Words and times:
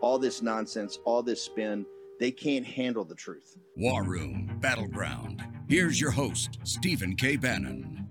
All 0.00 0.18
this 0.18 0.42
nonsense, 0.42 0.98
all 1.04 1.22
this 1.22 1.42
spin, 1.42 1.86
they 2.20 2.30
can't 2.30 2.66
handle 2.66 3.04
the 3.04 3.14
truth. 3.14 3.56
War 3.76 4.04
Room 4.04 4.58
Battleground. 4.60 5.42
Here's 5.68 6.00
your 6.00 6.10
host, 6.10 6.58
Stephen 6.64 7.16
K. 7.16 7.36
Bannon. 7.36 8.06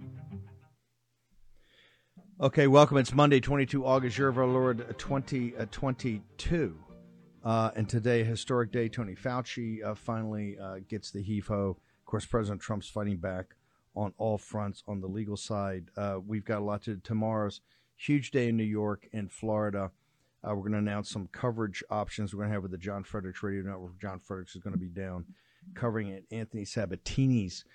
Okay, 2.42 2.68
welcome. 2.68 2.98
It's 2.98 3.14
Monday, 3.14 3.40
22 3.40 3.86
August, 3.86 4.18
year 4.18 4.28
of 4.28 4.38
our 4.38 4.46
Lord 4.46 4.96
2022. 4.98 6.78
Uh, 7.44 7.72
and 7.76 7.88
today, 7.88 8.24
historic 8.24 8.72
day. 8.72 8.90
Tony 8.90 9.16
Fauci 9.16 9.84
uh, 9.86 9.94
finally 9.94 10.58
uh, 10.60 10.80
gets 10.90 11.12
the 11.12 11.22
heave 11.22 11.48
ho. 11.48 11.78
Of 11.78 12.06
course, 12.06 12.26
President 12.26 12.62
Trump's 12.62 12.90
fighting 12.90 13.18
back 13.18 13.56
on 13.96 14.14
all 14.18 14.38
fronts 14.38 14.84
on 14.88 15.00
the 15.00 15.08
legal 15.08 15.38
side. 15.38 15.92
Uh, 15.96 16.18
we've 16.26 16.44
got 16.44 16.60
a 16.60 16.66
lot 16.66 16.82
to 16.84 16.98
tomorrow's 16.98 17.62
huge 17.96 18.32
day 18.32 18.50
in 18.50 18.58
New 18.58 18.64
York 18.64 19.08
and 19.14 19.32
Florida. 19.32 19.92
Uh, 20.46 20.54
we're 20.54 20.62
going 20.62 20.74
to 20.74 20.78
announce 20.78 21.10
some 21.10 21.28
coverage 21.32 21.84
options 21.90 22.34
we're 22.34 22.40
going 22.40 22.50
to 22.50 22.54
have 22.54 22.62
with 22.62 22.72
the 22.72 22.78
John 22.78 23.04
Fredericks 23.04 23.42
Radio 23.42 23.64
Network. 23.64 24.00
John 24.00 24.20
Fredericks 24.20 24.56
is 24.56 24.62
going 24.62 24.74
to 24.74 24.80
be 24.80 24.88
down 24.88 25.26
covering 25.74 26.12
at 26.14 26.24
Anthony 26.32 26.64
Sabatini's 26.64 27.66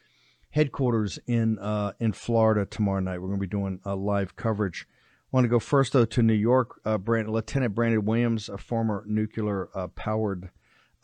headquarters 0.50 1.18
in 1.26 1.58
uh, 1.58 1.92
in 1.98 2.12
Florida 2.12 2.66
tomorrow 2.66 3.00
night. 3.00 3.20
We're 3.20 3.28
going 3.28 3.40
to 3.40 3.46
be 3.46 3.50
doing 3.50 3.80
a 3.84 3.96
live 3.96 4.36
coverage. 4.36 4.86
I 4.90 5.36
want 5.36 5.44
to 5.44 5.48
go 5.48 5.58
first 5.58 5.92
though 5.92 6.04
to 6.04 6.22
New 6.22 6.34
York. 6.34 6.80
Uh, 6.84 6.98
Lieutenant 7.06 7.74
Brandon 7.74 8.04
Williams, 8.04 8.48
a 8.48 8.58
former 8.58 9.04
nuclear 9.06 9.68
uh, 9.74 9.88
powered 9.88 10.50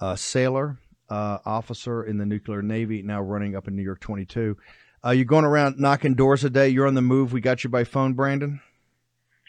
uh, 0.01 0.15
sailor 0.15 0.79
uh, 1.09 1.39
officer 1.45 2.05
in 2.05 2.19
the 2.19 2.27
nuclear 2.27 2.63
navy, 2.63 3.03
now 3.03 3.21
running 3.21 3.57
up 3.57 3.69
in 3.69 3.77
New 3.77 3.83
York 3.83 4.01
22. 4.01 4.57
Uh, 5.05 5.11
you're 5.11 5.25
going 5.25 5.45
around 5.45 5.79
knocking 5.79 6.15
doors 6.15 6.43
a 6.43 6.51
day. 6.51 6.69
You're 6.69 6.87
on 6.87 6.95
the 6.95 7.03
move. 7.03 7.33
We 7.33 7.41
got 7.41 7.63
you 7.63 7.71
by 7.71 7.85
phone, 7.85 8.15
Brandon. 8.15 8.61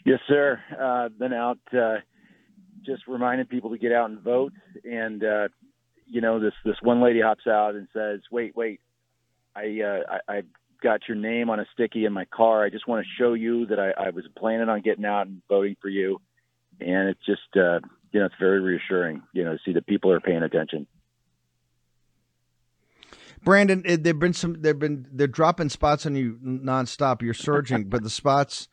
Yes, 0.08 0.20
sir. 0.26 1.10
been 1.18 1.32
out 1.32 1.58
just 2.84 3.02
reminding 3.06 3.46
people 3.46 3.70
to 3.70 3.78
get 3.78 3.92
out 3.92 4.10
and 4.10 4.20
vote. 4.20 4.52
And 4.84 5.22
you 6.06 6.20
know, 6.20 6.40
this 6.40 6.54
this 6.64 6.76
one 6.82 7.02
lady 7.02 7.20
hops 7.20 7.46
out 7.46 7.74
and 7.74 7.86
says, 7.92 8.20
"Wait, 8.30 8.56
wait, 8.56 8.80
I, 9.58 9.80
uh, 9.82 10.18
I, 10.28 10.32
I 10.38 10.42
got 10.82 11.08
your 11.08 11.16
name 11.16 11.50
on 11.50 11.60
a 11.60 11.66
sticky 11.72 12.04
in 12.04 12.12
my 12.12 12.24
car. 12.26 12.64
I 12.64 12.70
just 12.70 12.86
want 12.86 13.04
to 13.04 13.22
show 13.22 13.34
you 13.34 13.66
that 13.66 13.78
I, 13.78 13.90
I 14.06 14.10
was 14.10 14.24
planning 14.36 14.68
on 14.68 14.80
getting 14.82 15.04
out 15.04 15.26
and 15.26 15.42
voting 15.48 15.76
for 15.80 15.88
you. 15.88 16.20
And 16.80 17.08
it's 17.08 17.24
just, 17.26 17.56
uh, 17.56 17.80
you 18.12 18.20
know, 18.20 18.26
it's 18.26 18.34
very 18.38 18.60
reassuring, 18.60 19.22
you 19.32 19.44
know, 19.44 19.52
to 19.52 19.58
see 19.64 19.72
that 19.72 19.86
people 19.86 20.12
are 20.12 20.20
paying 20.20 20.42
attention. 20.42 20.86
Brandon, 23.42 23.82
there've 23.84 24.18
been 24.18 24.32
some, 24.32 24.60
there've 24.60 24.78
been, 24.78 25.06
they're 25.12 25.26
dropping 25.26 25.68
spots 25.68 26.06
on 26.06 26.14
you 26.14 26.38
nonstop. 26.44 27.22
You're 27.22 27.34
surging, 27.34 27.84
but 27.88 28.02
the 28.02 28.10
spots, 28.10 28.68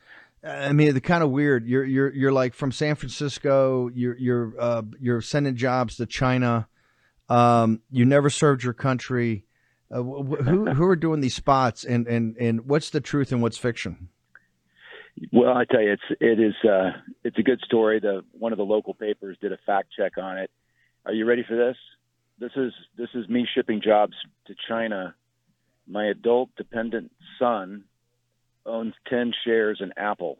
I 0.46 0.74
mean, 0.74 0.92
they're 0.92 1.02
kind 1.02 1.24
of 1.24 1.32
weird. 1.32 1.66
You're, 1.68 1.86
you're, 1.86 2.14
you're 2.14 2.32
like 2.32 2.54
from 2.54 2.72
San 2.72 2.96
Francisco. 2.96 3.90
You're, 3.94 4.18
you're, 4.18 4.54
uh, 4.60 4.84
you're 5.00 5.22
sending 5.22 5.56
jobs 5.56 5.98
to 5.98 6.06
China. 6.06 6.68
Um, 7.30 7.82
you 7.92 8.06
never 8.06 8.30
served 8.30 8.64
your 8.64 8.74
country. 8.74 9.46
Uh, 9.92 10.02
who 10.02 10.66
who 10.74 10.84
are 10.86 10.96
doing 10.96 11.22
these 11.22 11.36
spots, 11.36 11.84
and 11.84 12.08
and 12.08 12.36
and 12.38 12.66
what's 12.66 12.90
the 12.90 13.00
truth 13.00 13.32
and 13.32 13.42
what's 13.42 13.58
fiction? 13.58 14.10
Well, 15.32 15.56
I 15.56 15.64
tell 15.66 15.82
you, 15.82 15.94
it's 15.94 16.20
it 16.20 16.40
is 16.40 16.56
uh, 16.68 16.92
it's 17.24 17.38
a 17.38 17.44
good 17.44 17.62
story. 17.62 18.00
The 18.00 18.24
one 18.32 18.52
of 18.52 18.58
the 18.58 18.66
local 18.66 18.96
papers 18.96 19.38
did 19.40 19.52
a 19.52 19.58
fact 19.66 19.90
check 19.96 20.18
on 20.18 20.40
it. 20.40 20.50
Are 21.06 21.14
you 21.14 21.26
ready 21.26 21.44
for 21.48 21.56
this? 21.56 21.78
This 22.40 22.52
is 22.56 22.74
this 22.98 23.10
is 23.14 23.30
me 23.30 23.48
shipping 23.54 23.80
jobs 23.80 24.14
to 24.48 24.56
China. 24.68 25.14
My 25.88 26.08
adult 26.08 26.50
dependent 26.58 27.12
son 27.38 27.84
owns 28.66 28.94
ten 29.10 29.34
shares 29.46 29.80
in 29.82 29.92
Apple. 29.98 30.38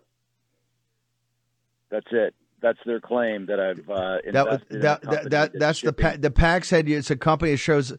That's 1.90 2.08
it. 2.12 2.36
That's 2.62 2.80
their 2.86 3.00
claim 3.00 3.46
that 3.48 3.60
I've 3.60 3.90
uh, 3.90 4.18
invested 4.26 4.82
that, 4.82 5.02
that, 5.02 5.12
that, 5.12 5.30
that 5.30 5.60
that's 5.60 5.80
shipping. 5.80 6.12
the 6.14 6.18
the 6.18 6.32
PAC 6.32 6.66
said 6.66 6.90
it's 6.90 7.12
a 7.12 7.16
company 7.16 7.52
that 7.52 7.58
shows 7.58 7.94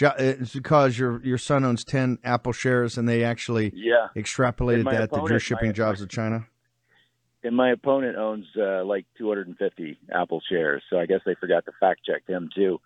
it's 0.00 0.54
because 0.54 0.98
your 0.98 1.22
your 1.24 1.38
son 1.38 1.64
owns 1.64 1.84
ten 1.84 2.18
Apple 2.24 2.52
shares, 2.52 2.96
and 2.96 3.08
they 3.08 3.24
actually 3.24 3.72
yeah. 3.74 4.08
extrapolated 4.16 4.84
that 4.84 5.04
opponent, 5.04 5.10
that 5.10 5.30
you're 5.30 5.40
shipping 5.40 5.68
my, 5.68 5.72
jobs 5.72 6.00
to 6.00 6.06
China. 6.06 6.46
And 7.44 7.56
my 7.56 7.72
opponent 7.72 8.16
owns 8.16 8.46
uh, 8.56 8.84
like 8.84 9.04
250 9.18 9.98
Apple 10.14 10.40
shares, 10.48 10.82
so 10.88 10.98
I 10.98 11.06
guess 11.06 11.20
they 11.26 11.34
forgot 11.34 11.64
to 11.64 11.72
fact 11.80 12.02
check 12.06 12.22
him 12.26 12.48
too. 12.54 12.80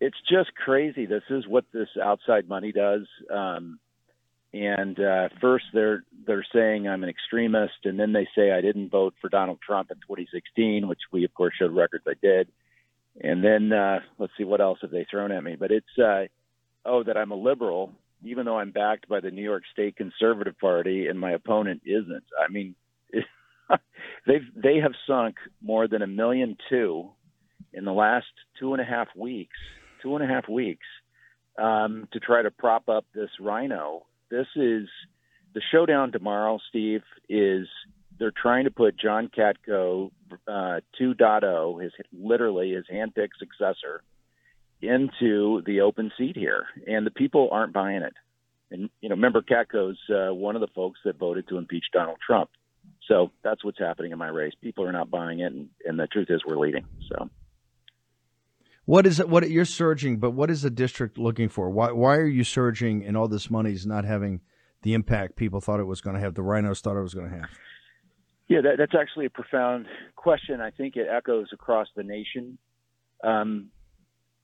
It's 0.00 0.16
just 0.28 0.54
crazy. 0.54 1.06
This 1.06 1.22
is 1.30 1.46
what 1.46 1.64
this 1.72 1.88
outside 2.02 2.48
money 2.48 2.72
does. 2.72 3.06
Um, 3.32 3.78
and 4.54 4.98
uh, 4.98 5.28
first 5.40 5.64
they're 5.74 6.04
they're 6.26 6.46
saying 6.54 6.88
I'm 6.88 7.02
an 7.02 7.10
extremist, 7.10 7.84
and 7.84 7.98
then 7.98 8.12
they 8.12 8.26
say 8.34 8.52
I 8.52 8.60
didn't 8.60 8.90
vote 8.90 9.14
for 9.20 9.28
Donald 9.28 9.58
Trump 9.60 9.90
in 9.90 9.96
2016, 9.98 10.88
which 10.88 11.00
we 11.12 11.24
of 11.24 11.34
course 11.34 11.54
showed 11.58 11.74
records 11.74 12.04
I 12.08 12.14
did 12.22 12.48
and 13.20 13.44
then 13.44 13.72
uh, 13.72 14.00
let's 14.18 14.32
see 14.36 14.44
what 14.44 14.60
else 14.60 14.78
have 14.82 14.90
they 14.90 15.06
thrown 15.10 15.32
at 15.32 15.44
me. 15.44 15.56
But 15.58 15.70
it's 15.70 15.98
uh, 15.98 16.24
oh 16.84 17.02
that 17.04 17.16
I'm 17.16 17.30
a 17.30 17.36
liberal, 17.36 17.92
even 18.24 18.44
though 18.44 18.58
I'm 18.58 18.72
backed 18.72 19.08
by 19.08 19.20
the 19.20 19.30
New 19.30 19.42
York 19.42 19.62
State 19.72 19.96
Conservative 19.96 20.58
Party, 20.58 21.06
and 21.06 21.18
my 21.18 21.32
opponent 21.32 21.82
isn't. 21.84 22.24
I 22.38 22.50
mean, 22.50 22.74
they've 24.26 24.48
they 24.54 24.78
have 24.78 24.92
sunk 25.06 25.36
more 25.62 25.86
than 25.86 26.02
a 26.02 26.06
million 26.06 26.56
two 26.68 27.10
in 27.72 27.84
the 27.84 27.92
last 27.92 28.26
two 28.58 28.72
and 28.72 28.82
a 28.82 28.84
half 28.84 29.08
weeks. 29.16 29.56
Two 30.02 30.16
and 30.16 30.24
a 30.24 30.32
half 30.32 30.48
weeks 30.48 30.86
um, 31.58 32.08
to 32.12 32.20
try 32.20 32.42
to 32.42 32.50
prop 32.50 32.88
up 32.88 33.06
this 33.14 33.30
RINO. 33.40 34.04
This 34.34 34.48
is 34.56 34.88
the 35.54 35.62
showdown 35.70 36.10
tomorrow. 36.10 36.58
Steve 36.68 37.02
is 37.28 37.68
they're 38.18 38.32
trying 38.32 38.64
to 38.64 38.72
put 38.72 38.98
John 38.98 39.28
Katko 39.28 40.10
uh, 40.48 40.80
2.0, 41.00 41.80
his 41.80 41.92
literally 42.12 42.72
his 42.72 42.84
handpicked 42.92 43.38
successor, 43.38 44.02
into 44.82 45.62
the 45.64 45.82
open 45.82 46.10
seat 46.18 46.36
here, 46.36 46.64
and 46.84 47.06
the 47.06 47.12
people 47.12 47.48
aren't 47.52 47.72
buying 47.72 48.02
it. 48.02 48.14
And 48.72 48.90
you 49.00 49.08
know, 49.08 49.14
remember 49.14 49.40
Katko's 49.40 49.98
uh, 50.10 50.34
one 50.34 50.56
of 50.56 50.60
the 50.60 50.74
folks 50.74 50.98
that 51.04 51.16
voted 51.16 51.46
to 51.48 51.56
impeach 51.56 51.84
Donald 51.92 52.18
Trump. 52.26 52.50
So 53.06 53.30
that's 53.44 53.64
what's 53.64 53.78
happening 53.78 54.10
in 54.10 54.18
my 54.18 54.28
race. 54.28 54.54
People 54.60 54.84
are 54.84 54.92
not 54.92 55.12
buying 55.12 55.38
it, 55.38 55.52
and, 55.52 55.68
and 55.84 55.96
the 55.96 56.08
truth 56.08 56.26
is, 56.28 56.42
we're 56.44 56.58
leading. 56.58 56.86
So. 57.08 57.30
What 58.86 59.06
is 59.06 59.18
it? 59.18 59.28
What 59.28 59.48
you're 59.50 59.64
surging, 59.64 60.18
but 60.18 60.32
what 60.32 60.50
is 60.50 60.62
the 60.62 60.70
district 60.70 61.16
looking 61.18 61.48
for? 61.48 61.70
Why 61.70 61.92
why 61.92 62.16
are 62.16 62.26
you 62.26 62.44
surging 62.44 63.04
and 63.04 63.16
all 63.16 63.28
this 63.28 63.50
money 63.50 63.72
is 63.72 63.86
not 63.86 64.04
having 64.04 64.40
the 64.82 64.92
impact 64.92 65.36
people 65.36 65.60
thought 65.60 65.80
it 65.80 65.84
was 65.84 66.00
going 66.00 66.14
to 66.14 66.20
have? 66.20 66.34
The 66.34 66.42
RINOs 66.42 66.80
thought 66.80 66.96
it 66.96 67.02
was 67.02 67.14
going 67.14 67.30
to 67.30 67.36
have. 67.36 67.48
Yeah, 68.46 68.60
that, 68.60 68.74
that's 68.76 68.94
actually 68.94 69.26
a 69.26 69.30
profound 69.30 69.86
question. 70.16 70.60
I 70.60 70.70
think 70.70 70.96
it 70.96 71.06
echoes 71.10 71.46
across 71.52 71.88
the 71.96 72.02
nation. 72.02 72.58
Um, 73.22 73.70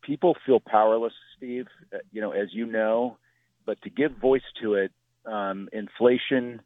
people 0.03 0.37
feel 0.47 0.59
powerless, 0.59 1.13
Steve, 1.37 1.67
uh, 1.93 1.99
you 2.11 2.23
know, 2.23 2.31
as 2.31 2.49
you 2.53 2.65
know, 2.65 3.19
but 3.67 3.81
to 3.83 3.91
give 3.91 4.13
voice 4.13 4.43
to 4.63 4.75
it, 4.75 4.91
um, 5.27 5.69
inflation, 5.73 6.63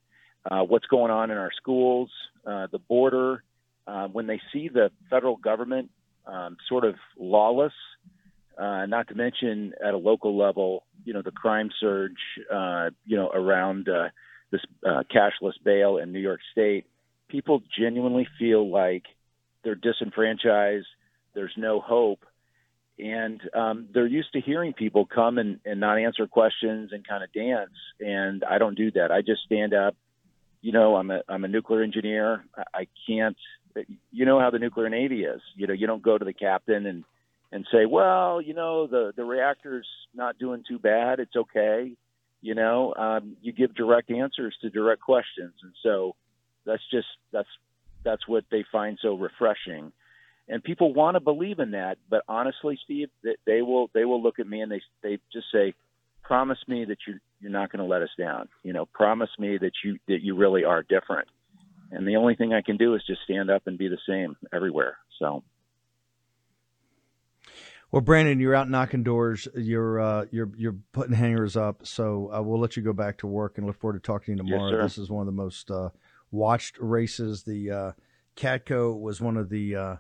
uh, 0.49 0.61
what's 0.61 0.87
going 0.87 1.11
on 1.11 1.33
in 1.33 1.37
our 1.37 1.51
schools, 1.57 2.09
uh, 2.47 2.69
the 2.71 2.79
border, 2.79 3.43
uh, 3.89 4.07
when 4.07 4.29
they 4.29 4.41
see 4.53 4.69
the 4.69 4.91
federal 5.11 5.37
government 5.37 5.91
um, 6.27 6.57
sort 6.69 6.85
of 6.85 6.95
lawless, 7.19 7.73
uh, 8.59 8.87
not 8.87 9.09
to 9.09 9.15
mention 9.15 9.73
at 9.85 9.95
a 9.95 9.99
local 9.99 10.37
level, 10.37 10.85
you 11.05 11.13
know, 11.13 11.23
the 11.23 11.31
crime 11.31 11.71
surge, 11.81 12.13
uh, 12.53 12.91
you 13.05 13.17
know, 13.17 13.29
around 13.29 13.89
uh, 13.89 14.09
this 14.51 14.61
uh, 14.87 15.03
cashless 15.13 15.55
bail 15.65 15.99
in 15.99 16.13
New 16.13 16.21
York 16.21 16.41
State 16.53 16.87
people 17.35 17.63
genuinely 17.77 18.29
feel 18.39 18.71
like 18.71 19.03
they're 19.65 19.75
disenfranchised, 19.75 20.87
there's 21.35 21.55
no 21.57 21.81
hope, 21.81 22.25
and 22.99 23.41
um, 23.55 23.89
they're 23.93 24.07
used 24.07 24.33
to 24.35 24.41
hearing 24.41 24.73
people 24.73 25.05
come 25.05 25.39
and, 25.39 25.59
and 25.65 25.81
not 25.81 25.99
answer 25.99 26.29
questions 26.29 26.91
and 26.93 27.07
kind 27.07 27.25
of 27.25 27.33
dance. 27.33 27.73
And 27.99 28.45
I 28.45 28.59
don't 28.59 28.77
do 28.77 28.93
that. 28.93 29.11
I 29.11 29.21
just 29.21 29.43
stand 29.45 29.75
up. 29.75 29.97
You 30.61 30.71
know, 30.71 30.95
I'm 30.95 31.11
a 31.11 31.23
I'm 31.29 31.45
a 31.45 31.49
nuclear 31.49 31.83
engineer. 31.83 32.45
I, 32.57 32.63
I 32.73 32.87
can't. 33.09 33.37
You 34.13 34.25
know 34.27 34.39
how 34.41 34.51
the 34.51 34.59
nuclear 34.59 34.89
navy 34.89 35.25
is. 35.25 35.41
You 35.57 35.67
know, 35.67 35.73
you 35.75 35.87
don't 35.87 36.03
go 36.03 36.17
to 36.19 36.25
the 36.25 36.33
captain 36.33 36.87
and 36.87 37.05
and 37.53 37.67
say, 37.73 37.87
well, 37.87 38.41
you 38.41 38.55
know, 38.55 38.87
the 38.87 39.13
the 39.17 39.25
reactor's 39.25 39.87
not 40.15 40.39
doing 40.39 40.65
too 40.69 40.79
bad. 40.79 41.21
It's 41.21 41.37
okay. 41.37 41.93
You 42.43 42.55
know, 42.55 42.95
um, 42.95 43.37
you 43.43 43.53
give 43.53 43.75
direct 43.75 44.11
answers 44.11 44.57
to 44.63 44.71
direct 44.71 45.01
questions, 45.01 45.55
and 45.63 45.73
so 45.83 46.15
that's 46.67 46.83
just 46.91 47.07
that's 47.33 47.49
that's 48.05 48.27
what 48.29 48.45
they 48.51 48.65
find 48.71 48.99
so 49.01 49.15
refreshing. 49.15 49.93
and 50.49 50.63
people 50.63 50.93
want 50.93 51.15
to 51.15 51.21
believe 51.21 51.59
in 51.59 51.71
that. 51.73 51.99
But 52.11 52.23
honestly, 52.29 52.79
Steve, 52.85 53.09
they 53.47 53.63
will 53.63 53.91
they 53.95 54.05
will 54.05 54.23
look 54.23 54.39
at 54.39 54.47
me 54.47 54.61
and 54.61 54.71
they 54.71 54.83
they 55.03 55.19
just 55.33 55.47
say, 55.53 55.75
"Promise 56.23 56.59
me 56.69 56.85
that 56.87 56.99
you 57.07 57.19
you're 57.41 57.51
not 57.51 57.71
going 57.73 57.81
to 57.87 57.91
let 57.91 58.03
us 58.03 58.11
down. 58.19 58.49
You 58.63 58.73
know, 58.73 58.87
promise 58.87 59.31
me 59.39 59.59
that 59.59 59.73
you 59.85 59.99
that 60.09 60.23
you 60.23 60.37
really 60.37 60.65
are 60.65 60.83
different." 60.83 61.29
And 61.95 62.07
the 62.07 62.17
only 62.17 62.35
thing 62.35 62.53
I 62.53 62.61
can 62.61 62.77
do 62.77 62.95
is 62.95 63.03
just 63.07 63.23
stand 63.25 63.51
up 63.51 63.63
and 63.67 63.79
be 63.79 63.89
the 63.89 63.99
same 64.09 64.37
everywhere. 64.53 64.99
So. 65.19 65.45
Well, 67.91 68.01
Brandon, 68.01 68.41
you're 68.41 68.57
out 68.57 68.69
knocking 68.69 69.05
doors. 69.05 69.47
You're 69.55 70.01
uh, 70.01 70.25
you're 70.33 70.51
you're 70.57 70.77
putting 70.93 71.15
hangers 71.15 71.57
up. 71.57 71.87
So 71.87 72.29
uh, 72.35 72.43
we'll 72.43 72.59
let 72.59 72.77
you 72.77 72.83
go 72.83 72.93
back 72.93 73.19
to 73.19 73.29
work 73.29 73.57
and 73.57 73.67
look 73.67 73.79
forward 73.79 74.03
to 74.03 74.05
talking 74.05 74.37
to 74.37 74.43
you 74.43 74.51
tomorrow. 74.51 74.73
Yes, 74.73 74.97
this 74.97 75.05
is 75.05 75.11
one 75.11 75.21
of 75.21 75.27
the 75.27 75.41
most 75.41 75.71
uh, 75.71 75.91
watched 76.33 76.77
races. 76.81 77.45
The 77.45 77.71
uh, 77.71 77.93
Katko 78.37 78.99
was 78.99 79.21
one 79.21 79.37
of 79.37 79.49
the 79.49 79.77
uh, 79.77 79.97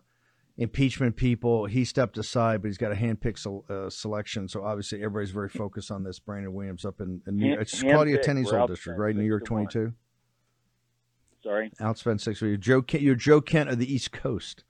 impeachment 0.56 1.14
people. 1.14 1.66
He 1.66 1.84
stepped 1.84 2.18
aside, 2.18 2.62
but 2.62 2.68
he's 2.68 2.78
got 2.78 2.90
a 2.90 2.96
handpicked 2.96 3.70
uh, 3.70 3.88
selection. 3.90 4.48
So 4.48 4.64
obviously, 4.64 4.98
everybody's 4.98 5.30
very 5.30 5.48
focused 5.48 5.92
on 5.92 6.02
this. 6.02 6.18
Brandon 6.18 6.52
Williams 6.52 6.84
up 6.84 7.00
in, 7.00 7.22
in 7.28 7.36
New 7.36 7.50
York. 7.50 7.60
It's 7.62 7.80
Claudia 7.80 8.18
Tenney's 8.18 8.52
old 8.52 8.70
district, 8.70 8.98
right? 8.98 9.14
New 9.14 9.22
York 9.22 9.44
22. 9.44 9.92
Sorry, 11.44 11.70
outspent 11.80 12.20
six. 12.20 12.40
You're 12.40 12.56
Joe. 12.56 12.82
Kent, 12.82 13.02
you're 13.02 13.14
Joe 13.14 13.40
Kent 13.40 13.70
of 13.70 13.78
the 13.78 13.92
East 13.92 14.10
Coast. 14.10 14.64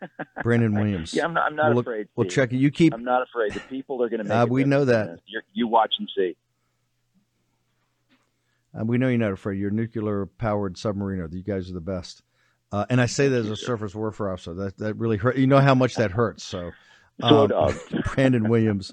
Brandon 0.44 0.74
Williams. 0.74 1.12
yeah, 1.12 1.24
I'm 1.24 1.34
not, 1.34 1.46
I'm 1.46 1.56
not 1.56 1.70
we'll, 1.70 1.80
afraid. 1.80 2.08
We'll 2.14 2.28
check 2.28 2.52
it. 2.52 2.58
You 2.58 2.70
keep. 2.70 2.94
I'm 2.94 3.04
not 3.04 3.22
afraid. 3.22 3.52
The 3.52 3.60
people 3.60 4.02
are 4.04 4.08
going 4.08 4.18
to 4.18 4.24
make. 4.24 4.32
Uh, 4.32 4.46
we 4.48 4.64
know 4.64 4.84
that. 4.84 5.18
you 5.52 5.66
watch 5.66 5.94
and 5.98 6.08
see. 6.16 6.36
Uh, 8.78 8.84
we 8.84 8.98
know 8.98 9.08
you're 9.08 9.18
not 9.18 9.32
afraid. 9.32 9.58
You're 9.58 9.70
a 9.70 9.74
nuclear 9.74 10.26
powered 10.26 10.76
submariner. 10.76 11.32
You 11.32 11.42
guys 11.42 11.70
are 11.70 11.74
the 11.74 11.80
best. 11.80 12.22
Uh, 12.70 12.84
and 12.90 13.00
I 13.00 13.06
say 13.06 13.28
that 13.28 13.38
as 13.38 13.50
a 13.50 13.56
surface 13.56 13.94
warfare 13.94 14.30
officer. 14.30 14.54
That 14.54 14.76
that 14.78 14.94
really 14.94 15.16
hurt. 15.16 15.36
You 15.36 15.46
know 15.46 15.60
how 15.60 15.74
much 15.74 15.96
that 15.96 16.10
hurts. 16.10 16.44
So, 16.44 16.72
um, 17.22 17.50
Brandon 18.14 18.48
Williams. 18.48 18.92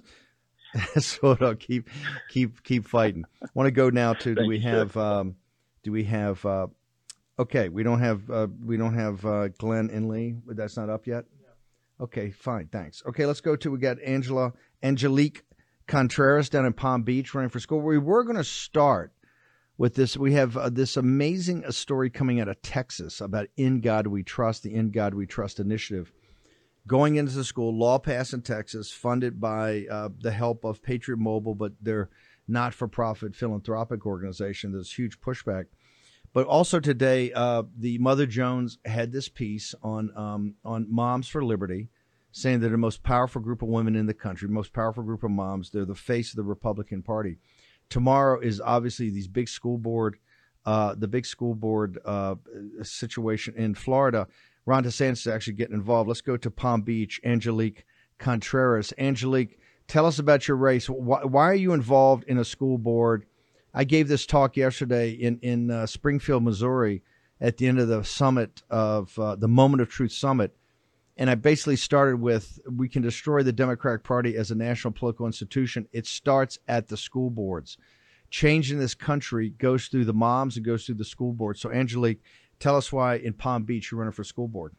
so 0.97 1.56
keep 1.56 1.89
keep 2.30 2.63
keep 2.63 2.88
fighting. 2.88 3.25
I 3.44 3.47
want 3.53 3.68
to 3.68 3.71
go 3.71 3.89
now 3.89 4.13
to 4.13 4.36
do 4.36 4.47
we 4.47 4.59
have 4.59 4.95
um, 4.95 5.36
do 5.83 5.92
we 5.92 6.06
have 6.06 6.45
uh, 6.45 6.68
Okay, 7.38 7.68
we 7.68 7.84
don't 7.84 8.00
have 8.00 8.30
uh, 8.30 8.48
we 8.64 8.78
don't 8.78 8.96
have 8.96 9.26
uh, 9.26 9.48
Glenn 9.50 9.90
Inley. 9.90 10.38
That's 10.48 10.78
not 10.78 10.90
up 10.90 11.06
yet. 11.06 11.26
Okay, 12.00 12.32
fine, 12.32 12.68
thanks. 12.72 13.04
Okay, 13.06 13.26
let's 13.26 13.42
go 13.42 13.56
to 13.56 13.72
we 13.72 13.78
got 13.78 14.02
Angela 14.02 14.54
Angelique 14.84 15.44
Contreras 15.88 16.50
down 16.50 16.66
in 16.66 16.74
Palm 16.74 17.04
Beach 17.04 17.34
running 17.34 17.50
for 17.50 17.60
school. 17.60 17.82
We 17.82 17.98
were 17.98 18.24
going 18.24 18.38
to 18.38 18.44
start 18.44 19.14
with 19.78 19.96
this. 19.96 20.18
We 20.18 20.34
have 20.34 20.56
uh, 20.58 20.70
this 20.70 20.98
amazing 20.98 21.66
uh, 21.66 21.72
story 21.72 22.10
coming 22.10 22.40
out 22.40 22.48
of 22.48 22.62
Texas 22.62 23.22
about 23.22 23.48
In 23.58 23.81
God 23.81 24.08
We 24.08 24.24
Trust, 24.24 24.64
the 24.64 24.74
In 24.74 24.92
God 24.92 25.14
We 25.14 25.26
Trust 25.26 25.60
initiative, 25.60 26.12
going 26.88 27.16
into 27.16 27.34
the 27.34 27.44
school. 27.44 27.78
Law 27.78 28.00
passed 28.00 28.34
in 28.34 28.42
Texas, 28.42 28.92
funded 28.92 29.40
by 29.40 29.86
uh, 29.92 30.10
the 30.20 30.31
help 30.31 30.64
of 30.64 30.81
Patriot 30.81 31.18
Mobile, 31.18 31.56
but 31.56 31.74
they're 31.81 32.10
not-for-profit 32.48 33.36
philanthropic 33.36 34.06
organization. 34.06 34.72
There's 34.72 34.94
huge 34.94 35.20
pushback 35.20 35.66
but 36.36 36.48
also 36.48 36.82
today, 36.82 37.32
uh, 37.32 37.64
the 37.78 37.98
Mother 37.98 38.26
Jones 38.26 38.78
had 38.84 39.14
this 39.14 39.30
piece 39.30 39.74
on 39.82 40.12
um, 40.18 40.56
on 40.66 40.86
Moms 40.94 41.30
for 41.30 41.42
Liberty, 41.42 41.88
saying 42.34 42.60
they're 42.60 42.70
the 42.70 42.78
most 42.78 43.04
powerful 43.04 43.42
group 43.42 43.62
of 43.62 43.70
women 43.70 43.96
in 43.96 44.06
the 44.06 44.14
country, 44.14 44.50
most 44.50 44.74
powerful 44.74 45.02
group 45.02 45.24
of 45.24 45.32
moms. 45.32 45.70
They're 45.70 45.86
the 45.86 45.96
face 45.96 46.32
of 46.32 46.36
the 46.36 46.44
Republican 46.44 47.04
Party. 47.04 47.38
Tomorrow 47.90 48.42
is 48.42 48.60
obviously 48.60 49.10
these 49.10 49.30
big 49.30 49.48
school 49.48 49.78
board, 49.78 50.18
uh, 50.66 50.96
the 50.96 51.08
big 51.08 51.26
school 51.26 51.56
board 51.56 52.00
uh, 52.04 52.36
situation 52.84 53.54
in 53.56 53.74
Florida. 53.74 54.28
Ron 54.66 54.84
DeSantis 54.84 55.20
is 55.20 55.28
actually 55.28 55.54
getting 55.54 55.76
involved. 55.76 56.10
Let's 56.10 56.20
go 56.20 56.36
to 56.36 56.52
Palm 56.52 56.81
Beach. 56.81 57.22
Angelique 57.24 57.86
Contreras. 58.18 58.92
Angelique, 58.98 59.58
tell 59.88 60.06
us 60.06 60.20
about 60.20 60.50
your 60.50 60.58
race. 60.58 60.90
Why, 60.90 61.24
why 61.24 61.46
are 61.46 61.56
you 61.56 61.72
involved 61.72 62.26
in 62.28 62.38
a 62.38 62.44
school 62.44 62.78
board? 62.78 63.26
I 63.77 63.83
gave 63.83 64.07
this 64.07 64.25
talk 64.25 64.56
yesterday 64.56 65.12
in 65.12 65.38
in 65.42 65.69
uh, 65.69 65.86
Springfield, 65.86 66.44
Missouri, 66.44 67.04
at 67.42 67.57
the 67.57 67.68
end 67.68 67.77
of 67.77 67.89
the 67.89 68.04
summit 68.04 68.63
of 68.69 69.19
uh, 69.19 69.36
the 69.36 69.50
Moment 69.50 69.81
of 69.81 69.89
Truth 69.89 70.13
summit, 70.13 70.56
and 71.18 71.30
I 71.30 71.36
basically 71.36 71.75
started 71.75 72.22
with 72.22 72.57
we 72.72 72.88
can 72.88 73.01
destroy 73.01 73.44
the 73.44 73.51
Democratic 73.51 74.06
Party 74.06 74.38
as 74.38 74.50
a 74.50 74.56
national 74.56 74.94
political 74.94 75.25
institution. 75.25 75.89
It 75.92 76.07
starts 76.07 76.57
at 76.69 76.88
the 76.88 76.95
school 76.95 77.30
boards. 77.30 77.77
Change 78.30 78.72
in 78.72 78.80
this 78.80 78.95
country 78.95 79.50
goes 79.50 79.88
through 79.88 80.06
the 80.06 80.13
moms 80.13 80.56
and 80.56 80.66
goes 80.66 80.86
through 80.86 80.95
the 80.95 81.06
school 81.06 81.33
board. 81.33 81.57
So, 81.57 81.69
Angelique, 81.69 82.21
tell 82.60 82.78
us 82.78 82.94
why 82.94 83.16
in 83.16 83.33
Palm 83.33 83.63
Beach 83.63 83.92
you're 83.92 84.00
running 84.00 84.13
for 84.13 84.24
school 84.24 84.48
board. 84.48 84.74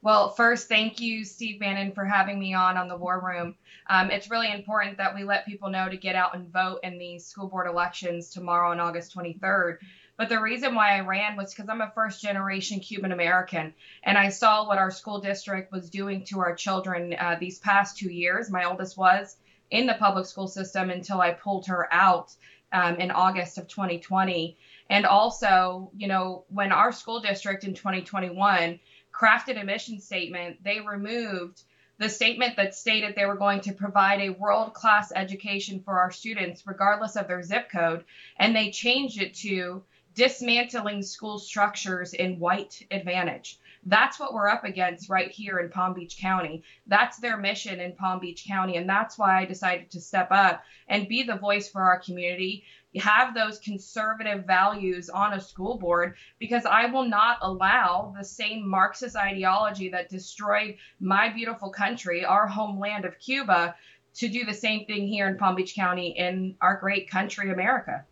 Well, 0.00 0.30
first, 0.30 0.68
thank 0.68 1.00
you, 1.00 1.24
Steve 1.24 1.58
Bannon, 1.58 1.92
for 1.92 2.04
having 2.04 2.38
me 2.38 2.54
on 2.54 2.76
on 2.76 2.86
the 2.86 2.96
War 2.96 3.20
Room. 3.20 3.56
Um, 3.90 4.10
it's 4.12 4.30
really 4.30 4.52
important 4.52 4.96
that 4.98 5.12
we 5.14 5.24
let 5.24 5.44
people 5.44 5.70
know 5.70 5.88
to 5.88 5.96
get 5.96 6.14
out 6.14 6.36
and 6.36 6.52
vote 6.52 6.78
in 6.84 6.98
the 6.98 7.18
school 7.18 7.48
board 7.48 7.66
elections 7.66 8.30
tomorrow 8.30 8.70
on 8.70 8.78
August 8.78 9.12
23rd. 9.16 9.78
But 10.16 10.28
the 10.28 10.40
reason 10.40 10.74
why 10.74 10.96
I 10.96 11.00
ran 11.00 11.36
was 11.36 11.52
because 11.52 11.68
I'm 11.68 11.80
a 11.80 11.90
first 11.94 12.20
generation 12.20 12.78
Cuban 12.78 13.10
American 13.10 13.72
and 14.04 14.16
I 14.16 14.28
saw 14.28 14.66
what 14.66 14.78
our 14.78 14.90
school 14.90 15.18
district 15.18 15.72
was 15.72 15.90
doing 15.90 16.22
to 16.26 16.38
our 16.40 16.54
children 16.54 17.14
uh, 17.18 17.36
these 17.40 17.58
past 17.58 17.96
two 17.96 18.10
years. 18.10 18.50
My 18.50 18.64
oldest 18.64 18.96
was 18.96 19.36
in 19.70 19.86
the 19.86 19.94
public 19.94 20.26
school 20.26 20.46
system 20.46 20.90
until 20.90 21.20
I 21.20 21.32
pulled 21.32 21.66
her 21.66 21.88
out 21.92 22.34
um, 22.72 22.96
in 22.96 23.10
August 23.10 23.58
of 23.58 23.66
2020. 23.68 24.56
And 24.90 25.06
also, 25.06 25.90
you 25.96 26.08
know, 26.08 26.44
when 26.48 26.72
our 26.72 26.92
school 26.92 27.20
district 27.20 27.64
in 27.64 27.74
2021 27.74 28.78
crafted 29.18 29.60
a 29.60 29.64
mission 29.64 30.00
statement, 30.00 30.62
they 30.62 30.80
removed 30.80 31.62
the 31.98 32.08
statement 32.08 32.56
that 32.56 32.74
stated 32.74 33.14
they 33.14 33.26
were 33.26 33.34
going 33.34 33.60
to 33.60 33.72
provide 33.72 34.20
a 34.20 34.30
world 34.30 34.72
class 34.72 35.12
education 35.14 35.80
for 35.80 35.98
our 35.98 36.12
students, 36.12 36.66
regardless 36.66 37.16
of 37.16 37.26
their 37.26 37.42
zip 37.42 37.68
code, 37.70 38.04
and 38.36 38.54
they 38.54 38.70
changed 38.70 39.20
it 39.20 39.34
to 39.34 39.82
dismantling 40.14 41.02
school 41.02 41.38
structures 41.38 42.14
in 42.14 42.38
white 42.38 42.86
advantage. 42.90 43.58
That's 43.84 44.18
what 44.18 44.34
we're 44.34 44.48
up 44.48 44.64
against 44.64 45.08
right 45.08 45.30
here 45.30 45.58
in 45.58 45.70
Palm 45.70 45.94
Beach 45.94 46.18
County. 46.18 46.62
That's 46.86 47.18
their 47.18 47.36
mission 47.36 47.80
in 47.80 47.94
Palm 47.94 48.20
Beach 48.20 48.44
County. 48.46 48.76
And 48.76 48.88
that's 48.88 49.18
why 49.18 49.40
I 49.40 49.44
decided 49.44 49.90
to 49.92 50.00
step 50.00 50.28
up 50.30 50.62
and 50.88 51.08
be 51.08 51.22
the 51.22 51.36
voice 51.36 51.68
for 51.68 51.82
our 51.82 52.00
community 52.00 52.64
have 52.96 53.34
those 53.34 53.58
conservative 53.58 54.46
values 54.46 55.10
on 55.10 55.34
a 55.34 55.40
school 55.40 55.78
board 55.78 56.14
because 56.38 56.64
I 56.64 56.86
will 56.86 57.04
not 57.04 57.38
allow 57.42 58.14
the 58.16 58.24
same 58.24 58.66
Marxist 58.66 59.16
ideology 59.16 59.90
that 59.90 60.08
destroyed 60.08 60.76
my 60.98 61.28
beautiful 61.28 61.70
country, 61.70 62.24
our 62.24 62.46
homeland 62.46 63.04
of 63.04 63.18
Cuba, 63.18 63.74
to 64.14 64.28
do 64.28 64.44
the 64.44 64.54
same 64.54 64.86
thing 64.86 65.06
here 65.06 65.28
in 65.28 65.36
Palm 65.36 65.54
Beach 65.54 65.74
County 65.74 66.14
in 66.16 66.56
our 66.60 66.78
great 66.78 67.10
country, 67.10 67.50
America. 67.50 68.04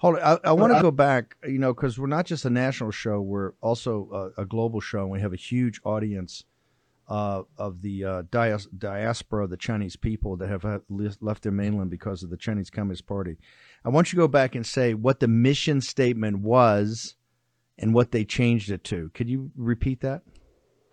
Hold 0.00 0.16
on. 0.16 0.38
I, 0.44 0.48
I 0.48 0.52
want 0.52 0.72
to 0.72 0.80
go 0.80 0.90
back, 0.90 1.36
you 1.46 1.58
know, 1.58 1.74
because 1.74 1.98
we're 1.98 2.06
not 2.06 2.24
just 2.24 2.46
a 2.46 2.50
national 2.50 2.90
show, 2.90 3.20
we're 3.20 3.52
also 3.60 4.32
a, 4.38 4.42
a 4.42 4.46
global 4.46 4.80
show, 4.80 5.02
and 5.02 5.10
we 5.10 5.20
have 5.20 5.34
a 5.34 5.36
huge 5.36 5.78
audience 5.84 6.44
uh, 7.06 7.42
of 7.58 7.82
the 7.82 8.04
uh, 8.04 8.22
dias- 8.30 8.68
diaspora 8.78 9.44
of 9.44 9.50
the 9.50 9.58
Chinese 9.58 9.96
people 9.96 10.38
that 10.38 10.48
have 10.48 10.64
left 10.88 11.42
their 11.42 11.52
mainland 11.52 11.90
because 11.90 12.22
of 12.22 12.30
the 12.30 12.38
Chinese 12.38 12.70
Communist 12.70 13.06
Party. 13.06 13.36
I 13.84 13.90
want 13.90 14.10
you 14.10 14.16
to 14.16 14.22
go 14.22 14.28
back 14.28 14.54
and 14.54 14.64
say 14.64 14.94
what 14.94 15.20
the 15.20 15.28
mission 15.28 15.82
statement 15.82 16.38
was 16.38 17.16
and 17.78 17.92
what 17.92 18.10
they 18.10 18.24
changed 18.24 18.70
it 18.70 18.84
to. 18.84 19.10
Could 19.12 19.28
you 19.28 19.50
repeat 19.54 20.00
that? 20.00 20.22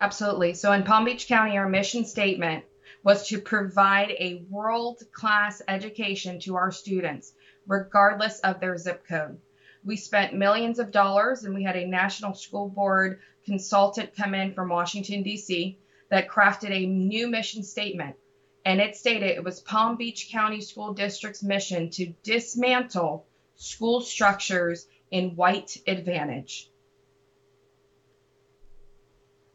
Absolutely. 0.02 0.52
So 0.52 0.70
in 0.72 0.82
Palm 0.82 1.06
Beach 1.06 1.28
County, 1.28 1.56
our 1.56 1.68
mission 1.68 2.04
statement 2.04 2.64
was 3.04 3.28
to 3.28 3.38
provide 3.38 4.10
a 4.10 4.44
world 4.50 5.02
class 5.12 5.62
education 5.66 6.40
to 6.40 6.56
our 6.56 6.70
students, 6.70 7.32
regardless 7.68 8.40
of 8.40 8.58
their 8.58 8.76
zip 8.76 9.06
code. 9.06 9.38
We 9.84 9.96
spent 9.96 10.34
millions 10.34 10.80
of 10.80 10.90
dollars 10.90 11.44
and 11.44 11.54
we 11.54 11.62
had 11.62 11.76
a 11.76 11.86
national 11.86 12.34
school 12.34 12.68
board 12.68 13.20
consultant 13.44 14.16
come 14.16 14.34
in 14.34 14.52
from 14.54 14.68
Washington, 14.68 15.22
D.C 15.22 15.78
that 16.10 16.28
crafted 16.28 16.70
a 16.70 16.86
new 16.86 17.28
mission 17.28 17.62
statement. 17.62 18.16
And 18.64 18.80
it 18.80 18.96
stated 18.96 19.30
it 19.30 19.44
was 19.44 19.60
Palm 19.60 19.96
Beach 19.96 20.28
County 20.30 20.60
School 20.60 20.92
District's 20.92 21.42
mission 21.42 21.90
to 21.90 22.12
dismantle 22.22 23.26
school 23.54 24.00
structures 24.00 24.86
in 25.10 25.36
white 25.36 25.76
advantage. 25.86 26.70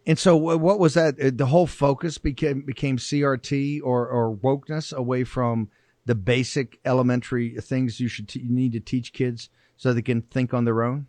And 0.06 0.20
so, 0.20 0.36
what 0.36 0.80
was 0.80 0.96
that? 0.96 1.20
Uh, 1.20 1.32
the 1.34 1.46
whole 1.46 1.68
focus 1.68 2.18
became 2.18 2.62
became 2.62 2.98
CRT 2.98 3.80
or, 3.84 4.06
or 4.08 4.36
wokeness 4.36 4.92
away 4.92 5.24
from 5.24 5.70
the 6.06 6.16
basic 6.16 6.80
elementary 6.86 7.56
things 7.62 8.00
you 8.00 8.08
should 8.08 8.34
you 8.36 8.50
need 8.50 8.74
to 8.74 8.80
teach 8.80 9.14
kids 9.14 9.50
so 9.78 9.94
they 9.94 10.02
can 10.02 10.22
think 10.22 10.54
on 10.54 10.66
their 10.66 10.84
own. 10.84 11.08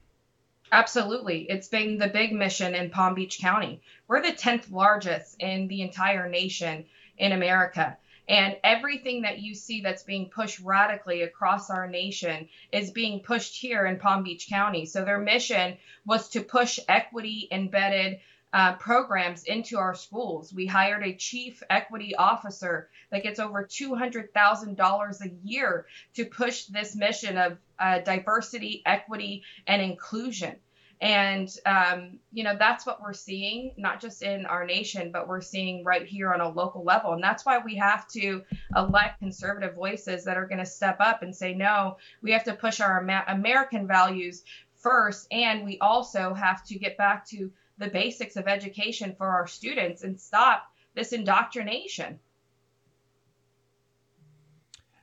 Absolutely. 0.73 1.47
It's 1.49 1.69
been 1.69 1.99
the 1.99 2.09
big 2.09 2.33
mission 2.33 2.75
in 2.75 2.91
Palm 2.91 3.15
Beach 3.15 3.39
County. 3.41 3.81
We're 4.09 4.23
the 4.23 4.33
10th 4.33 4.73
largest 4.73 5.37
in 5.39 5.69
the 5.69 5.83
entire 5.83 6.29
nation 6.29 6.87
in 7.17 7.33
America. 7.33 7.97
And 8.27 8.57
everything 8.65 9.23
that 9.23 9.39
you 9.39 9.55
see 9.55 9.83
that's 9.83 10.03
being 10.03 10.31
pushed 10.31 10.59
radically 10.61 11.23
across 11.23 11.71
our 11.71 11.87
nation 11.87 12.49
is 12.73 12.91
being 12.91 13.21
pushed 13.21 13.55
here 13.61 13.85
in 13.85 13.99
Palm 13.99 14.23
Beach 14.23 14.49
County. 14.49 14.87
So 14.87 15.05
their 15.05 15.21
mission 15.21 15.77
was 16.07 16.31
to 16.31 16.41
push 16.41 16.79
equity 16.89 17.49
embedded 17.53 18.21
uh, 18.55 18.77
programs 18.77 19.43
into 19.43 19.79
our 19.79 19.97
schools. 19.97 20.55
We 20.55 20.65
hired 20.65 21.03
a 21.03 21.17
chief 21.17 21.61
equity 21.69 22.15
officer 22.15 22.89
that 23.11 23.25
gets 23.25 23.41
over 23.41 23.65
$200,000 23.65 25.21
a 25.21 25.31
year 25.43 25.87
to 26.15 26.25
push 26.25 26.67
this 26.67 26.95
mission 26.95 27.37
of 27.37 27.59
uh, 27.81 27.99
diversity, 27.99 28.83
equity, 28.87 29.43
and 29.67 29.83
inclusion. 29.83 30.55
And, 31.01 31.51
um, 31.67 32.21
you 32.33 32.45
know, 32.45 32.55
that's 32.57 32.87
what 32.87 33.03
we're 33.03 33.13
seeing, 33.13 33.75
not 33.77 34.01
just 34.01 34.23
in 34.23 34.47
our 34.47 34.65
nation, 34.65 35.11
but 35.11 35.27
we're 35.27 35.41
seeing 35.41 35.83
right 35.83 36.07
here 36.07 36.33
on 36.33 36.41
a 36.41 36.49
local 36.49 36.85
level. 36.85 37.13
And 37.13 37.23
that's 37.23 37.45
why 37.45 37.59
we 37.59 37.75
have 37.75 38.07
to 38.11 38.45
elect 38.77 39.19
conservative 39.19 39.75
voices 39.75 40.25
that 40.27 40.37
are 40.37 40.47
going 40.47 40.61
to 40.61 40.65
step 40.65 40.99
up 41.01 41.23
and 41.23 41.35
say, 41.35 41.55
no, 41.55 41.97
we 42.23 42.31
have 42.31 42.45
to 42.45 42.55
push 42.55 42.81
our 42.81 43.05
American 43.27 43.89
values 43.89 44.45
first. 44.77 45.27
And 45.33 45.65
we 45.65 45.79
also 45.81 46.35
have 46.35 46.65
to 46.67 46.79
get 46.79 46.97
back 46.97 47.27
to 47.31 47.51
the 47.79 47.89
basics 47.89 48.37
of 48.37 48.47
education 48.47 49.15
for 49.17 49.29
our 49.29 49.47
students 49.47 50.03
and 50.03 50.21
stop 50.21 50.71
this 50.95 51.13
indoctrination. 51.13 52.19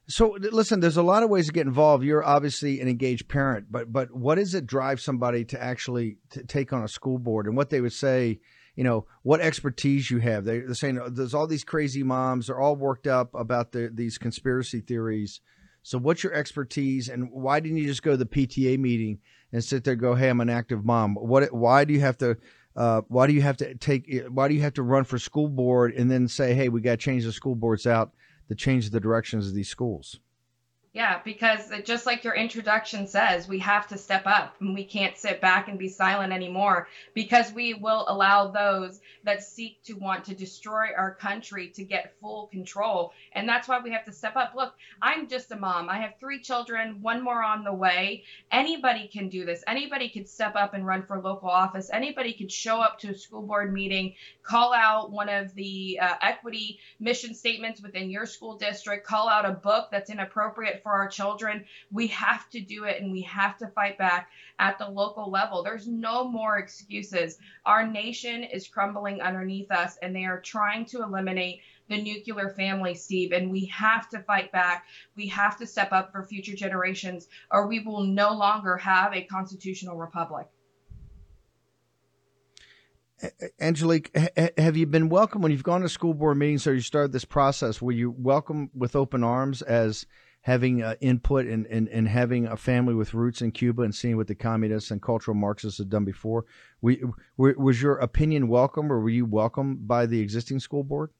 So 0.08 0.38
listen, 0.40 0.82
there's 0.82 0.98
a 0.98 1.04
lot 1.04 1.24
of 1.24 1.30
ways 1.30 1.48
to 1.48 1.54
get 1.54 1.68
involved. 1.68 2.04
You're 2.04 2.24
obviously 2.24 2.82
an 2.82 2.90
engaged 2.90 3.30
parent, 3.30 3.68
but 3.72 3.94
but 3.94 4.14
what 4.14 4.36
does 4.36 4.54
it 4.54 4.66
drive 4.66 5.00
somebody 5.00 5.46
to 5.46 5.62
actually 5.62 6.18
take 6.48 6.74
on 6.74 6.84
a 6.84 6.88
school 6.88 7.18
board? 7.18 7.46
And 7.46 7.56
what 7.56 7.70
they 7.70 7.80
would 7.80 7.94
say, 7.94 8.40
you 8.76 8.84
know, 8.84 9.06
what 9.24 9.40
expertise 9.40 10.12
you 10.12 10.18
have? 10.20 10.44
They, 10.44 10.58
are 10.58 10.74
saying 10.74 11.00
there's 11.12 11.34
all 11.34 11.48
these 11.48 11.64
crazy 11.64 12.04
moms. 12.04 12.48
They're 12.48 12.60
all 12.60 12.76
worked 12.76 13.08
up 13.08 13.34
about 13.34 13.72
the, 13.72 13.90
these 13.94 14.18
conspiracy 14.18 14.82
theories. 14.82 15.40
So 15.84 15.98
what's 15.98 16.24
your 16.24 16.34
expertise, 16.34 17.10
and 17.10 17.30
why 17.32 17.60
didn't 17.60 17.78
you 17.78 17.88
just 17.88 18.04
go 18.04 18.12
to 18.12 18.18
the 18.18 18.26
PTA 18.26 18.78
meeting 18.78 19.20
and 19.52 19.64
sit 19.64 19.84
there 19.84 19.94
and 19.94 20.02
go, 20.02 20.14
"Hey, 20.14 20.30
I'm 20.30 20.42
an 20.42 20.50
active 20.50 20.84
mom"? 20.84 21.16
What? 21.16 21.54
Why 21.54 21.86
do 21.86 21.94
you 21.94 22.02
have 22.02 22.18
to? 22.20 22.38
Uh, 22.76 23.02
why 23.08 23.28
do 23.28 23.34
you 23.34 23.42
have 23.42 23.58
to 23.58 23.76
take? 23.76 24.24
Why 24.30 24.48
do 24.48 24.54
you 24.54 24.62
have 24.62 24.74
to 24.76 24.84
run 24.84 25.04
for 25.04 25.20
school 25.20 25.50
board 25.50 25.94
and 25.94 26.10
then 26.10 26.28
say, 26.28 26.54
"Hey, 26.54 26.70
we 26.70 26.82
got 26.82 26.92
to 26.92 26.98
change 26.98 27.26
the 27.26 27.32
school 27.32 27.56
boards 27.56 27.86
out 27.86 28.14
to 28.48 28.56
change 28.56 28.90
the 28.90 29.00
directions 29.00 29.48
of 29.48 29.54
these 29.54 29.70
schools"? 29.70 30.20
Yeah, 30.94 31.22
because 31.24 31.72
just 31.86 32.06
like 32.06 32.26
your 32.26 32.36
introduction 32.36 33.08
says, 33.08 33.48
we 33.48 33.60
have 33.60 33.88
to 33.88 33.98
step 33.98 34.24
up 34.26 34.56
and 34.60 34.74
we 34.74 34.84
can't 34.84 35.18
sit 35.18 35.40
back 35.40 35.70
and 35.70 35.80
be 35.80 35.88
silent 35.88 36.34
anymore 36.34 36.90
because 37.14 37.54
we 37.54 37.74
will 37.74 38.04
allow 38.10 38.52
those 38.52 39.00
that 39.24 39.42
seek 39.42 39.82
to 39.84 39.94
want 39.94 40.26
to 40.26 40.34
destroy 40.36 40.88
our 40.98 41.16
country 41.16 41.70
to 41.76 41.84
get 41.86 42.12
full 42.20 42.48
control. 42.48 43.14
And 43.32 43.48
that's 43.48 43.70
why 43.70 43.80
we 43.80 43.92
have 43.92 44.04
to 44.04 44.12
step 44.12 44.36
up. 44.36 44.52
Look, 44.54 44.74
I'm 45.02 45.30
just 45.30 45.52
a 45.52 45.56
mom. 45.56 45.90
I 45.90 46.00
have 46.00 46.12
three 46.20 46.42
children, 46.42 46.98
one 47.02 47.24
more 47.24 47.42
on 47.42 47.64
the 47.64 47.74
way. 47.74 48.24
Anybody 48.52 49.08
can 49.08 49.30
do 49.30 49.46
this. 49.46 49.64
Anybody 49.68 50.10
could 50.10 50.28
step 50.28 50.58
up 50.58 50.74
and 50.74 50.86
run 50.86 51.04
for 51.04 51.22
local 51.22 51.50
office. 51.50 51.90
Anybody 51.94 52.34
could 52.34 52.52
show 52.52 52.82
up 52.82 53.00
to 53.00 53.12
a 53.12 53.16
school 53.16 53.44
board 53.44 53.72
meeting, 53.72 54.12
call 54.44 54.74
out 54.74 55.10
one 55.10 55.30
of 55.30 55.54
the 55.56 56.00
uh, 56.02 56.16
equity 56.22 56.80
mission 57.00 57.34
statements 57.34 57.82
within 57.82 58.10
your 58.10 58.26
school 58.26 58.58
district, 58.58 59.08
call 59.08 59.30
out 59.30 59.46
a 59.46 59.52
book 59.52 59.88
that's 59.90 60.10
inappropriate 60.10 60.81
for 60.84 60.92
our 60.92 61.08
children. 61.08 61.66
We 61.92 62.08
have 62.08 62.50
to 62.52 62.60
do 62.60 62.86
it 62.86 63.02
and 63.02 63.12
we 63.12 63.22
have 63.22 63.58
to 63.60 63.68
fight 63.68 63.98
back 63.98 64.30
at 64.60 64.78
the 64.78 64.90
local 64.90 65.30
level. 65.30 65.64
There's 65.64 65.88
no 65.88 66.28
more 66.28 66.58
excuses. 66.58 67.38
Our 67.66 67.88
nation 67.88 68.44
is 68.44 68.68
crumbling 68.68 69.22
underneath 69.22 69.72
us 69.72 69.98
and 70.02 70.16
they 70.16 70.26
are 70.26 70.42
trying 70.42 70.86
to 70.86 71.04
eliminate 71.04 71.62
the 71.90 72.02
nuclear 72.02 72.50
family, 72.50 72.96
Steve, 72.96 73.34
and 73.34 73.52
we 73.52 73.66
have 73.66 74.10
to 74.10 74.20
fight 74.20 74.52
back. 74.52 74.86
We 75.16 75.28
have 75.28 75.58
to 75.58 75.68
step 75.68 75.92
up 75.92 76.12
for 76.12 76.24
future 76.24 76.56
generations, 76.56 77.28
or 77.52 77.68
we 77.68 77.80
will 77.80 78.04
no 78.04 78.34
longer 78.34 78.78
have 78.78 79.14
a 79.14 79.24
constitutional 79.24 79.98
republic. 79.98 80.48
Angelique, 83.60 84.10
have 84.58 84.78
you 84.78 84.88
been 84.88 85.10
welcome 85.10 85.42
when 85.42 85.52
you've 85.52 85.64
gone 85.64 85.82
to 85.82 85.90
school 85.90 86.14
board 86.14 86.38
meetings 86.38 86.66
or 86.66 86.74
you 86.74 86.82
started 86.82 87.12
this 87.12 87.26
process? 87.26 87.82
Were 87.82 87.92
you 87.92 88.16
welcome 88.18 88.72
with 88.74 88.96
open 88.96 89.24
arms 89.24 89.62
as 89.62 90.06
having 90.42 90.82
uh, 90.82 90.96
input 91.02 91.46
and, 91.46 91.68
and, 91.68 91.88
and 91.90 92.08
having 92.08 92.48
a 92.48 92.58
family 92.58 92.94
with 92.94 93.14
roots 93.14 93.42
in 93.42 93.52
Cuba 93.52 93.84
and 93.84 93.94
seeing 93.94 94.18
what 94.18 94.28
the 94.28 94.36
communists 94.36 94.92
and 94.92 95.02
cultural 95.02 95.36
Marxists 95.36 95.78
had 95.78 95.90
done 95.90 96.04
before. 96.04 96.46
We, 96.82 97.04
was 97.38 97.82
your 97.82 97.98
opinion 97.98 98.48
welcome 98.48 98.92
or 98.92 99.00
were 99.00 99.10
you 99.10 99.26
welcomed 99.26 99.88
by 99.88 100.08
the 100.08 100.20
existing 100.20 100.60
school 100.60 100.84
board? 100.84 101.12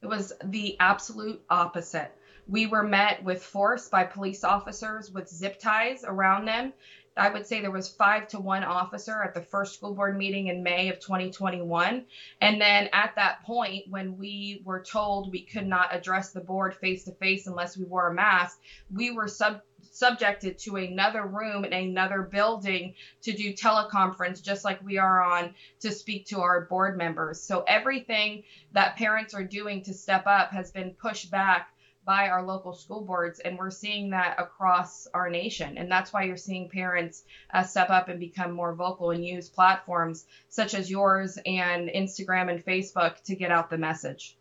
It 0.00 0.06
was 0.06 0.32
the 0.44 0.76
absolute 0.80 1.42
opposite. 1.50 2.16
We 2.48 2.66
were 2.66 2.82
met 2.82 3.22
with 3.22 3.42
force 3.42 3.88
by 3.88 4.04
police 4.04 4.44
officers 4.44 5.10
with 5.10 5.28
zip 5.28 5.58
ties 5.58 6.04
around 6.04 6.46
them 6.46 6.72
I 7.16 7.28
would 7.28 7.46
say 7.46 7.60
there 7.60 7.70
was 7.70 7.88
five 7.88 8.26
to 8.28 8.40
one 8.40 8.64
officer 8.64 9.22
at 9.22 9.34
the 9.34 9.42
first 9.42 9.74
school 9.74 9.94
board 9.94 10.16
meeting 10.16 10.46
in 10.46 10.62
May 10.62 10.88
of 10.88 10.98
2021. 10.98 12.02
And 12.40 12.60
then 12.60 12.88
at 12.92 13.14
that 13.16 13.42
point, 13.42 13.84
when 13.88 14.16
we 14.16 14.62
were 14.64 14.82
told 14.82 15.30
we 15.30 15.42
could 15.42 15.66
not 15.66 15.94
address 15.94 16.30
the 16.30 16.40
board 16.40 16.74
face 16.74 17.04
to 17.04 17.12
face 17.12 17.46
unless 17.46 17.76
we 17.76 17.84
wore 17.84 18.08
a 18.08 18.14
mask, 18.14 18.58
we 18.90 19.10
were 19.10 19.28
sub 19.28 19.60
subjected 19.90 20.56
to 20.56 20.76
another 20.76 21.26
room 21.26 21.64
in 21.64 21.72
another 21.72 22.22
building 22.22 22.94
to 23.20 23.34
do 23.34 23.52
teleconference 23.52 24.40
just 24.40 24.64
like 24.64 24.80
we 24.80 24.96
are 24.96 25.20
on 25.20 25.50
to 25.80 25.92
speak 25.92 26.24
to 26.24 26.40
our 26.40 26.60
board 26.60 26.96
members. 26.96 27.40
So 27.40 27.62
everything 27.66 28.42
that 28.72 28.96
parents 28.96 29.34
are 29.34 29.42
doing 29.42 29.82
to 29.82 29.92
step 29.92 30.22
up 30.26 30.50
has 30.52 30.70
been 30.70 30.92
pushed 30.92 31.30
back 31.30 31.66
by 32.04 32.28
our 32.28 32.42
local 32.42 32.72
school 32.72 33.04
boards, 33.04 33.38
and 33.40 33.56
we're 33.56 33.70
seeing 33.70 34.10
that 34.10 34.36
across 34.38 35.06
our 35.14 35.30
nation. 35.30 35.78
And 35.78 35.90
that's 35.90 36.12
why 36.12 36.24
you're 36.24 36.36
seeing 36.36 36.68
parents 36.68 37.24
uh, 37.52 37.62
step 37.62 37.90
up 37.90 38.08
and 38.08 38.18
become 38.18 38.52
more 38.52 38.74
vocal 38.74 39.10
and 39.10 39.24
use 39.24 39.48
platforms 39.48 40.26
such 40.48 40.74
as 40.74 40.90
yours 40.90 41.38
and 41.46 41.88
Instagram 41.88 42.50
and 42.50 42.64
Facebook 42.64 43.22
to 43.24 43.36
get 43.36 43.50
out 43.50 43.70
the 43.70 43.78
message. 43.78 44.36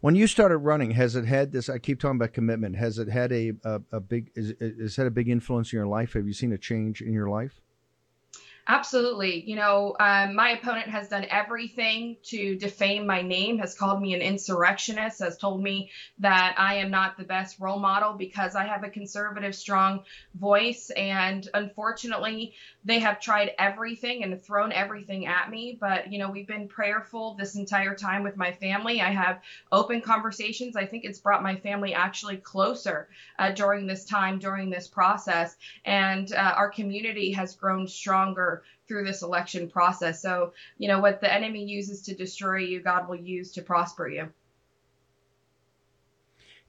When 0.00 0.14
you 0.14 0.26
started 0.26 0.58
running, 0.58 0.90
has 0.90 1.16
it 1.16 1.24
had 1.24 1.50
this? 1.50 1.70
I 1.70 1.78
keep 1.78 1.98
talking 1.98 2.16
about 2.16 2.34
commitment. 2.34 2.76
Has 2.76 2.98
it 2.98 3.08
had 3.08 3.32
a 3.32 3.52
a, 3.64 3.80
a 3.90 4.00
big? 4.00 4.30
Is, 4.34 4.52
is 4.60 4.96
had 4.96 5.06
a 5.06 5.10
big 5.10 5.30
influence 5.30 5.72
in 5.72 5.78
your 5.78 5.86
life? 5.86 6.12
Have 6.12 6.26
you 6.26 6.34
seen 6.34 6.52
a 6.52 6.58
change 6.58 7.00
in 7.00 7.14
your 7.14 7.30
life? 7.30 7.62
Absolutely. 8.66 9.42
You 9.46 9.56
know, 9.56 9.94
um, 10.00 10.34
my 10.34 10.50
opponent 10.50 10.88
has 10.88 11.08
done 11.08 11.26
everything 11.28 12.16
to 12.24 12.56
defame 12.56 13.04
my 13.06 13.20
name, 13.20 13.58
has 13.58 13.74
called 13.74 14.00
me 14.00 14.14
an 14.14 14.22
insurrectionist, 14.22 15.18
has 15.18 15.36
told 15.36 15.62
me 15.62 15.90
that 16.18 16.54
I 16.56 16.76
am 16.76 16.90
not 16.90 17.18
the 17.18 17.24
best 17.24 17.58
role 17.60 17.78
model 17.78 18.14
because 18.14 18.54
I 18.54 18.64
have 18.64 18.82
a 18.82 18.88
conservative, 18.88 19.54
strong 19.54 20.00
voice. 20.34 20.88
And 20.96 21.46
unfortunately, 21.52 22.54
they 22.84 23.00
have 23.00 23.20
tried 23.20 23.52
everything 23.58 24.22
and 24.22 24.42
thrown 24.42 24.72
everything 24.72 25.26
at 25.26 25.50
me. 25.50 25.76
But, 25.78 26.10
you 26.10 26.18
know, 26.18 26.30
we've 26.30 26.46
been 26.46 26.66
prayerful 26.66 27.34
this 27.34 27.56
entire 27.56 27.94
time 27.94 28.22
with 28.22 28.36
my 28.38 28.52
family. 28.52 29.02
I 29.02 29.10
have 29.10 29.40
open 29.72 30.00
conversations. 30.00 30.74
I 30.76 30.86
think 30.86 31.04
it's 31.04 31.18
brought 31.18 31.42
my 31.42 31.56
family 31.56 31.92
actually 31.92 32.38
closer 32.38 33.08
uh, 33.38 33.50
during 33.50 33.86
this 33.86 34.04
time, 34.06 34.38
during 34.38 34.70
this 34.70 34.88
process. 34.88 35.56
And 35.84 36.32
uh, 36.32 36.54
our 36.56 36.70
community 36.70 37.32
has 37.32 37.54
grown 37.54 37.86
stronger 37.86 38.53
through 38.86 39.04
this 39.04 39.22
election 39.22 39.68
process. 39.68 40.22
So, 40.22 40.52
you 40.78 40.88
know, 40.88 41.00
what 41.00 41.20
the 41.20 41.32
enemy 41.32 41.64
uses 41.64 42.02
to 42.02 42.14
destroy 42.14 42.58
you, 42.58 42.82
God 42.82 43.08
will 43.08 43.16
use 43.16 43.52
to 43.52 43.62
prosper 43.62 44.08
you. 44.08 44.28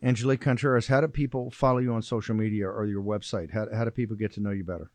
Angelique 0.03 0.41
Contreras, 0.41 0.87
how 0.87 1.01
do 1.01 1.07
people 1.07 1.49
follow 1.51 1.79
you 1.79 1.93
on 1.93 2.01
social 2.01 2.35
media 2.35 2.67
or 2.67 2.85
your 2.85 3.01
website? 3.01 3.51
How, 3.51 3.67
how 3.73 3.85
do 3.85 3.91
people 3.91 4.15
get 4.15 4.33
to 4.33 4.39
know 4.41 4.51
you 4.51 4.63
better? 4.63 4.91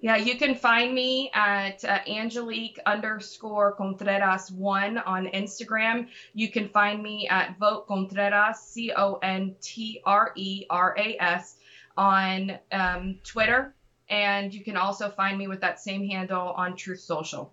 Yeah, 0.00 0.16
you 0.16 0.36
can 0.36 0.54
find 0.54 0.94
me 0.94 1.30
at 1.34 1.84
uh, 1.84 1.98
Angelique 2.08 2.78
underscore 2.84 3.72
Contreras 3.72 4.50
one 4.50 4.98
on 4.98 5.26
Instagram. 5.28 6.08
You 6.34 6.50
can 6.50 6.68
find 6.68 7.02
me 7.02 7.28
at 7.28 7.58
Vote 7.58 7.86
Contreras, 7.86 8.58
C 8.58 8.92
O 8.96 9.14
N 9.22 9.54
T 9.60 10.00
R 10.04 10.32
E 10.36 10.66
R 10.68 10.94
A 10.98 11.16
S, 11.20 11.56
on 11.96 12.58
um, 12.72 13.18
Twitter 13.24 13.74
and 14.08 14.52
you 14.52 14.62
can 14.62 14.76
also 14.76 15.08
find 15.08 15.38
me 15.38 15.48
with 15.48 15.60
that 15.60 15.80
same 15.80 16.06
handle 16.06 16.52
on 16.56 16.76
Truth 16.76 17.00
Social. 17.00 17.52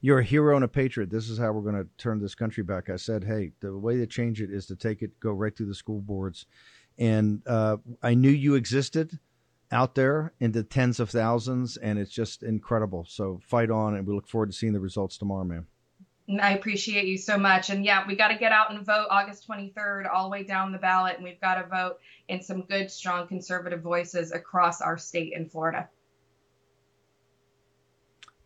You're 0.00 0.18
a 0.20 0.24
hero 0.24 0.54
and 0.54 0.64
a 0.64 0.68
patriot. 0.68 1.10
This 1.10 1.28
is 1.28 1.38
how 1.38 1.52
we're 1.52 1.62
going 1.62 1.82
to 1.82 1.88
turn 1.98 2.20
this 2.20 2.34
country 2.34 2.62
back. 2.62 2.90
I 2.90 2.96
said, 2.96 3.24
hey, 3.24 3.52
the 3.60 3.76
way 3.76 3.96
to 3.96 4.06
change 4.06 4.40
it 4.40 4.50
is 4.50 4.66
to 4.66 4.76
take 4.76 5.02
it, 5.02 5.18
go 5.20 5.32
right 5.32 5.56
through 5.56 5.66
the 5.66 5.74
school 5.74 6.00
boards. 6.00 6.46
And 6.98 7.42
uh, 7.46 7.78
I 8.02 8.14
knew 8.14 8.30
you 8.30 8.54
existed 8.54 9.18
out 9.72 9.94
there 9.94 10.32
in 10.38 10.52
the 10.52 10.62
tens 10.62 11.00
of 11.00 11.10
thousands, 11.10 11.76
and 11.76 11.98
it's 11.98 12.12
just 12.12 12.42
incredible. 12.42 13.06
So 13.08 13.40
fight 13.42 13.70
on, 13.70 13.96
and 13.96 14.06
we 14.06 14.14
look 14.14 14.28
forward 14.28 14.50
to 14.50 14.56
seeing 14.56 14.72
the 14.72 14.80
results 14.80 15.18
tomorrow, 15.18 15.44
man. 15.44 15.66
I 16.28 16.54
appreciate 16.54 17.06
you 17.06 17.18
so 17.18 17.38
much. 17.38 17.70
And 17.70 17.84
yeah, 17.84 18.04
we 18.06 18.16
got 18.16 18.28
to 18.28 18.36
get 18.36 18.52
out 18.52 18.72
and 18.72 18.84
vote 18.84 19.06
August 19.10 19.46
23rd, 19.48 20.12
all 20.12 20.24
the 20.24 20.30
way 20.30 20.42
down 20.42 20.72
the 20.72 20.78
ballot. 20.78 21.16
And 21.16 21.24
we've 21.24 21.40
got 21.40 21.54
to 21.54 21.68
vote 21.68 21.98
in 22.28 22.42
some 22.42 22.62
good, 22.62 22.90
strong 22.90 23.28
conservative 23.28 23.80
voices 23.80 24.32
across 24.32 24.80
our 24.80 24.98
state 24.98 25.32
in 25.34 25.48
Florida. 25.48 25.88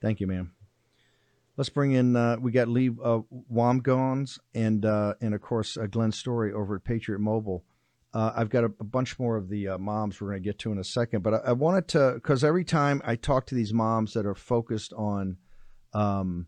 Thank 0.01 0.21
you, 0.21 0.27
ma'am. 0.27 0.53
Let's 1.57 1.69
bring 1.69 1.93
in. 1.93 2.17
Uh, 2.17 2.37
we 2.41 2.53
got 2.53 2.69
Leigh 2.69 2.89
uh, 2.89 3.21
Wambsganss 3.53 4.39
and 4.55 4.85
uh, 4.85 5.15
and 5.21 5.35
of 5.35 5.43
course 5.43 5.77
uh, 5.77 5.87
Glenn 5.87 6.11
Story 6.11 6.53
over 6.53 6.77
at 6.77 6.85
Patriot 6.85 7.19
Mobile. 7.19 7.65
Uh, 8.15 8.33
I've 8.35 8.49
got 8.49 8.65
a, 8.65 8.73
a, 8.81 8.85
bunch 8.85 9.19
more 9.19 9.37
of 9.37 9.49
the 9.49 9.69
uh, 9.69 9.79
moms 9.79 10.21
we're 10.21 10.31
going 10.31 10.43
to 10.43 10.49
get 10.49 10.59
to 10.61 10.73
in 10.73 10.79
a 10.79 10.85
second, 10.85 11.23
but 11.23 11.35
I, 11.35 11.37
I 11.49 11.53
wanted 11.53 11.87
to 11.89 12.13
because 12.15 12.43
every 12.45 12.65
time 12.65 13.03
I 13.05 13.15
talk 13.15 13.47
to 13.47 13.55
these 13.55 13.75
moms 13.75 14.15
that 14.15 14.25
are 14.25 14.35
focused 14.35 14.95
on 14.95 15.37
um, 15.93 16.47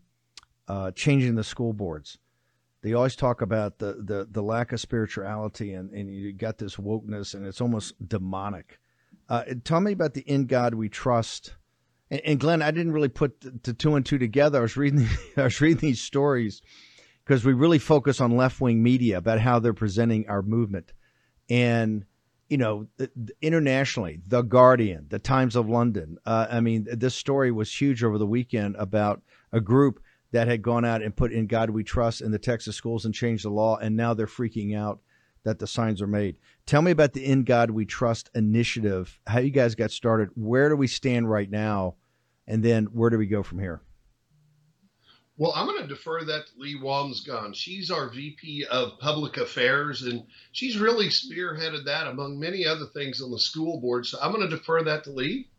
uh, 0.67 0.91
changing 0.91 1.35
the 1.35 1.43
school 1.43 1.73
boards, 1.73 2.17
they 2.81 2.93
always 2.93 3.15
talk 3.15 3.41
about 3.41 3.79
the, 3.79 3.93
the, 3.93 4.27
the 4.29 4.43
lack 4.43 4.71
of 4.71 4.79
spirituality 4.79 5.73
and, 5.73 5.91
and 5.91 6.13
you 6.13 6.33
got 6.33 6.57
this 6.57 6.75
wokeness 6.75 7.33
and 7.33 7.45
it's 7.45 7.61
almost 7.61 7.95
demonic. 8.07 8.79
Uh, 9.29 9.43
tell 9.63 9.79
me 9.79 9.93
about 9.93 10.13
the 10.13 10.21
In 10.21 10.45
God 10.45 10.73
We 10.73 10.89
Trust. 10.89 11.55
And, 12.11 12.21
and 12.25 12.39
Glenn, 12.39 12.61
I 12.61 12.71
didn't 12.71 12.91
really 12.91 13.09
put 13.09 13.39
the, 13.41 13.57
the, 13.63 13.73
two 13.73 13.95
and 13.95 14.05
two 14.05 14.17
together. 14.17 14.59
I 14.59 14.61
was 14.61 14.75
reading 14.75 15.07
I 15.37 15.43
was 15.43 15.61
reading 15.61 15.79
these 15.79 16.01
stories 16.01 16.61
because 17.23 17.45
we 17.45 17.53
really 17.53 17.79
focus 17.79 18.19
on 18.19 18.35
left 18.35 18.59
wing 18.59 18.83
media 18.83 19.17
about 19.17 19.39
how 19.39 19.59
they're 19.59 19.73
presenting 19.73 20.27
our 20.27 20.41
movement, 20.41 20.91
and 21.49 22.05
you 22.49 22.57
know, 22.57 22.87
internationally, 23.41 24.19
The 24.27 24.41
Guardian, 24.43 25.07
The 25.09 25.17
Times 25.17 25.55
of 25.55 25.69
London. 25.69 26.17
Uh, 26.25 26.45
I 26.51 26.59
mean, 26.59 26.85
this 26.91 27.15
story 27.15 27.51
was 27.51 27.73
huge 27.73 28.03
over 28.03 28.17
the 28.17 28.27
weekend 28.27 28.75
about 28.75 29.23
a 29.51 29.59
group 29.61 30.02
that 30.33 30.47
had 30.47 30.63
gone 30.63 30.83
out 30.83 31.01
and 31.03 31.15
put 31.15 31.31
in 31.31 31.47
God 31.47 31.69
We 31.69 31.83
Trust 31.83 32.21
in 32.21 32.31
the 32.31 32.39
Texas 32.39 32.75
schools 32.75 33.05
and 33.05 33.13
changed 33.13 33.45
the 33.45 33.49
law, 33.49 33.77
and 33.77 33.95
now 33.95 34.13
they're 34.13 34.25
freaking 34.25 34.75
out 34.75 34.99
that 35.43 35.59
the 35.59 35.67
signs 35.67 36.01
are 36.01 36.07
made. 36.07 36.37
Tell 36.65 36.81
me 36.81 36.91
about 36.91 37.13
the 37.13 37.23
In 37.23 37.43
God 37.43 37.69
We 37.69 37.85
Trust 37.85 38.31
initiative, 38.33 39.19
how 39.27 39.39
you 39.39 39.51
guys 39.51 39.75
got 39.75 39.91
started, 39.91 40.29
where 40.35 40.69
do 40.69 40.75
we 40.75 40.87
stand 40.87 41.29
right 41.29 41.49
now, 41.49 41.95
and 42.47 42.63
then 42.63 42.85
where 42.85 43.11
do 43.11 43.17
we 43.17 43.27
go 43.27 43.43
from 43.43 43.59
here? 43.59 43.81
Well, 45.37 45.53
I'm 45.55 45.67
going 45.67 45.81
to 45.81 45.87
defer 45.87 46.23
that 46.25 46.47
to 46.47 46.51
Leigh 46.57 46.79
Wambsganss. 46.81 47.55
She's 47.55 47.91
our 47.91 48.09
VP 48.09 48.65
of 48.71 48.99
Public 48.99 49.37
Affairs, 49.37 50.01
and 50.01 50.23
she's 50.51 50.77
really 50.77 51.09
spearheaded 51.09 51.85
that 51.85 52.07
among 52.07 52.39
many 52.39 52.65
other 52.65 52.85
things 52.93 53.21
on 53.21 53.31
the 53.31 53.39
school 53.39 53.79
board. 53.79 54.05
So 54.07 54.17
I'm 54.21 54.31
going 54.31 54.47
to 54.47 54.55
defer 54.55 54.83
that 54.83 55.03
to 55.03 55.11
Leigh. 55.11 55.49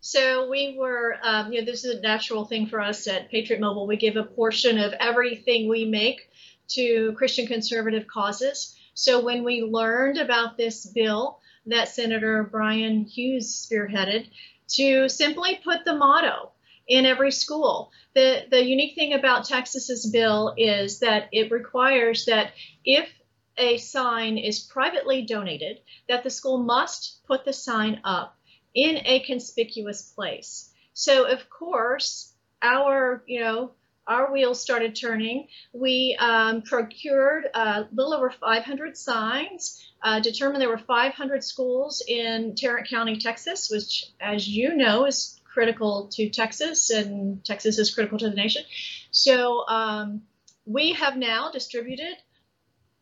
So 0.00 0.48
we 0.48 0.76
were, 0.78 1.16
um, 1.22 1.52
you 1.52 1.60
know, 1.60 1.64
this 1.64 1.84
is 1.84 1.96
a 1.96 2.00
natural 2.00 2.44
thing 2.44 2.66
for 2.66 2.80
us 2.80 3.06
at 3.08 3.30
Patriot 3.30 3.60
Mobile. 3.60 3.86
We 3.86 3.96
give 3.96 4.16
a 4.16 4.22
portion 4.22 4.78
of 4.78 4.92
everything 4.94 5.68
we 5.68 5.84
make 5.84 6.30
to 6.68 7.12
Christian 7.12 7.46
conservative 7.46 8.06
causes. 8.06 8.76
So 8.94 9.24
when 9.24 9.44
we 9.44 9.62
learned 9.62 10.18
about 10.18 10.56
this 10.56 10.86
bill 10.86 11.40
that 11.66 11.88
Senator 11.88 12.44
Bryan 12.44 13.04
Hughes 13.04 13.68
spearheaded, 13.68 14.28
to 14.68 15.08
simply 15.08 15.60
put 15.64 15.84
the 15.84 15.94
motto 15.94 16.52
in 16.86 17.06
every 17.06 17.30
school. 17.30 17.90
The, 18.14 18.44
the 18.50 18.64
unique 18.64 18.94
thing 18.94 19.14
about 19.14 19.44
Texas's 19.44 20.10
bill 20.10 20.54
is 20.56 21.00
that 21.00 21.28
it 21.32 21.50
requires 21.50 22.24
that 22.26 22.52
if 22.84 23.08
a 23.56 23.78
sign 23.78 24.38
is 24.38 24.60
privately 24.60 25.22
donated, 25.22 25.80
that 26.08 26.22
the 26.22 26.30
school 26.30 26.58
must 26.58 27.24
put 27.26 27.44
the 27.44 27.52
sign 27.52 28.00
up 28.04 28.37
in 28.74 28.98
a 29.04 29.20
conspicuous 29.20 30.02
place. 30.02 30.70
So 30.92 31.26
of 31.26 31.48
course, 31.50 32.32
our 32.62 33.22
you 33.26 33.40
know 33.40 33.72
our 34.08 34.32
wheels 34.32 34.60
started 34.60 34.96
turning. 34.96 35.48
We 35.72 36.16
um, 36.18 36.62
procured 36.62 37.46
a 37.54 37.86
little 37.92 38.14
over 38.14 38.30
500 38.30 38.96
signs. 38.96 39.84
Uh, 40.02 40.20
determined 40.20 40.62
there 40.62 40.70
were 40.70 40.78
500 40.78 41.44
schools 41.44 42.02
in 42.08 42.54
Tarrant 42.56 42.88
County, 42.88 43.18
Texas, 43.18 43.68
which, 43.70 44.06
as 44.18 44.48
you 44.48 44.74
know, 44.74 45.04
is 45.04 45.38
critical 45.44 46.08
to 46.12 46.30
Texas, 46.30 46.88
and 46.88 47.44
Texas 47.44 47.78
is 47.78 47.94
critical 47.94 48.18
to 48.18 48.30
the 48.30 48.34
nation. 48.34 48.62
So 49.10 49.66
um, 49.68 50.22
we 50.64 50.92
have 50.92 51.16
now 51.16 51.50
distributed 51.50 52.14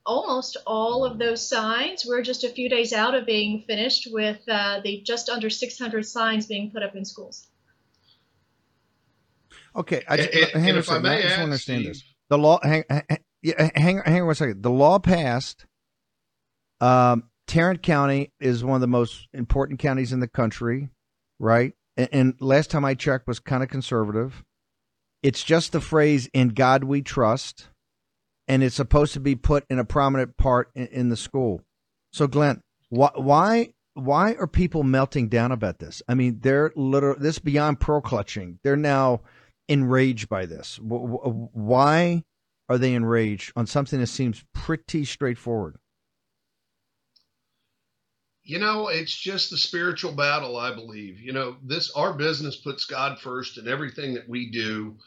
almost 0.06 0.56
all 0.66 1.04
of 1.04 1.18
those 1.18 1.46
signs. 1.46 2.06
We're 2.06 2.22
just 2.22 2.44
a 2.44 2.48
few 2.48 2.68
days 2.68 2.92
out 2.92 3.14
of 3.14 3.26
being 3.26 3.64
finished 3.66 4.08
with 4.10 4.40
uh, 4.48 4.80
the 4.82 5.02
just 5.02 5.28
under 5.28 5.50
600 5.50 6.06
signs 6.06 6.46
being 6.46 6.70
put 6.70 6.82
up 6.82 6.94
in 6.94 7.04
schools. 7.04 7.48
Okay, 9.74 10.02
I 10.08 10.16
just, 10.16 10.32
and, 10.32 10.62
hang 10.62 10.70
and 10.70 10.78
if 10.78 10.90
I, 10.90 10.98
may 10.98 11.18
I 11.18 11.22
just 11.22 11.34
add, 11.34 11.42
understand 11.42 11.80
Steve, 11.80 11.92
this. 11.92 12.04
The 12.30 12.38
law, 12.38 12.58
hang, 12.62 12.84
hang, 12.88 13.02
hang, 13.42 14.02
hang 14.04 14.20
on 14.20 14.26
one 14.26 14.34
second. 14.34 14.62
The 14.62 14.70
law 14.70 14.98
passed. 14.98 15.66
Um, 16.80 17.24
Tarrant 17.46 17.82
County 17.82 18.32
is 18.40 18.64
one 18.64 18.76
of 18.76 18.80
the 18.80 18.86
most 18.86 19.28
important 19.34 19.78
counties 19.78 20.12
in 20.12 20.20
the 20.20 20.28
country, 20.28 20.88
right? 21.38 21.74
And, 21.96 22.08
and 22.12 22.34
last 22.40 22.70
time 22.70 22.84
I 22.84 22.94
checked 22.94 23.26
was 23.26 23.38
kind 23.38 23.62
of 23.62 23.68
conservative. 23.68 24.42
It's 25.22 25.42
just 25.42 25.72
the 25.72 25.80
phrase 25.80 26.28
"In 26.32 26.48
God 26.48 26.84
We 26.84 27.02
Trust." 27.02 27.68
And 28.48 28.62
it's 28.62 28.76
supposed 28.76 29.12
to 29.14 29.20
be 29.20 29.34
put 29.34 29.64
in 29.68 29.78
a 29.78 29.84
prominent 29.84 30.36
part 30.36 30.70
in, 30.74 30.86
in 30.88 31.08
the 31.08 31.16
school. 31.16 31.62
So, 32.12 32.26
Glenn, 32.26 32.62
wh- 32.90 33.16
why 33.16 33.72
why 33.94 34.34
are 34.34 34.46
people 34.46 34.82
melting 34.82 35.28
down 35.28 35.52
about 35.52 35.78
this? 35.78 36.02
I 36.06 36.14
mean, 36.14 36.40
they're 36.40 36.70
literally 36.76 37.18
this 37.20 37.38
beyond 37.38 37.80
pearl 37.80 38.00
clutching. 38.00 38.58
They're 38.62 38.76
now 38.76 39.22
enraged 39.68 40.28
by 40.28 40.46
this. 40.46 40.76
W- 40.76 41.48
why 41.52 42.24
are 42.68 42.78
they 42.78 42.94
enraged 42.94 43.52
on 43.56 43.66
something 43.66 43.98
that 44.00 44.08
seems 44.08 44.44
pretty 44.52 45.04
straightforward? 45.04 45.76
You 48.42 48.58
know, 48.60 48.88
it's 48.88 49.16
just 49.16 49.50
the 49.50 49.58
spiritual 49.58 50.12
battle, 50.12 50.56
I 50.56 50.74
believe. 50.74 51.18
You 51.18 51.32
know, 51.32 51.56
this 51.64 51.90
our 51.92 52.12
business 52.12 52.56
puts 52.56 52.84
God 52.84 53.18
first 53.18 53.58
in 53.58 53.66
everything 53.66 54.14
that 54.14 54.28
we 54.28 54.50
do 54.50 54.98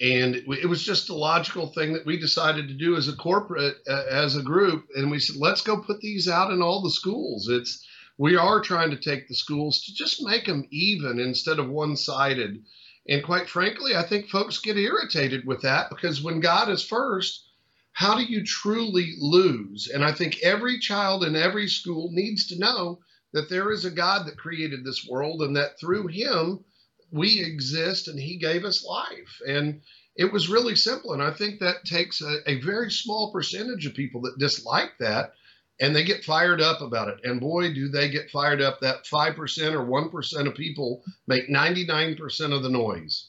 and 0.00 0.36
it 0.36 0.68
was 0.68 0.84
just 0.84 1.08
a 1.08 1.14
logical 1.14 1.72
thing 1.72 1.92
that 1.92 2.06
we 2.06 2.18
decided 2.18 2.68
to 2.68 2.74
do 2.74 2.96
as 2.96 3.08
a 3.08 3.16
corporate 3.16 3.78
uh, 3.88 4.04
as 4.08 4.36
a 4.36 4.42
group. 4.42 4.86
And 4.94 5.10
we 5.10 5.18
said 5.18 5.36
let's 5.36 5.62
go 5.62 5.82
put 5.82 6.00
these 6.00 6.28
out 6.28 6.52
in 6.52 6.62
all 6.62 6.82
the 6.82 6.90
schools. 6.90 7.48
It's 7.48 7.84
we 8.16 8.36
are 8.36 8.60
trying 8.60 8.90
to 8.90 8.96
take 8.96 9.26
the 9.26 9.34
schools 9.34 9.82
to 9.84 9.94
just 9.94 10.22
make 10.22 10.46
them 10.46 10.66
even 10.70 11.18
instead 11.18 11.58
of 11.58 11.68
one-sided. 11.68 12.62
And 13.08 13.24
quite 13.24 13.48
frankly 13.48 13.96
i 13.96 14.02
think 14.02 14.28
folks 14.28 14.58
get 14.58 14.76
irritated 14.76 15.46
with 15.46 15.62
that 15.62 15.88
because 15.88 16.22
when 16.22 16.40
god 16.40 16.68
is 16.68 16.84
first 16.84 17.46
how 17.92 18.16
do 18.16 18.22
you 18.22 18.44
truly 18.44 19.14
lose? 19.18 19.88
And 19.88 20.04
i 20.04 20.12
think 20.12 20.38
every 20.42 20.78
child 20.78 21.24
in 21.24 21.34
every 21.34 21.66
school 21.66 22.10
needs 22.12 22.46
to 22.48 22.58
know 22.58 23.00
that 23.32 23.48
there 23.48 23.72
is 23.72 23.84
a 23.84 23.90
god 23.90 24.26
that 24.26 24.36
created 24.36 24.84
this 24.84 25.06
world 25.08 25.42
and 25.42 25.56
that 25.56 25.80
through 25.80 26.06
him 26.08 26.64
we 27.10 27.40
exist 27.40 28.08
and 28.08 28.18
he 28.18 28.36
gave 28.36 28.64
us 28.64 28.84
life. 28.84 29.40
And 29.46 29.80
it 30.16 30.32
was 30.32 30.48
really 30.48 30.76
simple. 30.76 31.12
And 31.12 31.22
I 31.22 31.30
think 31.30 31.60
that 31.60 31.84
takes 31.84 32.20
a, 32.20 32.38
a, 32.46 32.60
very 32.60 32.90
small 32.90 33.32
percentage 33.32 33.86
of 33.86 33.94
people 33.94 34.22
that 34.22 34.38
dislike 34.38 34.92
that 34.98 35.32
and 35.80 35.94
they 35.94 36.04
get 36.04 36.24
fired 36.24 36.60
up 36.60 36.80
about 36.80 37.08
it. 37.08 37.20
And 37.22 37.40
boy, 37.40 37.72
do 37.72 37.88
they 37.88 38.08
get 38.08 38.30
fired 38.30 38.60
up. 38.60 38.80
That 38.80 39.04
5% 39.04 39.36
or 39.72 39.86
1% 39.86 40.46
of 40.46 40.54
people 40.54 41.02
make 41.26 41.48
99% 41.48 42.52
of 42.52 42.62
the 42.62 42.68
noise. 42.68 43.28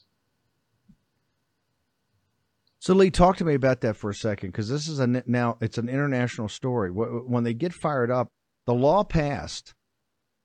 So 2.80 2.94
Leigh, 2.94 3.10
talk 3.10 3.36
to 3.36 3.44
me 3.44 3.54
about 3.54 3.82
that 3.82 3.96
for 3.96 4.10
a 4.10 4.14
second, 4.14 4.50
because 4.50 4.68
this 4.68 4.88
is 4.88 5.00
a 5.00 5.06
now 5.06 5.58
it's 5.60 5.76
an 5.76 5.90
international 5.90 6.48
story. 6.48 6.90
When 6.90 7.44
they 7.44 7.52
get 7.52 7.74
fired 7.74 8.10
up, 8.10 8.28
the 8.64 8.72
law 8.72 9.04
passed, 9.04 9.74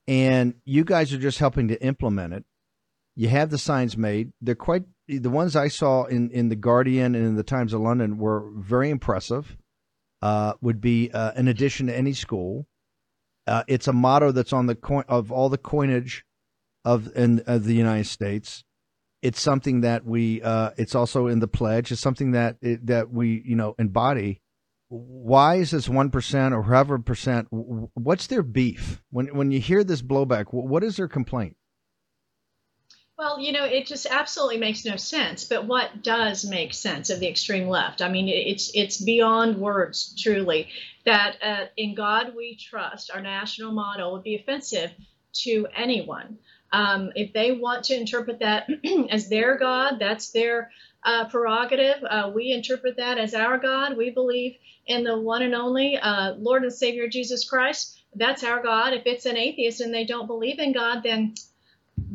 and 0.06 0.56
you 0.66 0.84
guys 0.84 1.14
are 1.14 1.18
just 1.18 1.40
helping 1.40 1.70
to 1.70 1.82
implement 1.82 2.34
it. 2.34 2.46
You 3.16 3.30
have 3.30 3.50
the 3.50 3.58
signs 3.58 3.98
made. 3.98 4.32
They're 4.42 4.56
quite 4.56 4.84
the 5.08 5.30
ones 5.30 5.56
I 5.56 5.68
saw 5.70 6.04
in 6.06 6.32
in 6.32 6.50
the 6.50 6.56
Guardian 6.56 7.16
and 7.16 7.26
in 7.26 7.36
the 7.36 7.44
Times 7.44 7.74
of 7.74 7.82
London 7.82 8.18
were 8.18 8.50
very 8.58 8.90
impressive. 8.90 9.58
Uh, 10.22 10.54
would 10.62 10.82
be 10.82 11.12
uh, 11.12 11.34
an 11.36 11.48
addition 11.48 11.88
to 11.88 11.96
any 11.96 12.14
school. 12.14 12.66
Uh, 13.46 13.64
it's 13.68 13.88
a 13.88 13.94
motto 13.94 14.32
that's 14.32 14.54
on 14.54 14.66
the 14.66 14.74
coin 14.74 15.04
of 15.08 15.32
all 15.32 15.50
the 15.50 15.58
coinage 15.58 16.26
of 16.84 17.16
in 17.16 17.42
of 17.46 17.66
the 17.66 17.76
United 17.76 18.08
States. 18.08 18.64
It's 19.22 19.40
something 19.40 19.82
that 19.82 20.06
we. 20.06 20.42
Uh, 20.42 20.72
it's 20.78 20.96
also 20.96 21.28
in 21.28 21.40
the 21.40 21.48
pledge. 21.48 21.92
It's 21.92 22.02
something 22.02 22.32
that 22.32 22.58
it, 22.62 22.88
that 22.88 23.12
we 23.12 23.44
you 23.46 23.56
know 23.56 23.76
embody. 23.78 24.42
Why 24.90 25.56
is 25.56 25.72
this 25.72 25.88
one 25.88 26.10
percent 26.10 26.54
or 26.54 26.64
however 26.64 26.98
percent? 26.98 27.48
What's 27.50 28.28
their 28.28 28.44
beef 28.44 29.04
when 29.12 29.28
when 29.36 29.52
you 29.52 29.60
hear 29.60 29.84
this 29.84 30.02
blowback? 30.02 30.46
What 30.52 30.84
is 30.84 30.98
their 30.98 31.08
complaint? 31.08 31.56
Well, 33.18 33.40
you 33.40 33.54
know, 33.54 33.64
it 33.64 33.86
just 33.88 34.08
absolutely 34.08 34.58
makes 34.58 34.84
no 34.84 34.98
sense. 34.98 35.46
But 35.46 35.66
what 35.66 36.04
does 36.04 36.44
make 36.44 36.74
sense 36.74 37.10
of 37.10 37.22
the 37.22 37.30
extreme 37.30 37.70
left? 37.70 38.02
I 38.02 38.10
mean, 38.10 38.28
it's 38.28 38.72
it's 38.74 38.98
beyond 39.00 39.58
words, 39.58 40.14
truly. 40.22 40.68
That 41.06 41.38
uh, 41.42 41.66
in 41.78 41.96
God 41.96 42.36
we 42.36 42.58
trust, 42.58 43.12
our 43.12 43.22
national 43.22 43.72
motto 43.72 44.12
would 44.12 44.24
be 44.24 44.36
offensive 44.36 44.92
to 45.44 45.68
anyone. 45.74 46.40
Um, 46.74 47.12
if 47.16 47.32
they 47.32 47.54
want 47.54 47.86
to 47.86 47.96
interpret 47.96 48.40
that 48.40 48.68
as 49.10 49.30
their 49.30 49.58
God, 49.58 49.98
that's 49.98 50.32
their 50.32 50.72
uh, 51.04 51.30
prerogative. 51.30 52.04
Uh, 52.04 52.32
we 52.36 52.52
interpret 52.52 52.98
that 52.98 53.18
as 53.18 53.34
our 53.34 53.58
God. 53.58 53.96
We 53.96 54.10
believe 54.10 54.58
in 54.88 55.06
the 55.06 55.18
one 55.18 55.42
and 55.42 55.56
only 55.56 55.98
uh, 55.98 56.34
Lord 56.34 56.64
and 56.64 56.74
Savior 56.74 57.08
Jesus 57.08 57.48
Christ. 57.48 57.98
That's 58.14 58.44
our 58.44 58.62
God. 58.62 58.94
If 58.94 59.04
it's 59.06 59.26
an 59.26 59.38
atheist 59.38 59.80
and 59.80 59.94
they 59.94 60.04
don't 60.04 60.28
believe 60.28 60.60
in 60.60 60.74
God, 60.74 61.02
then 61.04 61.36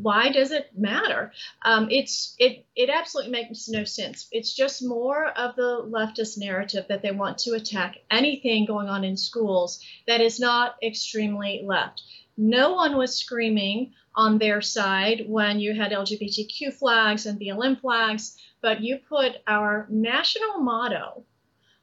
why 0.02 0.30
does 0.30 0.50
it 0.50 0.70
matter? 0.76 1.32
Um, 1.64 1.88
it's 1.90 2.34
it 2.38 2.66
it 2.74 2.90
absolutely 2.90 3.32
makes 3.32 3.68
no 3.68 3.84
sense. 3.84 4.28
It's 4.30 4.54
just 4.54 4.84
more 4.84 5.28
of 5.28 5.56
the 5.56 5.88
leftist 5.88 6.38
narrative 6.38 6.86
that 6.88 7.02
they 7.02 7.12
want 7.12 7.38
to 7.38 7.52
attack 7.52 7.96
anything 8.10 8.66
going 8.66 8.88
on 8.88 9.04
in 9.04 9.16
schools 9.16 9.80
that 10.06 10.20
is 10.20 10.38
not 10.40 10.76
extremely 10.82 11.62
left. 11.64 12.02
No 12.36 12.72
one 12.74 12.96
was 12.96 13.16
screaming 13.16 13.92
on 14.14 14.38
their 14.38 14.60
side 14.60 15.24
when 15.26 15.60
you 15.60 15.74
had 15.74 15.92
LGBTQ 15.92 16.74
flags 16.74 17.26
and 17.26 17.40
BLM 17.40 17.80
flags, 17.80 18.36
but 18.60 18.82
you 18.82 18.98
put 19.08 19.36
our 19.46 19.86
national 19.90 20.60
motto 20.60 21.24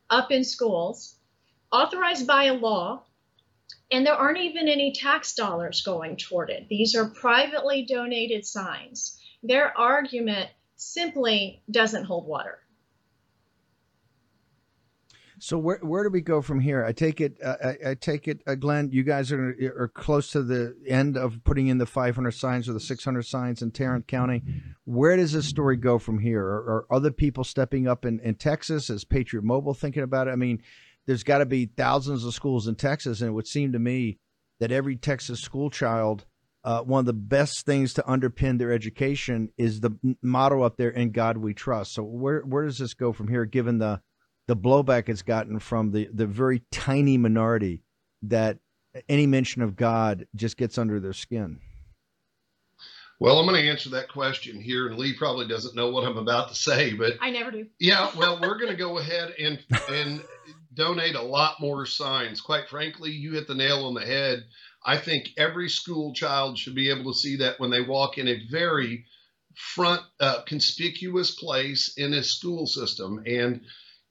up 0.10 0.32
in 0.32 0.44
schools, 0.44 1.16
authorized 1.72 2.28
by 2.28 2.46
a 2.46 2.54
law 2.54 3.04
and 3.92 4.06
there 4.06 4.14
aren't 4.14 4.40
even 4.40 4.68
any 4.68 4.92
tax 4.92 5.34
dollars 5.34 5.82
going 5.82 6.18
toward 6.18 6.50
it. 6.50 6.68
These 6.70 6.96
are 6.96 7.06
privately 7.06 7.86
donated 7.86 8.46
signs. 8.46 9.20
Their 9.44 9.78
argument 9.78 10.50
simply 10.76 11.62
doesn't 11.70 12.06
hold 12.06 12.28
water. 12.28 12.60
So 15.40 15.58
where 15.58 15.78
where 15.84 16.04
do 16.04 16.10
we 16.10 16.22
go 16.22 16.42
from 16.42 16.60
here? 16.60 16.84
I 16.84 16.92
take 16.94 17.22
it, 17.22 17.38
uh, 17.44 17.56
I, 17.64 17.90
I, 17.92 17.94
take 17.94 18.28
it, 18.28 18.42
uh, 18.48 18.56
Glenn. 18.56 18.90
You 18.92 19.04
guys 19.04 19.32
are 19.32 19.56
are 19.78 19.92
close 19.94 20.32
to 20.32 20.42
the 20.42 20.76
end 20.88 21.16
of 21.16 21.44
putting 21.44 21.68
in 21.68 21.78
the 21.78 21.86
500 21.86 22.32
signs 22.32 22.68
or 22.68 22.74
the 22.74 22.80
600 22.80 23.22
signs 23.24 23.62
in 23.62 23.70
Tarrant 23.70 24.08
County. 24.08 24.42
Where 24.86 25.16
does 25.16 25.34
this 25.34 25.46
story 25.46 25.78
go 25.78 26.00
from 26.00 26.18
here? 26.18 26.44
Are, 26.44 26.58
are 26.58 26.86
other 26.90 27.12
people 27.12 27.44
stepping 27.44 27.88
up 27.88 28.04
in, 28.04 28.20
in 28.22 28.36
Texas? 28.36 28.90
Is 28.90 29.04
Patriot 29.04 29.44
Mobile 29.44 29.76
thinking 29.76 30.02
about 30.02 30.28
it? 30.28 30.32
I 30.32 30.38
mean, 30.38 30.64
there's 31.08 31.24
got 31.24 31.40
to 31.40 31.46
be 31.46 31.66
thousands 31.66 32.26
of 32.26 32.34
schools 32.34 32.68
in 32.68 32.76
Texas, 32.76 33.22
and 33.22 33.30
it 33.30 33.34
would 33.34 33.48
seem 33.48 33.72
to 33.72 33.80
me 33.80 34.20
that 34.60 34.72
every 34.72 34.98
Texas 34.98 35.40
school 35.40 35.70
child, 35.70 36.26
uh, 36.64 36.82
one 36.82 37.00
of 37.00 37.06
the 37.06 37.14
best 37.14 37.66
things 37.66 37.94
to 37.94 38.04
underpin 38.04 38.60
their 38.60 38.72
education 38.72 39.50
is 39.58 39.80
the 39.80 39.98
motto 40.22 40.62
up 40.62 40.78
there, 40.78 40.90
"In 40.90 41.12
God 41.12 41.38
We 41.38 41.54
Trust." 41.54 41.94
So 41.94 42.04
where 42.04 42.42
where 42.42 42.66
does 42.66 42.78
this 42.78 42.94
go 42.94 43.14
from 43.14 43.30
here, 43.30 43.46
given 43.46 43.78
the 43.78 44.02
the 44.48 44.58
blowback 44.58 45.10
it's 45.10 45.22
gotten 45.22 45.60
from 45.60 45.92
the 45.92 46.10
the 46.14 46.28
very 46.28 46.64
tiny 46.72 47.18
minority 47.18 47.84
that 48.24 48.60
any 49.08 49.28
mention 49.28 49.62
of 49.62 49.76
God 49.76 50.28
just 50.36 50.58
gets 50.58 50.78
under 50.78 51.00
their 51.00 51.14
skin? 51.14 51.60
Well, 53.20 53.40
I'm 53.40 53.48
going 53.48 53.60
to 53.60 53.68
answer 53.68 53.90
that 53.92 54.10
question 54.10 54.62
here, 54.62 54.88
and 54.88 55.00
Leigh 55.00 55.14
probably 55.14 55.48
doesn't 55.48 55.76
know 55.76 55.90
what 55.90 56.04
I'm 56.04 56.18
about 56.18 56.50
to 56.50 56.56
say, 56.56 56.94
but 56.94 57.14
I 57.20 57.32
never 57.32 57.50
do. 57.50 57.66
Yeah, 57.80 58.12
well, 58.16 58.40
we're 58.40 58.60
going 58.60 58.70
to 58.70 58.76
go 58.76 59.00
ahead 59.00 59.34
and 59.40 59.60
and 59.90 60.22
donate 60.78 61.16
a 61.16 61.22
lot 61.22 61.60
more 61.60 61.86
signs. 61.86 62.40
Quite 62.40 62.70
frankly, 62.70 63.12
you 63.12 63.34
hit 63.34 63.48
the 63.48 63.56
nail 63.56 63.86
on 63.86 63.94
the 63.94 64.06
head. 64.06 64.46
I 64.86 64.98
think 64.98 65.30
every 65.38 65.70
school 65.70 66.14
child 66.14 66.58
should 66.58 66.76
be 66.76 66.90
able 66.90 67.12
to 67.12 67.20
see 67.20 67.38
that 67.38 67.60
when 67.60 67.72
they 67.72 67.82
walk 67.82 68.18
in 68.18 68.28
a 68.28 68.48
very 68.50 69.06
front 69.56 70.02
uh, 70.20 70.44
conspicuous 70.44 71.32
place 71.32 71.94
in 71.98 72.14
a 72.14 72.24
school 72.24 72.68
system. 72.68 73.24
And 73.26 73.62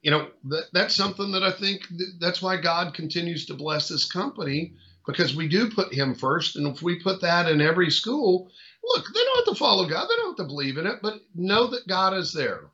you 0.02 0.10
know 0.10 0.28
that, 0.44 0.66
that's 0.72 0.94
something 0.94 1.32
that 1.32 1.42
i 1.42 1.50
think 1.50 1.88
th- 1.88 2.20
that's 2.20 2.40
why 2.40 2.56
god 2.60 2.94
continues 2.94 3.46
to 3.46 3.54
bless 3.54 3.88
this 3.88 4.04
company 4.04 4.74
because 5.04 5.34
we 5.34 5.48
do 5.48 5.70
put 5.70 5.92
him 5.92 6.14
first. 6.14 6.56
And 6.56 6.66
if 6.66 6.82
we 6.82 7.00
put 7.00 7.22
that 7.22 7.48
in 7.48 7.60
every 7.60 7.90
school 7.90 8.50
look 8.84 9.06
they 9.12 9.20
don't 9.24 9.46
have 9.46 9.54
to 9.54 9.58
follow 9.58 9.88
god. 9.88 10.06
They 10.06 10.16
don't 10.16 10.38
have 10.38 10.46
to 10.46 10.52
believe 10.52 10.78
in 10.78 10.86
it. 10.86 11.00
But 11.02 11.20
know 11.34 11.68
that 11.68 11.88
god 11.88 12.14
is 12.14 12.32
there 12.32 12.70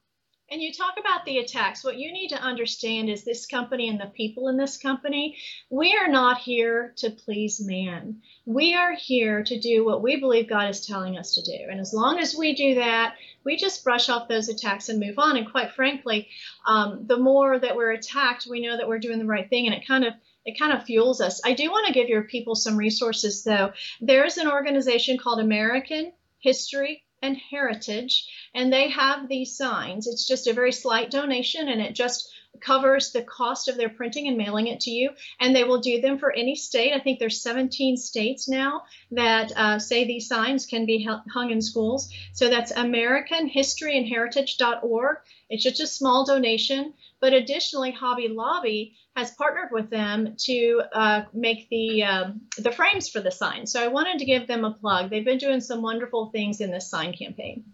and 0.52 0.62
you 0.62 0.70
talk 0.70 0.94
about 1.00 1.24
the 1.24 1.38
attacks. 1.38 1.82
What 1.82 1.98
you 1.98 2.12
need 2.12 2.28
to 2.28 2.40
understand 2.40 3.08
is 3.08 3.24
this 3.24 3.46
company 3.46 3.88
and 3.88 3.98
the 3.98 4.12
people 4.14 4.48
in 4.48 4.58
this 4.58 4.76
company, 4.76 5.38
we 5.70 5.96
are 5.96 6.08
not 6.08 6.38
here 6.38 6.92
to 6.98 7.10
please 7.10 7.58
man. 7.64 8.20
We 8.44 8.74
are 8.74 8.94
here 8.94 9.42
to 9.44 9.58
do 9.58 9.82
what 9.82 10.02
we 10.02 10.20
believe 10.20 10.50
God 10.50 10.68
is 10.68 10.86
telling 10.86 11.16
us 11.16 11.36
to 11.36 11.42
do. 11.42 11.56
And 11.70 11.80
as 11.80 11.94
long 11.94 12.18
as 12.18 12.36
we 12.36 12.54
do 12.54 12.74
that, 12.74 13.16
we 13.44 13.56
just 13.56 13.82
brush 13.82 14.10
off 14.10 14.28
those 14.28 14.50
attacks 14.50 14.90
and 14.90 15.00
move 15.00 15.18
on. 15.18 15.38
And 15.38 15.50
quite 15.50 15.72
frankly, 15.72 16.28
um, 16.66 17.06
the 17.06 17.16
more 17.16 17.58
that 17.58 17.74
we're 17.74 17.92
attacked, 17.92 18.46
we 18.46 18.60
know 18.60 18.76
that 18.76 18.88
we're 18.88 18.98
doing 18.98 19.18
the 19.18 19.24
right 19.24 19.48
thing. 19.48 19.66
And 19.66 19.74
it 19.74 19.86
kind 19.86 20.04
of 20.04 20.12
it 20.44 20.58
kind 20.58 20.72
of 20.72 20.84
fuels 20.84 21.20
us. 21.20 21.40
I 21.44 21.54
do 21.54 21.70
want 21.70 21.86
to 21.86 21.92
give 21.92 22.08
your 22.08 22.24
people 22.24 22.56
some 22.56 22.76
resources 22.76 23.42
though. 23.42 23.72
There's 24.00 24.36
an 24.36 24.48
organization 24.48 25.16
called 25.16 25.38
American 25.40 26.12
History 26.40 27.04
and 27.22 27.36
Heritage, 27.36 28.28
and 28.54 28.72
they 28.72 28.90
have 28.90 29.28
these 29.28 29.56
signs. 29.56 30.06
It's 30.06 30.26
just 30.26 30.46
a 30.46 30.52
very 30.52 30.72
slight 30.72 31.10
donation, 31.10 31.68
and 31.68 31.80
it 31.80 31.94
just 31.94 32.30
covers 32.60 33.12
the 33.12 33.22
cost 33.22 33.68
of 33.68 33.76
their 33.76 33.88
printing 33.88 34.26
and 34.28 34.36
mailing 34.36 34.66
it 34.66 34.80
to 34.80 34.90
you. 34.90 35.10
And 35.40 35.56
they 35.56 35.64
will 35.64 35.80
do 35.80 35.98
them 36.00 36.18
for 36.18 36.32
any 36.32 36.54
state. 36.54 36.92
I 36.92 37.00
think 37.00 37.18
there's 37.18 37.40
17 37.40 37.96
states 37.96 38.46
now 38.48 38.82
that 39.10 39.52
uh, 39.56 39.78
say 39.78 40.04
these 40.04 40.28
signs 40.28 40.66
can 40.66 40.84
be 40.86 41.08
hung 41.32 41.50
in 41.50 41.62
schools. 41.62 42.08
So 42.32 42.48
that's 42.48 42.72
AmericanHistoryAndHeritage.org. 42.72 45.16
It's 45.48 45.64
just 45.64 45.80
a 45.80 45.86
small 45.86 46.24
donation. 46.24 46.94
But 47.20 47.34
additionally, 47.34 47.92
Hobby 47.92 48.28
Lobby 48.28 48.96
has 49.16 49.30
partnered 49.32 49.70
with 49.70 49.90
them 49.90 50.34
to 50.36 50.82
uh, 50.92 51.22
make 51.32 51.68
the 51.68 52.02
um, 52.02 52.40
the 52.58 52.72
frames 52.72 53.08
for 53.08 53.20
the 53.20 53.30
sign. 53.30 53.66
So 53.66 53.82
I 53.82 53.88
wanted 53.88 54.18
to 54.18 54.24
give 54.24 54.46
them 54.46 54.64
a 54.64 54.72
plug. 54.72 55.10
They've 55.10 55.24
been 55.24 55.38
doing 55.38 55.60
some 55.60 55.82
wonderful 55.82 56.30
things 56.30 56.60
in 56.60 56.70
this 56.70 56.90
sign 56.90 57.12
campaign. 57.12 57.64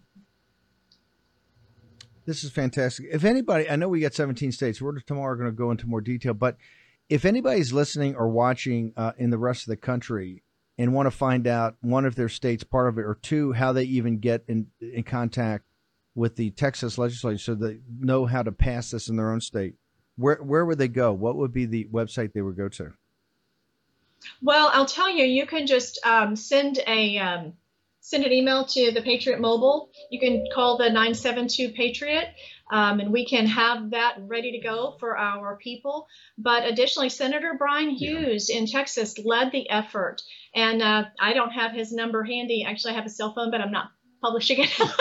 This 2.29 2.43
is 2.43 2.51
fantastic. 2.51 3.07
If 3.11 3.23
anybody, 3.23 3.67
I 3.67 3.75
know 3.75 3.89
we 3.89 4.01
got 4.01 4.13
17 4.13 4.51
states. 4.51 4.79
We're 4.79 4.99
tomorrow 4.99 5.35
going 5.35 5.49
to 5.49 5.51
go 5.51 5.71
into 5.71 5.87
more 5.87 5.99
detail, 5.99 6.35
but 6.35 6.57
if 7.09 7.25
anybody's 7.25 7.73
listening 7.73 8.15
or 8.15 8.29
watching 8.29 8.93
uh, 8.95 9.13
in 9.17 9.31
the 9.31 9.39
rest 9.39 9.63
of 9.63 9.71
the 9.71 9.77
country 9.77 10.43
and 10.77 10.93
want 10.93 11.07
to 11.07 11.11
find 11.11 11.47
out 11.47 11.77
one 11.81 12.05
of 12.05 12.13
their 12.13 12.29
states 12.29 12.63
part 12.63 12.87
of 12.87 12.99
it, 12.99 13.01
or 13.01 13.17
two, 13.19 13.53
how 13.53 13.73
they 13.73 13.81
even 13.85 14.19
get 14.19 14.43
in 14.47 14.67
in 14.79 15.01
contact 15.01 15.65
with 16.13 16.35
the 16.35 16.51
Texas 16.51 16.99
legislature 16.99 17.39
so 17.39 17.55
they 17.55 17.79
know 17.99 18.27
how 18.27 18.43
to 18.43 18.51
pass 18.51 18.91
this 18.91 19.09
in 19.09 19.15
their 19.15 19.31
own 19.31 19.41
state, 19.41 19.73
where 20.15 20.35
where 20.35 20.67
would 20.67 20.77
they 20.77 20.87
go? 20.87 21.11
What 21.11 21.35
would 21.35 21.51
be 21.51 21.65
the 21.65 21.85
website 21.85 22.33
they 22.33 22.43
would 22.43 22.57
go 22.57 22.69
to? 22.69 22.93
Well, 24.43 24.69
I'll 24.71 24.85
tell 24.85 25.09
you, 25.09 25.25
you 25.25 25.47
can 25.47 25.65
just 25.65 25.99
um, 26.05 26.35
send 26.35 26.79
a 26.85 27.17
um, 27.17 27.53
send 28.09 28.25
an 28.25 28.31
email 28.31 28.65
to 28.65 28.91
the 28.91 29.03
Patriot 29.03 29.39
Mobile. 29.39 29.91
You 30.09 30.19
can 30.19 30.45
call 30.53 30.77
the 30.77 30.85
972 30.85 31.73
Patriot, 31.73 32.27
um, 32.71 32.99
and 32.99 33.13
we 33.13 33.23
can 33.27 33.45
have 33.45 33.91
that 33.91 34.15
ready 34.21 34.53
to 34.53 34.67
go 34.67 34.95
for 34.99 35.15
our 35.15 35.57
people. 35.57 36.07
But 36.35 36.65
additionally, 36.65 37.09
Senator 37.09 37.53
Bryan 37.55 37.91
Hughes 37.91 38.49
yeah. 38.49 38.57
in 38.57 38.65
Texas 38.65 39.19
led 39.23 39.51
the 39.51 39.69
effort, 39.69 40.23
and 40.55 40.81
uh, 40.81 41.03
I 41.19 41.33
don't 41.33 41.51
have 41.51 41.71
his 41.71 41.91
number 41.91 42.23
handy. 42.23 42.65
Actually, 42.67 42.93
I 42.93 42.95
have 42.95 43.05
a 43.05 43.09
cell 43.09 43.35
phone, 43.35 43.51
but 43.51 43.61
I'm 43.61 43.71
not 43.71 43.91
publishing 44.21 44.63
it. 44.63 44.81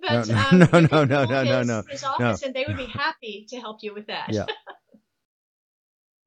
But, 0.00 0.28
no, 0.28 0.36
um, 0.36 0.58
no, 0.60 0.66
no, 0.72 1.04
no, 1.04 1.24
no, 1.24 1.42
no, 1.42 1.62
no, 1.64 1.82
his 1.90 2.04
office, 2.04 2.42
no. 2.42 2.46
and 2.46 2.54
they 2.54 2.64
would 2.68 2.76
be 2.76 2.86
happy 2.86 3.46
to 3.48 3.56
help 3.58 3.78
you 3.82 3.92
with 3.92 4.06
that. 4.06 4.28
Yeah. 4.28 4.46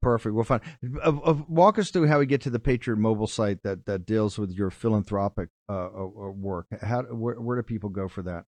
Perfect. 0.02 0.34
Well, 0.34 0.44
fine. 0.44 0.60
Uh, 1.02 1.16
uh, 1.24 1.38
walk 1.48 1.78
us 1.78 1.90
through 1.90 2.08
how 2.08 2.18
we 2.18 2.26
get 2.26 2.42
to 2.42 2.50
the 2.50 2.58
Patriot 2.58 2.96
mobile 2.96 3.28
site 3.28 3.62
that, 3.62 3.86
that 3.86 4.04
deals 4.04 4.36
with 4.36 4.50
your 4.50 4.70
philanthropic 4.70 5.48
uh, 5.68 5.86
uh, 5.86 6.04
uh 6.04 6.32
work. 6.32 6.66
How 6.82 7.02
where, 7.02 7.40
where 7.40 7.56
do 7.56 7.62
people 7.62 7.88
go 7.88 8.08
for 8.08 8.22
that? 8.22 8.44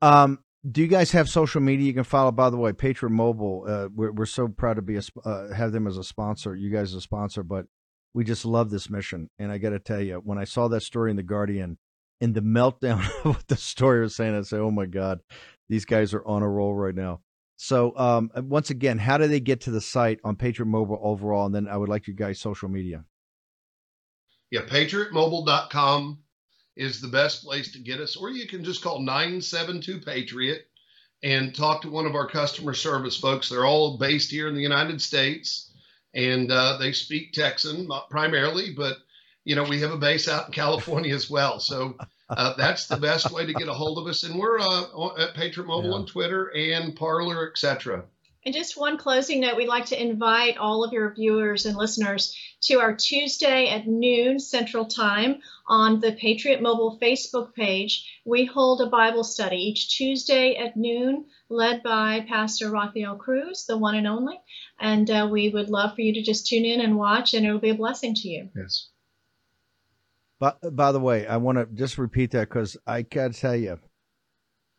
Um, 0.00 0.40
do 0.68 0.80
you 0.80 0.88
guys 0.88 1.12
have 1.12 1.28
social 1.28 1.60
media 1.60 1.86
you 1.86 1.94
can 1.94 2.04
follow? 2.04 2.32
By 2.32 2.50
the 2.50 2.56
way, 2.56 2.72
Patriot 2.72 3.10
Mobile, 3.10 3.64
uh, 3.68 3.88
we're, 3.94 4.12
we're 4.12 4.26
so 4.26 4.48
proud 4.48 4.74
to 4.74 4.82
be 4.82 4.96
a, 4.96 5.02
uh, 5.24 5.52
have 5.52 5.72
them 5.72 5.86
as 5.86 5.98
a 5.98 6.04
sponsor. 6.04 6.54
You 6.56 6.70
guys 6.70 6.90
as 6.90 6.96
a 6.96 7.00
sponsor, 7.00 7.42
but 7.42 7.66
we 8.14 8.24
just 8.24 8.44
love 8.44 8.70
this 8.70 8.88
mission. 8.88 9.28
And 9.38 9.50
I 9.50 9.58
got 9.58 9.70
to 9.70 9.78
tell 9.78 10.00
you, 10.00 10.16
when 10.24 10.38
I 10.38 10.44
saw 10.44 10.68
that 10.68 10.82
story 10.82 11.10
in 11.10 11.16
the 11.16 11.22
Guardian, 11.22 11.78
in 12.22 12.32
the 12.32 12.40
meltdown 12.40 13.00
of 13.24 13.36
what 13.36 13.48
the 13.48 13.56
story 13.56 14.00
was 14.00 14.14
saying, 14.14 14.34
I 14.34 14.42
say, 14.42 14.56
"Oh 14.56 14.70
my 14.70 14.86
God, 14.86 15.20
these 15.68 15.84
guys 15.84 16.14
are 16.14 16.24
on 16.24 16.42
a 16.42 16.48
roll 16.48 16.74
right 16.74 16.94
now." 16.94 17.20
So 17.56 17.96
um, 17.96 18.30
once 18.34 18.70
again, 18.70 18.98
how 18.98 19.18
do 19.18 19.26
they 19.28 19.40
get 19.40 19.62
to 19.62 19.70
the 19.70 19.80
site 19.80 20.20
on 20.24 20.36
Patriot 20.36 20.66
Mobile 20.66 20.98
overall? 21.02 21.46
And 21.46 21.54
then 21.54 21.68
I 21.68 21.76
would 21.76 21.88
like 21.88 22.06
you 22.06 22.14
guys 22.14 22.40
social 22.40 22.68
media. 22.68 23.04
Yeah, 24.50 24.62
patriotmobile.com 24.62 26.18
is 26.76 27.00
the 27.00 27.08
best 27.08 27.44
place 27.44 27.72
to 27.72 27.78
get 27.78 28.00
us, 28.00 28.16
or 28.16 28.30
you 28.30 28.48
can 28.48 28.64
just 28.64 28.82
call 28.82 29.00
972 29.00 30.00
Patriot 30.00 30.62
and 31.22 31.54
talk 31.54 31.82
to 31.82 31.90
one 31.90 32.06
of 32.06 32.14
our 32.14 32.28
customer 32.28 32.74
service 32.74 33.16
folks. 33.16 33.48
They're 33.48 33.66
all 33.66 33.98
based 33.98 34.30
here 34.30 34.48
in 34.48 34.54
the 34.54 34.62
United 34.62 35.00
States 35.00 35.72
and 36.14 36.50
uh, 36.50 36.76
they 36.78 36.92
speak 36.92 37.32
Texan 37.32 37.88
primarily, 38.10 38.72
but 38.74 38.98
you 39.44 39.56
know 39.56 39.64
we 39.64 39.80
have 39.80 39.92
a 39.92 39.98
base 39.98 40.28
out 40.28 40.46
in 40.46 40.52
California 40.52 41.14
as 41.14 41.30
well. 41.30 41.58
So 41.58 41.96
uh, 42.36 42.54
that's 42.56 42.86
the 42.86 42.96
best 42.96 43.30
way 43.30 43.46
to 43.46 43.52
get 43.52 43.68
a 43.68 43.72
hold 43.72 43.98
of 43.98 44.06
us. 44.06 44.22
And 44.22 44.38
we're 44.38 44.58
uh, 44.58 45.08
at 45.18 45.34
Patriot 45.34 45.66
Mobile 45.66 45.90
yeah. 45.90 45.96
on 45.96 46.06
Twitter 46.06 46.46
and 46.54 46.94
Parler, 46.96 47.48
etc. 47.50 48.04
And 48.44 48.54
just 48.54 48.76
one 48.76 48.98
closing 48.98 49.40
note, 49.40 49.56
we'd 49.56 49.68
like 49.68 49.86
to 49.86 50.02
invite 50.02 50.56
all 50.56 50.82
of 50.82 50.92
your 50.92 51.14
viewers 51.14 51.64
and 51.64 51.76
listeners 51.76 52.36
to 52.62 52.80
our 52.80 52.94
Tuesday 52.94 53.68
at 53.68 53.86
noon 53.86 54.40
Central 54.40 54.84
Time 54.84 55.40
on 55.68 56.00
the 56.00 56.12
Patriot 56.12 56.60
Mobile 56.60 56.98
Facebook 57.00 57.54
page. 57.54 58.20
We 58.24 58.44
hold 58.44 58.80
a 58.80 58.86
Bible 58.86 59.22
study 59.22 59.56
each 59.56 59.96
Tuesday 59.96 60.56
at 60.56 60.76
noon, 60.76 61.26
led 61.48 61.84
by 61.84 62.26
Pastor 62.28 62.68
Rafael 62.68 63.14
Cruz, 63.14 63.64
the 63.66 63.78
one 63.78 63.94
and 63.94 64.08
only. 64.08 64.40
And 64.80 65.08
uh, 65.08 65.28
we 65.30 65.48
would 65.50 65.70
love 65.70 65.94
for 65.94 66.00
you 66.00 66.14
to 66.14 66.22
just 66.22 66.48
tune 66.48 66.64
in 66.64 66.80
and 66.80 66.96
watch, 66.96 67.34
and 67.34 67.46
it 67.46 67.52
will 67.52 67.60
be 67.60 67.70
a 67.70 67.74
blessing 67.74 68.14
to 68.14 68.28
you. 68.28 68.50
Yes. 68.56 68.88
By, 70.42 70.54
by 70.72 70.90
the 70.90 70.98
way, 70.98 71.24
I 71.24 71.36
want 71.36 71.58
to 71.58 71.66
just 71.72 71.98
repeat 71.98 72.32
that 72.32 72.48
because 72.48 72.76
I 72.84 73.02
got 73.02 73.32
to 73.32 73.40
tell 73.40 73.54
you, 73.54 73.78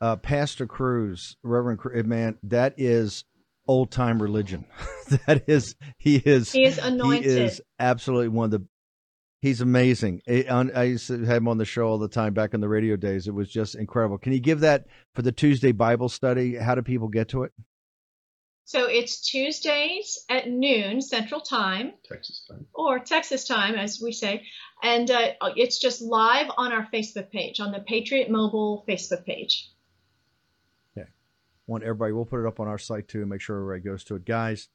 uh, 0.02 0.18
Pastor 0.18 0.68
Cruz, 0.68 1.38
Reverend 1.42 1.80
Cruz, 1.80 2.06
man, 2.06 2.38
that 2.44 2.74
is 2.76 3.24
old 3.66 3.90
time 3.90 4.22
religion. 4.22 4.66
that 5.26 5.46
is, 5.48 5.76
he 5.98 6.18
is, 6.18 6.52
he 6.52 6.66
is 6.66 6.80
anointed. 6.80 7.24
He 7.24 7.30
is 7.30 7.62
absolutely 7.80 8.28
one 8.28 8.46
of 8.48 8.52
the. 8.52 8.68
He's 9.42 9.62
amazing. 9.62 10.22
I 10.28 10.84
used 10.84 11.08
to 11.08 11.24
have 11.24 11.38
him 11.38 11.48
on 11.48 11.58
the 11.58 11.66
show 11.66 11.88
all 11.88 11.98
the 11.98 12.10
time 12.10 12.34
back 12.34 12.54
in 12.54 12.60
the 12.60 12.68
radio 12.68 12.98
days. 12.98 13.30
It 13.30 13.34
was 13.34 13.50
just 13.50 13.76
incredible. 13.76 14.18
Can 14.18 14.34
you 14.34 14.42
give 14.42 14.60
that 14.62 14.88
for 15.16 15.22
the 15.22 15.32
Tuesday 15.32 15.72
Bible 15.72 16.10
study? 16.10 16.56
How 16.56 16.76
do 16.76 16.82
people 16.82 17.08
get 17.08 17.30
to 17.30 17.44
it? 17.44 17.54
So 18.66 18.86
it's 18.86 19.22
Tuesdays 19.30 20.24
at 20.30 20.50
noon 20.50 21.02
Central 21.02 21.42
Time, 21.42 21.94
Texas 22.08 22.46
time, 22.50 22.66
or 22.74 23.00
Texas 23.00 23.46
time, 23.46 23.76
as 23.76 24.00
we 24.02 24.12
say, 24.14 24.44
and 24.82 25.10
uh, 25.12 25.32
it's 25.56 25.80
just 25.80 26.02
live 26.02 26.48
on 26.58 26.72
our 26.72 26.88
Facebook 26.94 27.30
page, 27.30 27.60
on 27.60 27.72
the 27.72 27.80
Patriot 27.80 28.30
Mobile 28.30 28.86
Facebook 28.88 29.26
page 29.26 29.70
Yeah. 30.96 31.04
want 31.68 31.84
everybody. 31.84 32.14
We'll 32.14 32.26
put 32.26 32.42
it 32.44 32.48
up 32.48 32.60
on 32.60 32.68
our 32.68 32.78
site 32.78 33.08
too. 33.08 33.22
and 33.22 33.30
Make 33.30 33.42
sure 33.42 33.58
everybody 33.58 33.82
goes 33.90 34.04
to 34.06 34.16
it, 34.16 34.26
guys. 34.26 34.70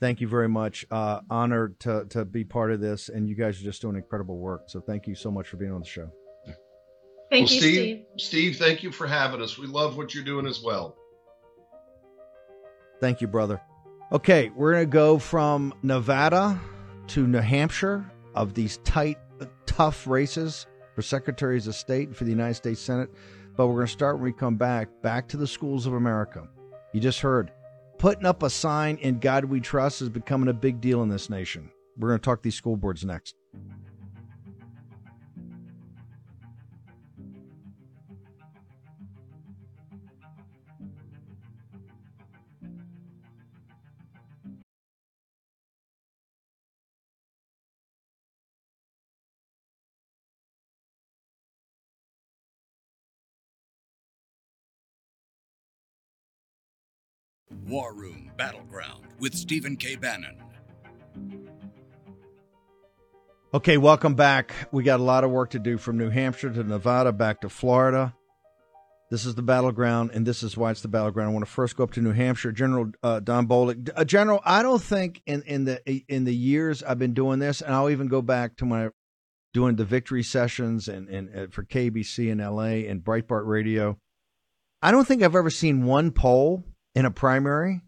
Thank 0.00 0.20
you 0.20 0.28
very 0.28 0.48
much. 0.48 0.86
Uh, 0.90 1.20
honored 1.28 1.78
to 1.80 2.06
to 2.10 2.24
be 2.24 2.44
part 2.44 2.70
of 2.72 2.80
this, 2.80 3.08
and 3.08 3.28
you 3.28 3.34
guys 3.34 3.60
are 3.60 3.64
just 3.64 3.82
doing 3.82 3.96
incredible 3.96 4.38
work. 4.38 4.62
So 4.68 4.80
thank 4.80 5.06
you 5.06 5.14
so 5.14 5.30
much 5.30 5.48
for 5.48 5.56
being 5.56 5.72
on 5.72 5.80
the 5.80 5.86
show. 5.86 6.10
Thank 7.30 7.46
well, 7.46 7.54
you, 7.54 7.60
Steve, 7.60 7.60
Steve. 7.60 8.04
Steve, 8.16 8.56
thank 8.56 8.82
you 8.82 8.92
for 8.92 9.06
having 9.06 9.42
us. 9.42 9.58
We 9.58 9.66
love 9.66 9.96
what 9.96 10.14
you're 10.14 10.24
doing 10.24 10.46
as 10.46 10.62
well. 10.62 10.96
Thank 13.00 13.20
you, 13.20 13.26
brother. 13.26 13.60
Okay, 14.12 14.50
we're 14.54 14.72
going 14.72 14.84
to 14.84 14.90
go 14.90 15.18
from 15.18 15.74
Nevada 15.82 16.60
to 17.08 17.26
New 17.26 17.38
Hampshire 17.38 18.10
of 18.34 18.54
these 18.54 18.78
tight, 18.78 19.18
tough 19.66 20.06
races 20.06 20.66
for 20.94 21.02
secretaries 21.02 21.66
of 21.66 21.74
state 21.74 22.08
and 22.08 22.16
for 22.16 22.24
the 22.24 22.30
United 22.30 22.54
States 22.54 22.80
Senate. 22.80 23.10
But 23.56 23.68
we're 23.68 23.74
going 23.74 23.86
to 23.86 23.92
start 23.92 24.16
when 24.16 24.24
we 24.24 24.32
come 24.32 24.56
back, 24.56 24.88
back 25.02 25.28
to 25.28 25.36
the 25.36 25.46
schools 25.46 25.86
of 25.86 25.94
America. 25.94 26.48
You 26.92 27.00
just 27.00 27.20
heard 27.20 27.52
putting 27.98 28.26
up 28.26 28.42
a 28.42 28.50
sign 28.50 28.96
in 28.98 29.18
God 29.18 29.44
we 29.44 29.60
trust 29.60 30.02
is 30.02 30.08
becoming 30.08 30.48
a 30.48 30.54
big 30.54 30.80
deal 30.80 31.02
in 31.02 31.08
this 31.08 31.30
nation. 31.30 31.70
We're 31.96 32.08
going 32.08 32.20
to 32.20 32.24
talk 32.24 32.42
these 32.42 32.54
school 32.54 32.76
boards 32.76 33.04
next. 33.04 33.34
War 57.66 57.94
Room 57.94 58.30
Battleground 58.36 59.06
with 59.18 59.34
Stephen 59.34 59.76
K. 59.76 59.96
Bannon. 59.96 60.36
Okay, 63.54 63.78
welcome 63.78 64.14
back. 64.14 64.52
We 64.72 64.82
got 64.82 65.00
a 65.00 65.02
lot 65.02 65.24
of 65.24 65.30
work 65.30 65.50
to 65.50 65.58
do 65.58 65.78
from 65.78 65.96
New 65.96 66.10
Hampshire 66.10 66.50
to 66.50 66.64
Nevada 66.64 67.12
back 67.12 67.40
to 67.42 67.48
Florida. 67.48 68.14
This 69.10 69.24
is 69.24 69.34
the 69.34 69.42
battleground, 69.42 70.10
and 70.12 70.26
this 70.26 70.42
is 70.42 70.56
why 70.56 70.72
it's 70.72 70.82
the 70.82 70.88
battleground. 70.88 71.30
I 71.30 71.32
want 71.32 71.44
to 71.44 71.50
first 71.50 71.76
go 71.76 71.84
up 71.84 71.92
to 71.92 72.00
New 72.00 72.12
Hampshire. 72.12 72.52
General 72.52 72.90
uh, 73.02 73.20
Don 73.20 73.46
Bolduc. 73.46 73.90
Uh, 73.94 74.04
General, 74.04 74.40
I 74.44 74.62
don't 74.62 74.82
think 74.82 75.22
in, 75.24 75.42
in 75.42 75.64
the 75.64 75.80
in 76.08 76.24
the 76.24 76.34
years 76.34 76.82
I've 76.82 76.98
been 76.98 77.14
doing 77.14 77.38
this, 77.38 77.60
and 77.60 77.72
I'll 77.72 77.90
even 77.90 78.08
go 78.08 78.22
back 78.22 78.56
to 78.56 78.64
my 78.64 78.88
doing 79.52 79.76
the 79.76 79.84
victory 79.84 80.24
sessions 80.24 80.88
and, 80.88 81.08
and, 81.08 81.28
and 81.28 81.54
for 81.54 81.62
KBC 81.62 82.30
in 82.30 82.38
LA 82.38 82.90
and 82.90 83.04
Breitbart 83.04 83.46
Radio. 83.46 83.98
I 84.82 84.90
don't 84.90 85.06
think 85.06 85.22
I've 85.22 85.36
ever 85.36 85.48
seen 85.48 85.84
one 85.84 86.10
poll 86.10 86.64
in 86.94 87.04
a 87.04 87.10
primary 87.10 87.82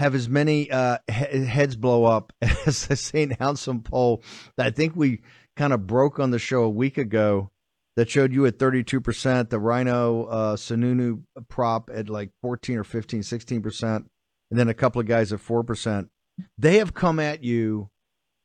have 0.00 0.14
as 0.14 0.30
many 0.30 0.70
uh, 0.70 0.96
he- 1.08 1.44
heads 1.44 1.76
blow 1.76 2.04
up 2.06 2.32
as 2.66 2.86
the 2.86 2.96
St. 2.96 3.38
Anselm 3.38 3.82
poll 3.82 4.22
that 4.56 4.66
I 4.66 4.70
think 4.70 4.96
we 4.96 5.20
kind 5.56 5.74
of 5.74 5.86
broke 5.86 6.18
on 6.18 6.30
the 6.30 6.38
show 6.38 6.62
a 6.62 6.70
week 6.70 6.96
ago 6.96 7.50
that 7.96 8.08
showed 8.08 8.32
you 8.32 8.46
at 8.46 8.56
32%, 8.56 9.50
the 9.50 9.58
RINO 9.58 10.24
uh, 10.24 10.56
Sununu 10.56 11.22
prop 11.48 11.90
at 11.92 12.08
like 12.08 12.30
14 12.40 12.78
or 12.78 12.84
15, 12.84 13.20
16%, 13.20 13.82
and 13.96 14.08
then 14.50 14.70
a 14.70 14.74
couple 14.74 15.02
of 15.02 15.06
guys 15.06 15.34
at 15.34 15.40
4%. 15.40 16.08
They 16.56 16.78
have 16.78 16.94
come 16.94 17.20
at 17.20 17.44
you 17.44 17.90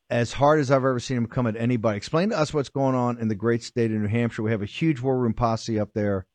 as 0.10 0.34
hard 0.34 0.60
as 0.60 0.72
I've 0.72 0.78
ever 0.78 1.00
seen 1.00 1.16
them 1.16 1.28
come 1.28 1.48
at 1.48 1.56
anybody. 1.56 1.96
Explain 1.96 2.32
to 2.32 2.38
us 2.38 2.54
what's 2.54 2.68
going 2.68 2.96
on 2.96 3.18
in 3.18 3.30
the 3.30 3.36
great 3.36 3.64
state 3.64 3.92
of 3.92 3.98
New 3.98 4.10
Hampshire. 4.10 4.44
We 4.44 4.52
have 4.52 4.62
a 4.62 4.66
huge 4.66 5.00
war 5.00 5.18
room 5.18 5.34
posse 5.34 5.80
up 5.80 5.92
there, 5.94 6.26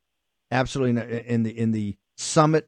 absolutely 0.50 1.02
in 1.26 1.42
the 1.42 1.54
in 1.54 1.72
the 1.72 1.98
summit 2.16 2.66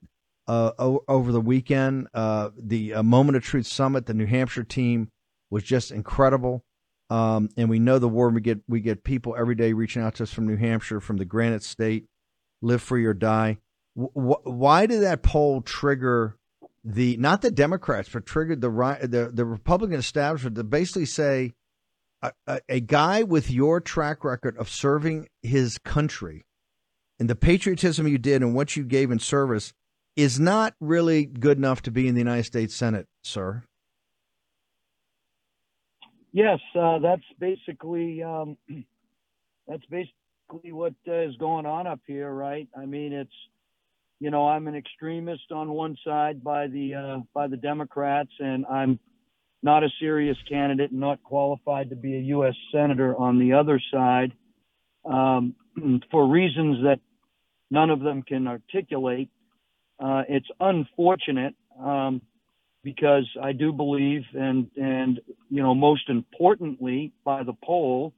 uh, 0.52 0.98
over 1.08 1.32
the 1.32 1.40
weekend. 1.40 2.08
Uh, 2.12 2.50
the 2.58 2.94
uh, 2.94 3.02
Moment 3.02 3.36
of 3.36 3.42
Truth 3.42 3.66
Summit, 3.66 4.04
the 4.06 4.14
New 4.14 4.26
Hampshire 4.26 4.64
team 4.64 5.08
was 5.50 5.62
just 5.62 5.90
incredible. 5.90 6.62
Um, 7.08 7.48
and 7.56 7.70
we 7.70 7.78
know 7.78 7.98
the 7.98 8.08
war. 8.08 8.28
We 8.28 8.40
get 8.40 8.60
we 8.68 8.80
get 8.80 9.04
people 9.04 9.34
every 9.36 9.54
day 9.54 9.72
reaching 9.72 10.02
out 10.02 10.16
to 10.16 10.24
us 10.24 10.32
from 10.32 10.46
New 10.46 10.56
Hampshire, 10.56 11.00
from 11.00 11.16
the 11.16 11.24
Granite 11.24 11.62
State, 11.62 12.06
live 12.60 12.82
free 12.82 13.04
or 13.04 13.14
die. 13.14 13.58
W- 13.96 14.36
why 14.44 14.86
did 14.86 15.02
that 15.02 15.22
poll 15.22 15.62
trigger 15.62 16.36
the 16.84 17.16
not 17.18 17.42
the 17.42 17.50
Democrats, 17.50 18.08
but 18.12 18.26
triggered 18.26 18.60
the 18.60 18.70
the 19.02 19.30
the 19.32 19.44
Republican 19.44 19.98
establishment 19.98 20.56
to 20.56 20.64
basically 20.64 21.06
say 21.06 21.52
a, 22.22 22.32
a, 22.46 22.60
a 22.68 22.80
guy 22.80 23.22
with 23.22 23.50
your 23.50 23.80
track 23.80 24.24
record 24.24 24.56
of 24.56 24.68
serving 24.68 25.28
his 25.42 25.78
country 25.78 26.44
and 27.18 27.28
the 27.28 27.36
patriotism 27.36 28.08
you 28.08 28.18
did 28.18 28.42
and 28.42 28.54
what 28.54 28.76
you 28.76 28.84
gave 28.84 29.10
in 29.10 29.18
service 29.18 29.74
is 30.16 30.38
not 30.38 30.74
really 30.80 31.24
good 31.24 31.58
enough 31.58 31.82
to 31.82 31.90
be 31.90 32.06
in 32.06 32.14
the 32.14 32.20
United 32.20 32.44
States 32.44 32.74
Senate, 32.74 33.06
sir. 33.22 33.64
Yes, 36.32 36.60
uh, 36.78 36.98
that's 36.98 37.22
basically 37.38 38.22
um, 38.22 38.56
that's 39.68 39.84
basically 39.90 40.72
what 40.72 40.94
uh, 41.08 41.12
is 41.12 41.36
going 41.36 41.66
on 41.66 41.86
up 41.86 42.00
here, 42.06 42.30
right? 42.30 42.68
I 42.76 42.86
mean, 42.86 43.12
it's 43.12 43.32
you 44.18 44.30
know 44.30 44.48
I'm 44.48 44.66
an 44.66 44.74
extremist 44.74 45.52
on 45.52 45.70
one 45.70 45.96
side 46.04 46.42
by 46.42 46.68
the 46.68 46.94
uh, 46.94 47.18
by 47.34 47.48
the 47.48 47.56
Democrats, 47.56 48.30
and 48.38 48.64
I'm 48.66 48.98
not 49.62 49.84
a 49.84 49.88
serious 50.00 50.36
candidate, 50.48 50.92
not 50.92 51.22
qualified 51.22 51.90
to 51.90 51.96
be 51.96 52.16
a 52.16 52.20
U.S. 52.20 52.54
senator 52.72 53.14
on 53.16 53.38
the 53.38 53.52
other 53.52 53.80
side, 53.92 54.32
um, 55.04 55.54
for 56.10 56.26
reasons 56.26 56.82
that 56.84 56.98
none 57.70 57.90
of 57.90 58.00
them 58.00 58.22
can 58.22 58.48
articulate. 58.48 59.30
Uh, 60.02 60.24
it's 60.28 60.48
unfortunate 60.58 61.54
um, 61.80 62.20
because 62.82 63.28
I 63.40 63.52
do 63.52 63.72
believe, 63.72 64.22
and 64.34 64.68
and 64.76 65.20
you 65.48 65.62
know, 65.62 65.74
most 65.74 66.08
importantly, 66.08 67.12
by 67.24 67.44
the 67.44 67.52
poll, 67.64 68.12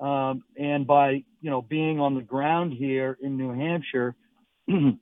um, 0.00 0.42
and 0.58 0.84
by 0.84 1.22
you 1.40 1.50
know 1.50 1.62
being 1.62 2.00
on 2.00 2.16
the 2.16 2.22
ground 2.22 2.72
here 2.72 3.16
in 3.22 3.36
New 3.36 3.52
Hampshire, 3.52 4.16
you 4.66 4.98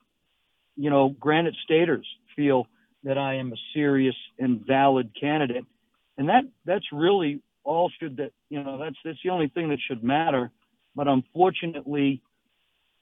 know, 0.76 1.08
Granite 1.08 1.56
Staters 1.64 2.06
feel 2.36 2.66
that 3.04 3.16
I 3.16 3.36
am 3.36 3.52
a 3.52 3.56
serious 3.72 4.16
and 4.38 4.60
valid 4.66 5.10
candidate, 5.18 5.64
and 6.18 6.28
that 6.28 6.44
that's 6.66 6.86
really 6.92 7.40
all 7.62 7.90
should 7.98 8.18
that 8.18 8.32
you 8.50 8.62
know 8.62 8.76
that's 8.78 8.96
that's 9.06 9.18
the 9.24 9.30
only 9.30 9.48
thing 9.48 9.70
that 9.70 9.78
should 9.88 10.04
matter. 10.04 10.50
But 10.94 11.08
unfortunately, 11.08 12.20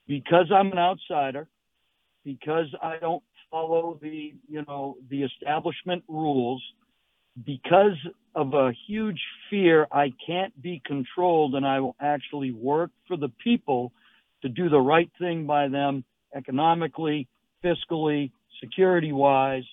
because 0.07 0.53
I'm 0.55 0.71
an 0.71 0.79
outsider, 0.79 1.49
because 2.25 2.67
I 2.83 2.99
don't 2.99 3.23
follow 3.51 3.99
the 4.01 4.35
you 4.49 4.65
know 4.67 4.97
the 5.11 5.23
establishment 5.23 6.05
rules, 6.09 6.63
because 7.45 7.99
of 8.35 8.55
a 8.55 8.73
huge 8.87 9.21
fear 9.51 9.87
I 9.93 10.13
can't 10.27 10.61
be 10.61 10.81
controlled 10.85 11.55
and 11.55 11.67
I 11.67 11.81
will 11.81 11.97
actually 12.01 12.51
work 12.51 12.91
for 13.07 13.17
the 13.17 13.31
people 13.43 13.93
to 14.43 14.49
do 14.49 14.69
the 14.69 14.81
right 14.81 15.11
thing 15.19 15.47
by 15.47 15.69
them 15.69 16.05
economically, 16.35 17.29
fiscally, 17.63 18.33
security 18.61 19.13
wise. 19.13 19.65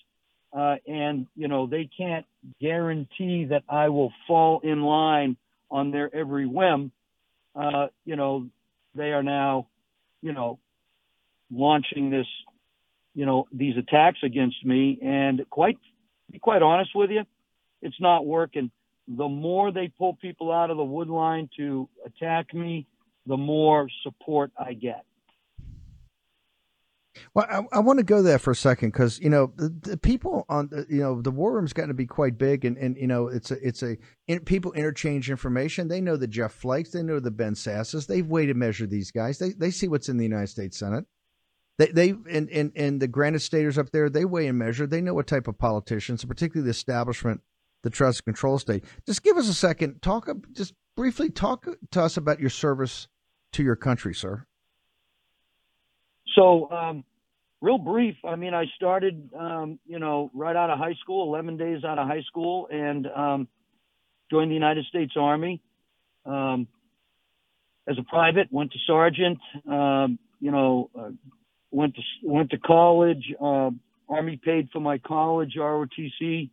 Uh, 0.56 0.76
and, 0.86 1.26
you 1.36 1.48
know, 1.48 1.66
they 1.66 1.88
can't 1.96 2.26
guarantee 2.60 3.46
that 3.48 3.62
I 3.68 3.88
will 3.88 4.12
fall 4.26 4.60
in 4.64 4.82
line 4.82 5.36
on 5.70 5.90
their 5.90 6.14
every 6.14 6.46
whim. 6.46 6.90
Uh, 7.54 7.86
you 8.04 8.16
know, 8.16 8.48
they 8.94 9.12
are 9.12 9.22
now, 9.22 9.68
you 10.22 10.32
know, 10.32 10.58
launching 11.50 12.10
this, 12.10 12.26
you 13.14 13.26
know, 13.26 13.46
these 13.52 13.76
attacks 13.76 14.18
against 14.22 14.64
me. 14.64 14.98
And 15.02 15.44
quite, 15.50 15.78
be 16.30 16.38
quite 16.38 16.62
honest 16.62 16.90
with 16.94 17.10
you, 17.10 17.22
it's 17.82 18.00
not 18.00 18.26
working. 18.26 18.70
The 19.08 19.28
more 19.28 19.72
they 19.72 19.88
pull 19.88 20.14
people 20.14 20.52
out 20.52 20.70
of 20.70 20.76
the 20.76 20.84
wood 20.84 21.08
line 21.08 21.48
to 21.56 21.88
attack 22.06 22.54
me, 22.54 22.86
the 23.26 23.36
more 23.36 23.88
support 24.04 24.52
I 24.58 24.74
get. 24.74 25.04
Well, 27.34 27.46
I, 27.50 27.76
I, 27.76 27.80
want 27.80 27.98
to 27.98 28.04
go 28.04 28.22
there 28.22 28.38
for 28.38 28.52
a 28.52 28.56
second 28.56 28.90
because 28.90 29.18
you 29.18 29.30
know 29.30 29.52
the, 29.56 29.68
the, 29.68 29.96
people 29.96 30.46
on 30.48 30.70
you 30.88 31.00
know 31.00 31.20
the 31.20 31.30
war 31.30 31.52
room's 31.52 31.72
gotten 31.72 31.88
to 31.88 31.94
be 31.94 32.06
quite 32.06 32.38
big, 32.38 32.64
and, 32.64 32.76
and 32.78 32.96
you 32.96 33.06
know 33.06 33.26
it's 33.26 33.50
a 33.50 33.66
it's 33.66 33.82
a 33.82 33.96
in, 34.28 34.40
people 34.40 34.72
interchange 34.72 35.30
information. 35.30 35.88
They 35.88 36.00
know 36.00 36.16
the 36.16 36.28
Jeff 36.28 36.52
Flakes, 36.52 36.92
they 36.92 37.02
know 37.02 37.20
the 37.20 37.30
Ben 37.30 37.54
Sasses. 37.54 38.06
They've 38.06 38.26
weighed 38.26 38.50
and 38.50 38.58
measured 38.58 38.90
these 38.90 39.10
guys. 39.10 39.38
They 39.38 39.50
they 39.50 39.70
see 39.70 39.88
what's 39.88 40.08
in 40.08 40.16
the 40.16 40.24
United 40.24 40.48
States 40.48 40.78
Senate. 40.78 41.04
They 41.80 41.86
they 41.86 42.10
and 42.10 42.50
and, 42.50 42.72
and 42.76 43.00
the 43.00 43.08
granite 43.08 43.40
staters 43.40 43.78
up 43.78 43.90
there, 43.90 44.10
they 44.10 44.26
weigh 44.26 44.46
and 44.48 44.58
measure. 44.58 44.86
They 44.86 45.00
know 45.00 45.14
what 45.14 45.26
type 45.26 45.48
of 45.48 45.56
politicians, 45.56 46.22
particularly 46.22 46.66
the 46.66 46.72
establishment, 46.72 47.40
the 47.82 47.88
trust 47.88 48.26
control 48.26 48.58
state. 48.58 48.84
Just 49.06 49.22
give 49.22 49.38
us 49.38 49.48
a 49.48 49.54
second. 49.54 50.02
Talk 50.02 50.28
just 50.52 50.74
briefly 50.94 51.30
talk 51.30 51.66
to 51.92 52.02
us 52.02 52.18
about 52.18 52.38
your 52.38 52.50
service 52.50 53.08
to 53.52 53.62
your 53.62 53.76
country, 53.76 54.14
sir. 54.14 54.44
So, 56.36 56.70
um, 56.70 57.02
real 57.62 57.78
brief. 57.78 58.16
I 58.28 58.36
mean, 58.36 58.52
I 58.52 58.66
started, 58.76 59.30
um, 59.34 59.78
you 59.86 59.98
know, 59.98 60.30
right 60.34 60.54
out 60.54 60.68
of 60.68 60.78
high 60.78 60.96
school, 61.00 61.32
11 61.34 61.56
days 61.56 61.82
out 61.82 61.98
of 61.98 62.06
high 62.06 62.22
school, 62.28 62.68
and 62.70 63.06
um, 63.06 63.48
joined 64.30 64.50
the 64.50 64.54
United 64.54 64.84
States 64.84 65.14
Army 65.18 65.62
um, 66.26 66.68
as 67.88 67.96
a 67.98 68.02
private. 68.02 68.48
Went 68.50 68.70
to 68.72 68.78
sergeant. 68.86 69.38
Um, 69.66 70.18
you 70.40 70.50
know, 70.50 70.90
uh, 70.94 71.10
went 71.70 71.94
to 71.94 72.02
went 72.22 72.50
to 72.50 72.58
college. 72.58 73.32
Uh, 73.40 73.70
Army 74.08 74.40
paid 74.42 74.68
for 74.72 74.80
my 74.80 74.98
college, 74.98 75.54
ROTC. 75.58 76.50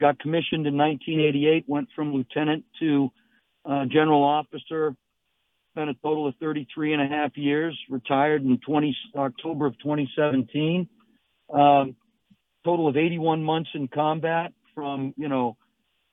Got 0.00 0.18
commissioned 0.18 0.66
in 0.66 0.76
1988. 0.76 1.64
Went 1.66 1.88
from 1.94 2.12
lieutenant 2.12 2.64
to 2.80 3.10
uh, 3.64 3.84
general 3.86 4.22
officer 4.22 4.94
spent 5.72 5.90
a 5.90 5.94
total 6.02 6.26
of 6.26 6.34
33 6.40 6.94
and 6.94 7.02
a 7.02 7.06
half 7.06 7.36
years, 7.36 7.78
retired 7.88 8.42
in 8.42 8.58
20, 8.58 8.96
October 9.16 9.66
of 9.66 9.78
2017. 9.78 10.88
Um, 11.52 11.96
total 12.64 12.88
of 12.88 12.96
81 12.96 13.42
months 13.42 13.70
in 13.74 13.88
combat 13.88 14.52
from, 14.74 15.14
you 15.16 15.28
know, 15.28 15.56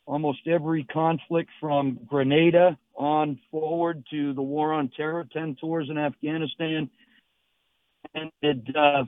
almost 0.05 0.39
every 0.47 0.83
conflict 0.85 1.49
from 1.59 1.99
Grenada 2.07 2.77
on 2.95 3.39
forward 3.51 4.03
to 4.11 4.33
the 4.33 4.41
war 4.41 4.73
on 4.73 4.89
terror, 4.95 5.27
10 5.31 5.57
tours 5.59 5.87
in 5.89 5.97
Afghanistan, 5.97 6.89
and 8.13 8.75
uh, 8.75 9.03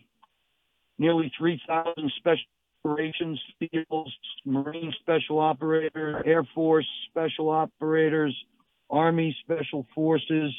nearly 0.98 1.32
3,000 1.38 2.12
special 2.18 2.44
operations, 2.86 3.40
SEALs, 3.60 4.14
Marine 4.46 4.94
special 5.00 5.40
operator, 5.40 6.24
Air 6.26 6.48
Force 6.56 6.88
special 7.10 7.50
operators, 7.50 8.36
Army 8.90 9.36
Special 9.44 9.86
Forces 9.94 10.54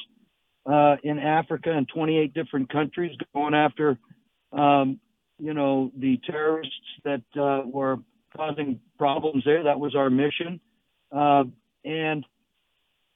uh, 0.65 0.95
in 1.03 1.19
Africa 1.19 1.71
in 1.71 1.85
28 1.87 2.33
different 2.33 2.71
countries, 2.71 3.15
going 3.33 3.53
after, 3.53 3.97
um, 4.51 4.99
you 5.39 5.53
know, 5.53 5.91
the 5.97 6.19
terrorists 6.25 6.75
that 7.03 7.23
uh, 7.39 7.63
were 7.65 7.97
causing 8.35 8.79
problems 8.97 9.43
there. 9.45 9.63
That 9.63 9.79
was 9.79 9.95
our 9.95 10.09
mission. 10.09 10.59
Uh, 11.11 11.45
and 11.83 12.25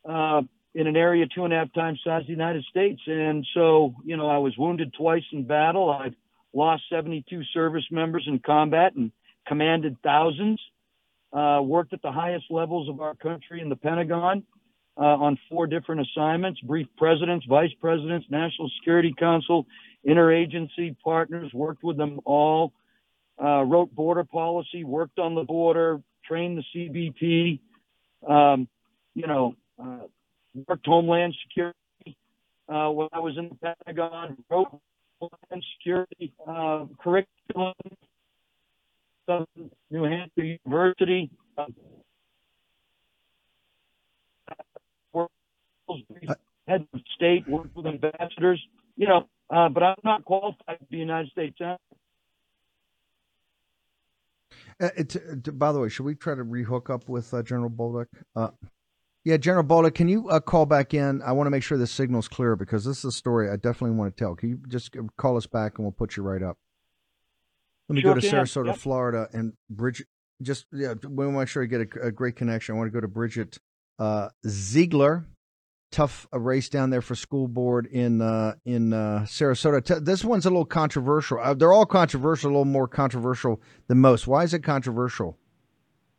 uh, 0.10 0.42
in 0.76 0.88
an 0.88 0.98
area 0.98 1.26
two 1.26 1.46
and 1.46 1.54
a 1.54 1.58
half 1.58 1.74
times 1.74 2.00
size 2.04 2.22
of 2.22 2.28
the 2.28 2.34
United 2.34 2.66
States. 2.66 3.02
And 3.08 3.48
so, 3.54 3.96
you 4.04 4.18
know, 4.18 4.28
I 4.28 4.38
was 4.38 4.58
wounded 4.58 4.94
twice 4.94 5.24
in 5.32 5.46
battle. 5.48 5.90
I've 5.90 6.14
lost 6.54 6.84
72 6.90 7.44
service 7.54 7.86
members 7.90 8.26
in 8.28 8.40
combat 8.40 8.94
and 8.94 9.12
commanded 9.48 9.96
thousands. 10.04 10.60
Uh, 11.32 11.62
worked 11.62 11.94
at 11.94 12.02
the 12.02 12.12
highest 12.12 12.46
levels 12.50 12.90
of 12.90 13.02
our 13.02 13.16
country 13.16 13.62
in 13.62 13.70
the 13.70 13.76
Pentagon 13.76 14.44
uh, 14.98 15.02
on 15.02 15.38
four 15.50 15.66
different 15.66 16.02
assignments, 16.02 16.60
briefed 16.62 16.96
presidents, 16.98 17.46
vice 17.48 17.74
presidents, 17.82 18.26
National 18.30 18.70
Security 18.80 19.14
Council, 19.18 19.66
interagency 20.08 20.96
partners, 21.04 21.52
worked 21.54 21.84
with 21.84 21.98
them 21.98 22.20
all, 22.26 22.74
uh, 23.42 23.64
wrote 23.64 23.94
border 23.94 24.24
policy, 24.24 24.84
worked 24.84 25.20
on 25.20 25.36
the 25.36 25.44
border, 25.44 26.02
trained 26.26 26.58
the 26.58 26.64
CBP, 26.74 27.60
um, 28.30 28.68
you 29.14 29.28
know, 29.28 29.56
uh, 29.82 30.08
worked 30.68 30.86
Homeland 30.86 31.36
Security 31.48 32.18
uh, 32.70 32.90
when 32.90 33.08
I 33.12 33.20
was 33.20 33.38
in 33.38 33.50
the 33.50 33.56
Pentagon, 33.56 34.38
wrote 34.50 34.68
Homeland 35.20 35.64
Security 35.78 36.34
uh, 36.48 36.86
curriculum, 37.02 37.74
Southern 39.26 39.72
New 39.92 40.04
Hampshire 40.04 40.58
University, 40.66 41.30
uh, 41.58 41.66
head 46.68 46.88
of 46.94 47.02
state, 47.16 47.48
worked 47.48 47.76
with 47.76 47.86
ambassadors, 47.86 48.62
you 48.98 49.08
know, 49.08 49.28
uh, 49.50 49.70
but 49.70 49.84
I'm 49.84 49.96
not 50.04 50.26
qualified 50.26 50.80
to 50.80 50.86
be 50.90 50.98
United 50.98 51.32
States 51.32 51.58
Senator. 51.58 51.78
Uh, 54.80 54.90
it, 54.98 55.16
it, 55.16 55.58
by 55.58 55.72
the 55.72 55.80
way, 55.80 55.88
should 55.88 56.04
we 56.04 56.16
try 56.16 56.36
to 56.36 56.44
rehook 56.44 56.90
up 56.90 57.08
with 57.08 57.34
uh, 57.34 57.42
General 57.44 57.70
Bolduc? 57.70 58.08
Uh, 59.26 59.32
yeah, 59.32 59.38
General 59.38 59.64
Bolduc, 59.64 59.96
can 59.96 60.08
you 60.08 60.30
uh, 60.30 60.40
call 60.40 60.66
back 60.66 60.94
in? 60.94 61.22
I 61.22 61.32
want 61.32 61.48
to 61.48 61.52
make 61.52 61.64
sure 61.64 61.78
the 61.78 61.88
signal's 61.88 62.28
clear 62.28 62.56
because 62.56 62.86
this 62.86 63.00
is 63.00 63.06
a 63.06 63.12
story 63.12 63.50
I 63.50 63.56
definitely 63.56 63.98
want 63.98 64.16
to 64.16 64.24
tell. 64.24 64.36
Can 64.36 64.50
you 64.50 64.60
just 64.68 64.96
call 65.18 65.38
us 65.38 65.48
back 65.48 65.78
and 65.78 65.86
we'll 65.86 65.92
put 65.92 66.16
you 66.16 66.24
right 66.24 66.44
up? 66.44 66.58
Let 67.90 67.96
me 67.96 68.02
sure 68.02 68.14
go 68.16 68.20
to 68.20 68.28
Sarasota, 68.28 68.68
yep. 68.68 68.78
Florida, 68.78 69.28
and 69.34 69.54
Bridget. 69.70 70.08
Just 70.42 70.66
yeah, 70.74 70.96
we 71.02 71.26
want 71.26 71.36
to 71.36 71.40
make 71.40 71.48
sure 71.48 71.64
I 71.64 71.66
get 71.66 71.82
a, 71.82 72.08
a, 72.08 72.12
great 72.12 72.36
connection. 72.36 72.76
I 72.76 72.78
want 72.78 72.88
to 72.88 72.92
go 72.92 73.00
to 73.00 73.08
Bridget 73.08 73.58
uh, 74.00 74.30
Ziegler 74.46 75.26
tough 75.92 76.28
a 76.34 76.40
race 76.40 76.68
down 76.68 76.90
there 76.90 77.02
for 77.02 77.16
school 77.16 77.48
board 77.48 77.86
in 77.86 78.22
uh, 78.22 78.56
in 78.66 78.92
uh, 78.92 79.26
Sarasota. 79.26 80.04
This 80.04 80.26
one's 80.26 80.46
a 80.46 80.50
little 80.50 80.66
controversial. 80.66 81.40
Uh, 81.40 81.54
they're 81.54 81.72
all 81.72 81.86
controversial, 81.86 82.50
a 82.50 82.52
little 82.52 82.66
more 82.66 82.88
controversial 82.88 83.62
than 83.88 84.00
most. 84.00 84.28
Why 84.28 84.44
is 84.44 84.54
it 84.54 84.60
controversial, 84.60 85.38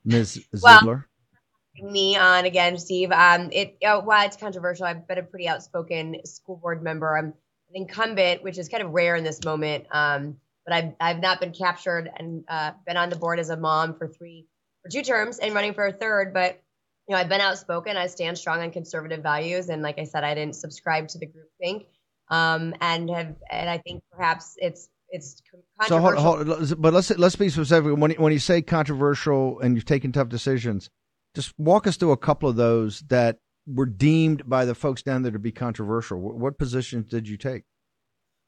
Ms. 0.05 0.45
Ziegler? 0.57 0.85
Well, 0.85 1.05
me 1.83 2.17
on 2.17 2.45
again, 2.45 2.79
Steve. 2.79 3.11
Um, 3.12 3.51
it 3.53 3.77
uh, 3.87 4.01
why 4.01 4.25
it's 4.25 4.37
controversial. 4.37 4.87
I've 4.87 5.07
been 5.07 5.19
a 5.19 5.23
pretty 5.23 5.49
outspoken 5.49 6.25
school 6.25 6.57
board 6.57 6.83
member. 6.83 7.17
I'm 7.17 7.27
an 7.27 7.35
incumbent, 7.75 8.43
which 8.43 8.59
is 8.59 8.69
kind 8.69 8.83
of 8.83 8.91
rare 8.93 9.17
in 9.17 9.25
this 9.25 9.45
moment. 9.45 9.87
Um, 9.91 10.37
but 10.65 10.75
I've 10.75 10.95
I've 11.01 11.21
not 11.21 11.41
been 11.41 11.53
captured 11.53 12.11
and 12.17 12.45
uh, 12.49 12.73
been 12.87 12.97
on 12.97 13.11
the 13.11 13.17
board 13.17 13.39
as 13.39 13.51
a 13.51 13.57
mom 13.57 13.97
for 13.97 14.09
three 14.09 14.47
for 14.83 14.91
two 14.91 15.03
terms 15.03 15.39
and 15.39 15.55
running 15.55 15.75
for 15.75 15.87
a 15.87 15.93
third, 15.93 16.33
but 16.35 16.62
you 17.09 17.15
know, 17.15 17.21
I've 17.21 17.29
been 17.29 17.41
outspoken. 17.41 17.97
I 17.97 18.09
stand 18.09 18.37
strong 18.37 18.63
on 18.63 18.73
conservative 18.73 19.23
values, 19.23 19.69
and 19.69 19.83
like 19.83 19.98
I 19.98 20.05
said, 20.05 20.25
I 20.25 20.35
didn't 20.35 20.57
subscribe 20.57 21.09
to 21.09 21.19
the 21.19 21.27
group 21.27 21.48
think, 21.61 21.87
um, 22.31 22.75
and 22.81 23.09
have, 23.11 23.37
and 23.48 23.71
I 23.71 23.79
think 23.79 24.03
perhaps 24.11 24.55
it's 24.57 24.88
it's 25.09 25.40
controversial. 25.81 26.19
so 26.19 26.27
hold, 26.27 26.48
hold, 26.48 26.83
but 26.83 26.92
let's 26.92 27.11
let's 27.17 27.37
be 27.37 27.48
specific. 27.48 27.96
When 27.96 28.11
when 28.13 28.33
you 28.33 28.40
say 28.40 28.61
controversial 28.61 29.61
and 29.61 29.77
you've 29.77 29.85
taken 29.85 30.11
tough 30.11 30.29
decisions, 30.29 30.90
just 31.37 31.55
walk 31.59 31.87
us 31.87 31.97
through 31.97 32.11
a 32.11 32.17
couple 32.17 32.49
of 32.49 32.57
those 32.57 33.01
that 33.09 33.39
were 33.67 33.87
deemed 33.87 34.49
by 34.49 34.65
the 34.65 34.75
folks 34.75 35.03
down 35.03 35.23
there 35.23 35.33
to 35.33 35.39
be 35.39 35.53
controversial. 35.53 36.19
What, 36.19 36.35
what 36.35 36.59
positions 36.59 37.07
did 37.09 37.29
you 37.29 37.37
take? 37.37 37.63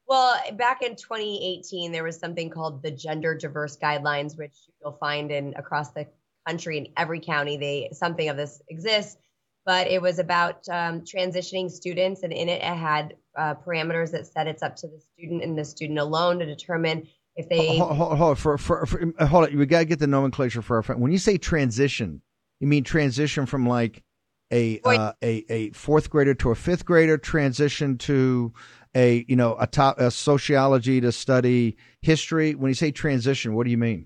Well, 0.07 0.37
back 0.53 0.81
in 0.81 0.95
2018, 0.95 1.91
there 1.91 2.03
was 2.03 2.19
something 2.19 2.49
called 2.49 2.81
the 2.81 2.91
Gender 2.91 3.35
Diverse 3.35 3.77
Guidelines, 3.77 4.37
which 4.37 4.55
you'll 4.81 4.97
find 4.99 5.31
in 5.31 5.53
across 5.55 5.91
the 5.91 6.07
country 6.47 6.77
in 6.79 6.87
every 6.97 7.19
county 7.19 7.57
they 7.57 7.89
something 7.93 8.29
of 8.29 8.37
this 8.37 8.61
exists 8.69 9.17
but 9.65 9.87
it 9.87 10.01
was 10.01 10.17
about 10.17 10.67
um, 10.69 11.01
transitioning 11.01 11.69
students 11.69 12.23
and 12.23 12.33
in 12.33 12.49
it 12.49 12.61
it 12.61 12.63
had 12.63 13.15
uh, 13.37 13.53
parameters 13.53 14.11
that 14.11 14.25
said 14.25 14.47
it's 14.47 14.63
up 14.63 14.75
to 14.75 14.87
the 14.87 14.99
student 15.13 15.43
and 15.43 15.57
the 15.57 15.65
student 15.65 15.99
alone 15.99 16.39
to 16.39 16.45
determine 16.45 17.07
if 17.35 17.47
they 17.49 17.77
hold, 17.77 17.95
hold, 17.95 18.17
hold 18.17 18.39
for, 18.39 18.57
for, 18.57 18.85
for, 18.85 19.13
hold 19.25 19.47
it 19.47 19.55
we 19.55 19.65
got 19.65 19.79
to 19.79 19.85
get 19.85 19.99
the 19.99 20.07
nomenclature 20.07 20.61
for 20.61 20.77
our 20.77 20.81
friend 20.81 21.01
when 21.01 21.11
you 21.11 21.19
say 21.19 21.37
transition 21.37 22.21
you 22.59 22.67
mean 22.67 22.83
transition 22.83 23.45
from 23.45 23.67
like 23.67 24.03
a 24.51 24.79
uh, 24.83 25.13
a 25.23 25.45
a 25.49 25.69
fourth 25.71 26.09
grader 26.09 26.33
to 26.35 26.51
a 26.51 26.55
fifth 26.55 26.85
grader 26.85 27.17
transition 27.17 27.97
to 27.99 28.53
a 28.95 29.25
you 29.27 29.35
know 29.35 29.55
a 29.59 29.67
top 29.67 29.99
a 29.99 30.11
sociology 30.11 31.01
to 31.01 31.11
study 31.11 31.77
history. 32.01 32.55
When 32.55 32.69
you 32.69 32.75
say 32.75 32.91
transition, 32.91 33.53
what 33.53 33.65
do 33.65 33.71
you 33.71 33.77
mean? 33.77 34.05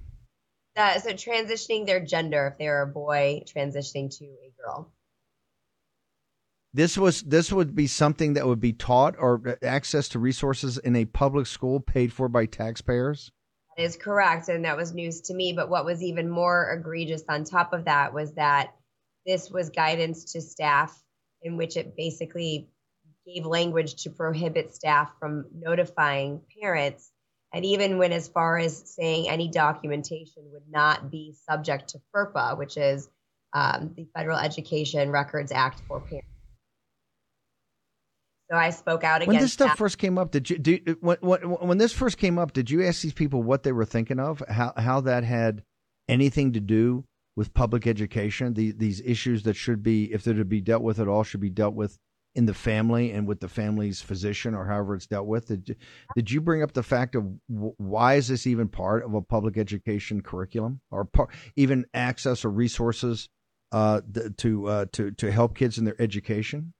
Uh, 0.75 0.99
so 0.99 1.11
transitioning 1.11 1.85
their 1.85 2.03
gender 2.03 2.47
if 2.47 2.57
they're 2.57 2.81
a 2.81 2.87
boy, 2.87 3.43
transitioning 3.45 4.15
to 4.17 4.25
a 4.25 4.51
girl. 4.61 4.91
This 6.73 6.97
was 6.97 7.21
this 7.21 7.51
would 7.51 7.75
be 7.75 7.87
something 7.87 8.33
that 8.33 8.47
would 8.47 8.59
be 8.59 8.73
taught 8.73 9.15
or 9.19 9.57
access 9.61 10.09
to 10.09 10.19
resources 10.19 10.77
in 10.79 10.95
a 10.95 11.05
public 11.05 11.45
school 11.45 11.79
paid 11.79 12.11
for 12.11 12.27
by 12.27 12.47
taxpayers. 12.47 13.31
That 13.75 13.83
is 13.83 13.95
correct, 13.95 14.49
and 14.49 14.65
that 14.65 14.77
was 14.77 14.93
news 14.93 15.21
to 15.21 15.33
me. 15.33 15.53
But 15.53 15.69
what 15.69 15.85
was 15.85 16.01
even 16.03 16.29
more 16.29 16.71
egregious 16.71 17.23
on 17.29 17.43
top 17.43 17.73
of 17.73 17.85
that 17.85 18.13
was 18.13 18.33
that 18.33 18.73
this 19.25 19.49
was 19.49 19.69
guidance 19.69 20.33
to 20.33 20.41
staff 20.41 20.97
in 21.41 21.57
which 21.57 21.77
it 21.77 21.95
basically 21.95 22.69
gave 23.25 23.45
language 23.45 24.03
to 24.03 24.09
prohibit 24.09 24.75
staff 24.75 25.11
from 25.19 25.45
notifying 25.53 26.41
parents 26.61 27.11
and 27.53 27.65
even 27.65 27.97
went 27.97 28.13
as 28.13 28.27
far 28.27 28.57
as 28.57 28.95
saying 28.95 29.29
any 29.29 29.47
documentation 29.47 30.43
would 30.51 30.67
not 30.69 31.11
be 31.11 31.35
subject 31.47 31.89
to 31.89 32.01
FERPA, 32.13 32.57
which 32.57 32.77
is 32.77 33.07
um, 33.53 33.93
the 33.95 34.07
Federal 34.15 34.39
Education 34.39 35.11
Records 35.11 35.51
Act 35.51 35.81
for 35.87 35.99
parents. 35.99 36.32
So 38.53 38.59
I 38.59 38.69
spoke 38.69 39.03
out 39.03 39.23
against. 39.23 39.27
When 39.29 39.41
this 39.41 39.51
stuff 39.51 39.69
that. 39.69 39.77
first 39.79 39.97
came 39.97 40.19
up, 40.19 40.29
did 40.29 40.47
you 40.47 40.59
do 40.59 40.77
when, 41.01 41.17
when 41.21 41.41
when 41.41 41.77
this 41.79 41.91
first 41.91 42.19
came 42.19 42.37
up? 42.37 42.53
Did 42.53 42.69
you 42.69 42.85
ask 42.85 43.01
these 43.01 43.11
people 43.11 43.41
what 43.41 43.63
they 43.63 43.71
were 43.71 43.83
thinking 43.83 44.19
of? 44.19 44.43
How 44.47 44.73
how 44.77 45.01
that 45.01 45.23
had 45.23 45.63
anything 46.07 46.53
to 46.53 46.59
do 46.59 47.03
with 47.35 47.55
public 47.55 47.87
education? 47.87 48.53
The, 48.53 48.71
these 48.71 49.01
issues 49.01 49.41
that 49.43 49.55
should 49.55 49.81
be, 49.81 50.13
if 50.13 50.23
they're 50.23 50.35
to 50.35 50.45
be 50.45 50.61
dealt 50.61 50.83
with 50.83 50.99
at 50.99 51.07
all, 51.07 51.23
should 51.23 51.41
be 51.41 51.49
dealt 51.49 51.73
with 51.73 51.97
in 52.35 52.45
the 52.45 52.53
family 52.53 53.11
and 53.11 53.27
with 53.27 53.39
the 53.39 53.47
family's 53.47 54.01
physician 54.01 54.53
or 54.53 54.67
however 54.67 54.93
it's 54.93 55.07
dealt 55.07 55.25
with. 55.25 55.47
Did, 55.47 55.75
did 56.15 56.29
you 56.29 56.39
bring 56.39 56.61
up 56.61 56.73
the 56.73 56.83
fact 56.83 57.15
of 57.15 57.25
why 57.47 58.15
is 58.15 58.27
this 58.27 58.45
even 58.45 58.67
part 58.67 59.03
of 59.03 59.15
a 59.15 59.21
public 59.23 59.57
education 59.57 60.21
curriculum 60.21 60.79
or 60.91 61.05
par- 61.05 61.29
even 61.55 61.85
access 61.95 62.45
or 62.45 62.51
resources 62.51 63.29
uh, 63.71 64.01
to 64.37 64.67
uh, 64.67 64.85
to 64.91 65.09
to 65.09 65.31
help 65.31 65.55
kids 65.55 65.79
in 65.79 65.85
their 65.85 65.99
education? 65.99 66.75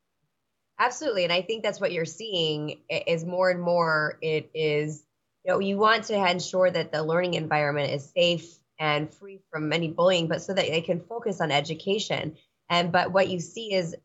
Absolutely, 0.83 1.23
and 1.23 1.31
I 1.31 1.41
think 1.41 1.63
that's 1.63 1.79
what 1.79 1.93
you're 1.93 2.03
seeing 2.03 2.81
is 2.89 3.23
more 3.23 3.49
and 3.49 3.61
more. 3.61 4.17
It 4.21 4.51
is 4.53 5.01
you 5.45 5.51
know 5.53 5.59
you 5.59 5.77
want 5.77 6.03
to 6.05 6.29
ensure 6.29 6.69
that 6.69 6.91
the 6.91 7.01
learning 7.01 7.35
environment 7.35 7.91
is 7.91 8.11
safe 8.11 8.53
and 8.77 9.09
free 9.13 9.39
from 9.49 9.71
any 9.71 9.87
bullying, 9.87 10.27
but 10.27 10.41
so 10.41 10.53
that 10.53 10.67
they 10.67 10.81
can 10.81 10.99
focus 10.99 11.39
on 11.39 11.51
education. 11.51 12.35
And 12.69 12.91
but 12.91 13.13
what 13.13 13.29
you 13.29 13.39
see 13.39 13.73
is 13.73 13.95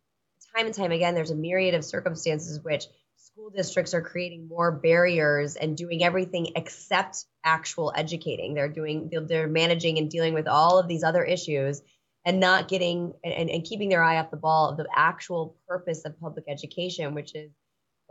time 0.56 0.66
and 0.66 0.74
time 0.74 0.92
again, 0.92 1.16
there's 1.16 1.32
a 1.32 1.34
myriad 1.34 1.74
of 1.74 1.84
circumstances 1.84 2.62
which 2.62 2.84
school 3.16 3.50
districts 3.50 3.92
are 3.92 4.02
creating 4.02 4.46
more 4.46 4.70
barriers 4.70 5.56
and 5.56 5.76
doing 5.76 6.04
everything 6.04 6.52
except 6.54 7.24
actual 7.42 7.92
educating. 7.96 8.54
They're 8.54 8.68
doing 8.68 9.10
they're 9.26 9.48
managing 9.48 9.98
and 9.98 10.08
dealing 10.08 10.32
with 10.32 10.46
all 10.46 10.78
of 10.78 10.86
these 10.86 11.02
other 11.02 11.24
issues 11.24 11.82
and 12.28 12.40
not 12.40 12.68
getting 12.68 13.14
and, 13.24 13.48
and 13.48 13.64
keeping 13.64 13.88
their 13.88 14.02
eye 14.02 14.18
off 14.18 14.30
the 14.30 14.36
ball 14.36 14.68
of 14.68 14.76
the 14.76 14.86
actual 14.94 15.56
purpose 15.66 16.04
of 16.04 16.20
public 16.20 16.44
education, 16.46 17.14
which 17.14 17.34
is 17.34 17.50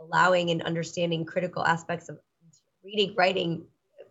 allowing 0.00 0.50
and 0.50 0.60
understanding 0.62 1.24
critical 1.24 1.64
aspects 1.64 2.08
of 2.08 2.18
reading, 2.84 3.14
writing, 3.16 3.64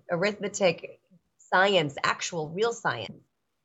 arithmetic, 0.10 1.02
science, 1.38 1.98
actual 2.06 2.48
real 2.48 2.72
science, 2.72 3.22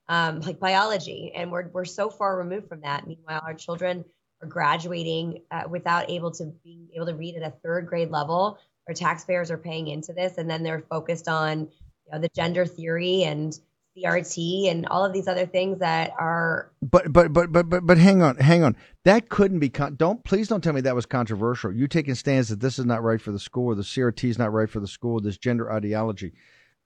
um, 0.08 0.40
like 0.40 0.58
biology. 0.58 1.30
And 1.32 1.52
we're, 1.52 1.68
we're 1.68 1.84
so 1.84 2.10
far 2.10 2.36
removed 2.36 2.68
from 2.68 2.80
that. 2.80 3.06
Meanwhile, 3.06 3.42
our 3.46 3.54
children 3.54 4.04
are 4.42 4.48
graduating 4.48 5.42
uh, 5.52 5.62
without 5.70 6.10
able 6.10 6.32
to 6.32 6.46
being 6.64 6.88
able 6.96 7.06
to 7.06 7.14
read 7.14 7.36
at 7.36 7.44
a 7.44 7.54
third 7.62 7.86
grade 7.86 8.10
level. 8.10 8.58
Our 8.88 8.94
taxpayers 8.94 9.52
are 9.52 9.58
paying 9.58 9.86
into 9.86 10.12
this, 10.12 10.38
and 10.38 10.50
then 10.50 10.64
they're 10.64 10.84
focused 10.90 11.28
on 11.28 11.60
you 11.60 12.12
know, 12.12 12.18
the 12.18 12.30
gender 12.34 12.66
theory 12.66 13.22
and 13.22 13.56
CRT 13.96 14.70
and 14.70 14.86
all 14.86 15.04
of 15.04 15.12
these 15.12 15.28
other 15.28 15.46
things 15.46 15.78
that 15.80 16.12
are. 16.18 16.70
But 16.82 17.12
but 17.12 17.32
but 17.32 17.52
but 17.52 17.68
but 17.68 17.86
but 17.86 17.98
hang 17.98 18.22
on, 18.22 18.36
hang 18.36 18.64
on. 18.64 18.76
That 19.04 19.28
couldn't 19.28 19.58
be. 19.58 19.68
Con- 19.68 19.96
don't 19.96 20.22
please 20.24 20.48
don't 20.48 20.62
tell 20.62 20.72
me 20.72 20.80
that 20.82 20.94
was 20.94 21.06
controversial. 21.06 21.72
You 21.72 21.86
taking 21.88 22.14
stands 22.14 22.48
that 22.48 22.60
this 22.60 22.78
is 22.78 22.86
not 22.86 23.02
right 23.02 23.20
for 23.20 23.32
the 23.32 23.38
school, 23.38 23.74
the 23.74 23.82
CRT 23.82 24.28
is 24.28 24.38
not 24.38 24.52
right 24.52 24.68
for 24.68 24.80
the 24.80 24.88
school. 24.88 25.20
This 25.20 25.38
gender 25.38 25.70
ideology. 25.72 26.32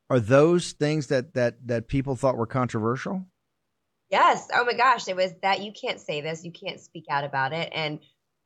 Are 0.09 0.21
those 0.21 0.73
things 0.73 1.09
that 1.09 1.35
that 1.35 1.67
that 1.67 1.89
people 1.89 2.17
thought 2.17 2.37
were 2.37 2.47
controversial? 2.47 3.25
Yes. 4.11 4.49
Oh 4.55 4.65
my 4.65 4.75
gosh, 4.75 5.09
it 5.09 5.17
was 5.17 5.33
that 5.43 5.63
you 5.63 5.73
can't 5.73 6.01
say 6.01 6.21
this, 6.21 6.45
you 6.45 6.53
can't 6.53 6.81
speak 6.81 7.07
out 7.11 7.25
about 7.25 7.53
it, 7.53 7.71
and 7.75 7.99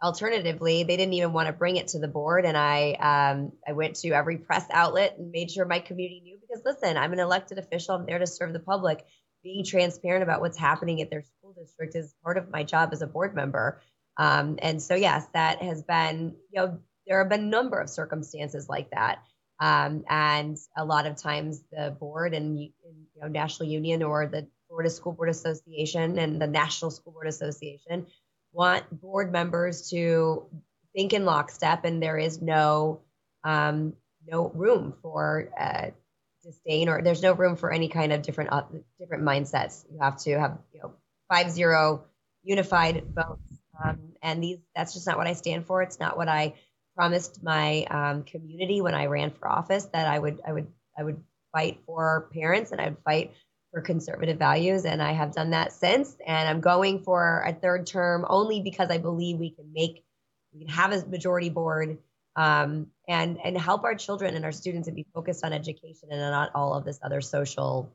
alternatively, 0.02 0.84
they 0.84 0.96
didn't 0.96 1.14
even 1.14 1.32
want 1.32 1.46
to 1.46 1.52
bring 1.52 1.76
it 1.76 1.88
to 1.88 1.98
the 1.98 2.08
board. 2.08 2.44
And 2.44 2.56
I 2.56 2.92
um, 2.92 3.52
I 3.66 3.72
went 3.72 3.96
to 3.96 4.10
every 4.10 4.38
press 4.38 4.66
outlet 4.72 5.16
and 5.18 5.30
made 5.30 5.50
sure 5.50 5.64
my 5.64 5.80
community 5.80 6.20
knew 6.22 6.38
because 6.40 6.62
listen, 6.64 6.96
I'm 6.96 7.12
an 7.12 7.18
elected 7.18 7.58
official. 7.58 7.94
I'm 7.94 8.06
there 8.06 8.18
to 8.18 8.26
serve 8.26 8.52
the 8.52 8.60
public. 8.60 9.04
Being 9.42 9.64
transparent 9.64 10.22
about 10.22 10.40
what's 10.40 10.58
happening 10.58 11.00
at 11.00 11.10
their 11.10 11.22
school 11.22 11.54
district 11.58 11.96
is 11.96 12.14
part 12.22 12.36
of 12.36 12.50
my 12.50 12.62
job 12.62 12.90
as 12.92 13.02
a 13.02 13.06
board 13.06 13.34
member. 13.34 13.80
Um, 14.16 14.58
and 14.60 14.82
so 14.82 14.94
yes, 14.94 15.26
that 15.34 15.62
has 15.62 15.82
been 15.82 16.36
you 16.52 16.60
know 16.60 16.78
there 17.06 17.18
have 17.18 17.28
been 17.28 17.44
a 17.44 17.46
number 17.50 17.78
of 17.78 17.90
circumstances 17.90 18.68
like 18.68 18.90
that. 18.90 19.22
Um, 19.58 20.04
and 20.08 20.56
a 20.76 20.84
lot 20.84 21.06
of 21.06 21.16
times 21.16 21.62
the 21.70 21.94
board 21.98 22.32
and 22.32 22.58
you 22.58 22.70
know, 23.20 23.28
National 23.28 23.68
Union 23.68 24.02
or 24.02 24.26
the 24.26 24.48
Florida 24.68 24.88
School 24.88 25.12
Board 25.12 25.28
Association 25.28 26.18
and 26.18 26.40
the 26.40 26.46
National 26.46 26.90
School 26.90 27.12
Board 27.12 27.26
Association 27.26 28.06
want 28.52 29.00
board 29.00 29.32
members 29.32 29.90
to 29.90 30.46
think 30.94 31.12
in 31.12 31.24
lockstep, 31.24 31.84
and 31.84 32.02
there 32.02 32.18
is 32.18 32.40
no 32.40 33.00
um, 33.44 33.94
no 34.26 34.50
room 34.50 34.94
for 35.02 35.50
uh, 35.58 35.90
disdain 36.42 36.88
or 36.88 37.02
there's 37.02 37.22
no 37.22 37.32
room 37.32 37.56
for 37.56 37.72
any 37.72 37.88
kind 37.88 38.12
of 38.12 38.22
different 38.22 38.52
uh, 38.52 38.62
different 38.98 39.24
mindsets. 39.24 39.84
You 39.90 39.98
have 40.00 40.16
to 40.22 40.38
have 40.38 40.58
you 40.72 40.80
know 40.82 40.92
five 41.28 41.50
zero 41.50 42.04
unified 42.42 43.04
votes, 43.14 43.60
um, 43.82 43.98
and 44.22 44.42
these 44.42 44.58
that's 44.74 44.94
just 44.94 45.06
not 45.06 45.18
what 45.18 45.26
I 45.26 45.34
stand 45.34 45.66
for. 45.66 45.82
It's 45.82 46.00
not 46.00 46.16
what 46.16 46.28
I 46.28 46.54
promised 46.96 47.42
my 47.42 47.84
um, 47.84 48.24
community 48.24 48.80
when 48.80 48.94
I 48.94 49.06
ran 49.06 49.30
for 49.30 49.48
office 49.48 49.84
that 49.92 50.06
I 50.06 50.18
would 50.18 50.40
I 50.46 50.52
would 50.52 50.66
I 50.98 51.04
would 51.04 51.22
fight 51.52 51.80
for 51.86 52.28
parents 52.32 52.72
and 52.72 52.80
I'd 52.80 52.96
fight 53.04 53.32
for 53.72 53.80
conservative 53.80 54.38
values 54.38 54.84
and 54.84 55.00
I 55.02 55.12
have 55.12 55.32
done 55.32 55.50
that 55.50 55.72
since 55.72 56.16
and 56.26 56.48
I'm 56.48 56.60
going 56.60 57.02
for 57.02 57.44
a 57.46 57.52
third 57.52 57.86
term 57.86 58.26
only 58.28 58.60
because 58.60 58.90
I 58.90 58.98
believe 58.98 59.38
we 59.38 59.50
can 59.50 59.72
make 59.72 60.04
we 60.52 60.64
can 60.64 60.68
have 60.68 60.92
a 60.92 61.06
majority 61.06 61.50
board 61.50 61.98
um, 62.36 62.88
and 63.08 63.38
and 63.44 63.56
help 63.56 63.84
our 63.84 63.94
children 63.94 64.34
and 64.34 64.44
our 64.44 64.52
students 64.52 64.88
and 64.88 64.96
be 64.96 65.06
focused 65.14 65.44
on 65.44 65.52
education 65.52 66.08
and 66.10 66.20
not 66.20 66.50
all 66.54 66.74
of 66.74 66.84
this 66.84 66.98
other 67.02 67.20
social 67.20 67.92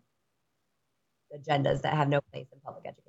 agendas 1.36 1.82
that 1.82 1.93
have 1.93 2.07
no 2.07 2.21
place 2.32 2.47
in 2.53 2.59
public 2.59 2.86
education. 2.86 3.05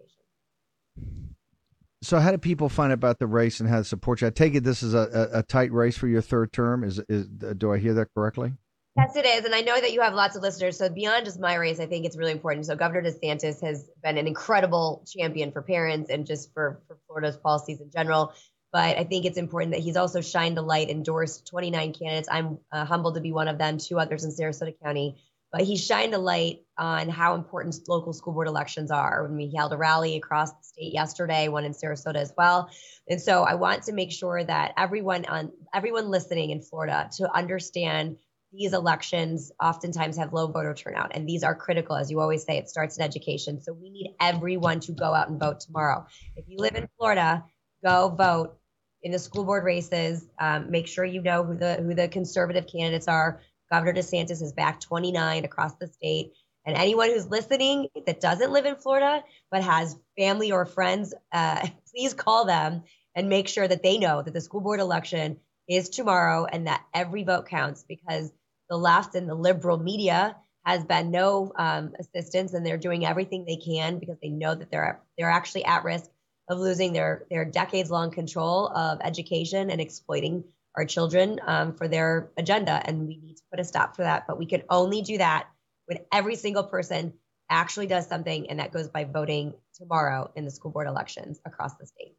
So, 2.03 2.21
how 2.21 2.31
do 2.31 2.39
people 2.39 2.69
find 2.69 2.93
out 2.93 2.95
about 2.95 3.19
the 3.19 3.27
race 3.27 3.61
and 3.61 3.69
how 3.69 3.79
to 3.79 3.85
support 3.85 4.21
you? 4.21 4.29
I 4.29 4.31
take 4.31 4.55
it 4.55 4.65
this 4.65 4.83
is 4.83 4.95
a, 4.95 5.31
a, 5.35 5.39
a 5.39 5.43
tight 5.43 5.73
race 5.73 5.97
for 5.97 6.07
your 6.07 6.23
third 6.23 6.53
term. 6.53 6.85
Is 6.85 7.01
is 7.09 7.27
do 7.27 7.73
I 7.73 7.79
hear 7.79 7.95
that 7.95 8.09
correctly? 8.15 8.53
Yes, 8.97 9.15
it 9.15 9.27
is, 9.27 9.45
and 9.45 9.55
I 9.55 9.61
know 9.61 9.79
that 9.79 9.93
you 9.93 10.01
have 10.01 10.15
lots 10.15 10.37
of 10.37 10.43
listeners. 10.43 10.79
So 10.79 10.89
beyond 10.89 11.27
just 11.27 11.39
my 11.39 11.55
race, 11.57 11.81
I 11.81 11.87
think 11.87 12.07
it's 12.07 12.17
really 12.17 12.33
important. 12.33 12.65
So 12.65 12.75
Governor 12.75 13.03
DeSantis 13.03 13.61
has 13.63 13.91
been 14.03 14.17
an 14.17 14.27
incredible 14.27 15.05
champion 15.07 15.53
for 15.53 15.61
parents 15.61 16.09
and 16.09 16.27
just 16.27 16.55
for 16.55 16.81
for 16.89 16.97
Florida's 17.07 17.37
policies 17.37 17.81
in 17.81 17.91
general. 17.91 18.33
But 18.73 18.97
I 18.97 19.05
think 19.05 19.27
it's 19.27 19.37
important 19.37 19.73
that 19.73 19.81
he's 19.81 19.97
also 19.97 20.23
shined 20.23 20.57
a 20.57 20.63
light, 20.63 20.89
endorsed 20.89 21.47
29 21.47 21.93
candidates. 21.93 22.29
I'm 22.31 22.59
uh, 22.73 22.87
humbled 22.87 23.17
to 23.17 23.21
be 23.21 23.33
one 23.33 23.49
of 23.49 23.59
them. 23.59 23.77
Two 23.77 23.99
others 23.99 24.25
in 24.25 24.31
Sarasota 24.31 24.75
County 24.83 25.17
but 25.57 25.65
he 25.65 25.77
shined 25.77 26.13
a 26.13 26.19
light 26.19 26.65
on 26.77 27.09
how 27.09 27.35
important 27.35 27.77
local 27.89 28.13
school 28.13 28.35
board 28.35 28.49
elections 28.49 28.91
are. 28.91 29.23
When 29.23 29.37
we 29.37 29.55
held 29.57 29.73
a 29.73 29.77
rally 29.77 30.17
across 30.17 30.53
the 30.53 30.63
state 30.63 30.93
yesterday, 30.93 31.49
one 31.49 31.65
in 31.65 31.73
Sarasota 31.73 32.17
as 32.17 32.33
well. 32.37 32.69
And 33.09 33.21
so 33.21 33.43
I 33.43 33.55
want 33.55 33.85
to 33.85 33.93
make 33.93 34.13
sure 34.13 34.43
that 34.43 34.75
everyone 34.77 35.25
on 35.25 35.53
everyone 35.73 36.11
listening 36.11 36.51
in 36.51 36.61
Florida 36.61 37.09
to 37.17 37.33
understand 37.33 38.17
these 38.57 38.73
elections 38.73 39.53
oftentimes 39.61 40.17
have 40.17 40.33
low 40.33 40.47
voter 40.47 40.75
turnout 40.75 41.13
and 41.15 41.29
these 41.29 41.45
are 41.45 41.55
critical 41.55 41.97
as 41.97 42.11
you 42.11 42.21
always 42.21 42.45
say 42.45 42.59
it 42.59 42.69
starts 42.69 42.97
in 42.97 43.05
education. 43.05 43.61
So 43.61 43.73
we 43.73 43.91
need 43.91 44.15
everyone 44.21 44.81
to 44.81 44.93
go 44.93 45.15
out 45.15 45.29
and 45.29 45.39
vote 45.39 45.61
tomorrow. 45.61 46.07
If 46.37 46.47
you 46.49 46.59
live 46.59 46.75
in 46.75 46.89
florida 46.97 47.45
go 47.85 48.09
vote 48.09 48.57
in 49.03 49.13
the 49.13 49.19
school 49.19 49.45
board 49.45 49.65
races. 49.65 50.27
Um, 50.39 50.71
make 50.71 50.89
sure 50.89 51.05
you 51.05 51.23
know 51.23 51.45
who 51.45 51.57
the 51.57 51.75
who 51.75 51.95
the 51.95 52.09
conservative 52.09 52.67
candidates 52.67 53.09
are. 53.09 53.41
Governor 53.71 53.95
DeSantis 53.95 54.43
is 54.43 54.53
back 54.53 54.81
29 54.81 55.45
across 55.45 55.75
the 55.75 55.87
state. 55.87 56.33
And 56.65 56.77
anyone 56.77 57.11
who's 57.11 57.29
listening 57.29 57.89
that 58.07 58.21
doesn't 58.21 58.51
live 58.53 58.67
in 58.67 58.75
Florida 58.75 59.23
but 59.51 59.63
has 59.63 59.97
family 60.19 60.51
or 60.51 60.67
friends, 60.67 61.15
uh, 61.31 61.67
please 61.95 62.15
call 62.15 62.47
them 62.47 62.83
and 63.15 63.29
make 63.29 63.49
sure 63.49 63.67
that 63.67 63.83
they 63.83 63.99
know 63.99 64.23
that 64.23 64.35
the 64.35 64.41
school 64.41 64.61
board 64.61 64.81
election 64.81 65.39
is 65.69 65.89
tomorrow 65.89 66.45
and 66.45 66.67
that 66.67 66.85
every 66.93 67.23
vote 67.23 67.47
counts 67.47 67.85
because 67.89 68.33
the 68.69 68.77
left 68.77 69.15
and 69.15 69.29
the 69.29 69.35
liberal 69.35 69.79
media 69.79 70.37
has 70.65 70.85
been 70.85 71.11
no 71.11 71.53
um, 71.57 71.95
assistance 71.99 72.53
and 72.53 72.67
they're 72.67 72.77
doing 72.77 73.07
everything 73.07 73.45
they 73.45 73.57
can 73.57 73.99
because 73.99 74.17
they 74.21 74.29
know 74.29 74.55
that 74.55 74.71
they're 74.71 75.01
they're 75.17 75.31
actually 75.31 75.65
at 75.65 75.85
risk 75.85 76.11
of 76.49 76.59
losing 76.59 76.93
their 76.93 77.25
their 77.31 77.45
decades 77.45 77.91
long 77.91 78.11
control 78.11 78.69
of 78.69 78.99
education 79.03 79.71
and 79.71 79.81
exploiting 79.81 80.45
our 80.77 80.85
children 80.85 81.41
um, 81.47 81.75
for 81.75 81.89
their 81.89 82.31
agenda. 82.37 82.83
And 82.85 83.07
we 83.07 83.17
need 83.17 83.37
to 83.37 83.43
put 83.51 83.61
a 83.61 83.65
stop 83.65 83.97
to 83.97 84.03
that. 84.03 84.27
But 84.27 84.39
we 84.39 84.47
can 84.47 84.63
only 84.69 85.03
do 85.03 85.19
that 85.19 85.49
when 85.87 85.99
every 86.13 86.37
single 86.37 86.65
person 86.65 87.15
actually 87.49 87.87
does 87.87 88.09
something, 88.09 88.51
and 88.51 88.59
that 88.59 88.73
goes 88.73 88.89
by 88.89 89.05
voting 89.05 89.55
tomorrow 89.75 90.31
in 90.35 90.45
the 90.45 90.51
school 90.51 90.73
board 90.73 90.89
elections 90.89 91.41
across 91.45 91.75
the 91.77 91.87
state. 91.87 92.17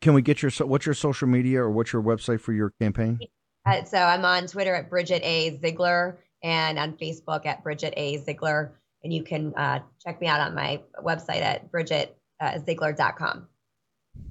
Can 0.00 0.14
we 0.14 0.22
get 0.22 0.42
your 0.42 0.50
what's 0.66 0.86
your 0.86 0.94
social 0.94 1.28
media 1.28 1.62
or 1.62 1.70
what's 1.70 1.92
your 1.92 2.02
website 2.02 2.40
for 2.40 2.52
your 2.52 2.72
campaign? 2.80 3.20
Uh, 3.66 3.84
so 3.84 3.98
I'm 3.98 4.24
on 4.24 4.46
Twitter 4.46 4.74
at 4.74 4.90
Bridget 4.90 5.22
A 5.24 5.58
Ziegler 5.58 6.18
and 6.42 6.78
on 6.78 6.92
Facebook 6.94 7.46
at 7.46 7.62
Bridget 7.62 7.94
A 7.96 8.18
Ziegler. 8.18 8.72
And 9.02 9.12
you 9.12 9.22
can 9.22 9.54
uh, 9.54 9.80
check 10.04 10.20
me 10.20 10.26
out 10.26 10.40
on 10.40 10.54
my 10.54 10.82
website 11.02 11.42
at 11.42 11.70
bridgetziegler.com. 11.70 13.38
Uh, 13.38 14.24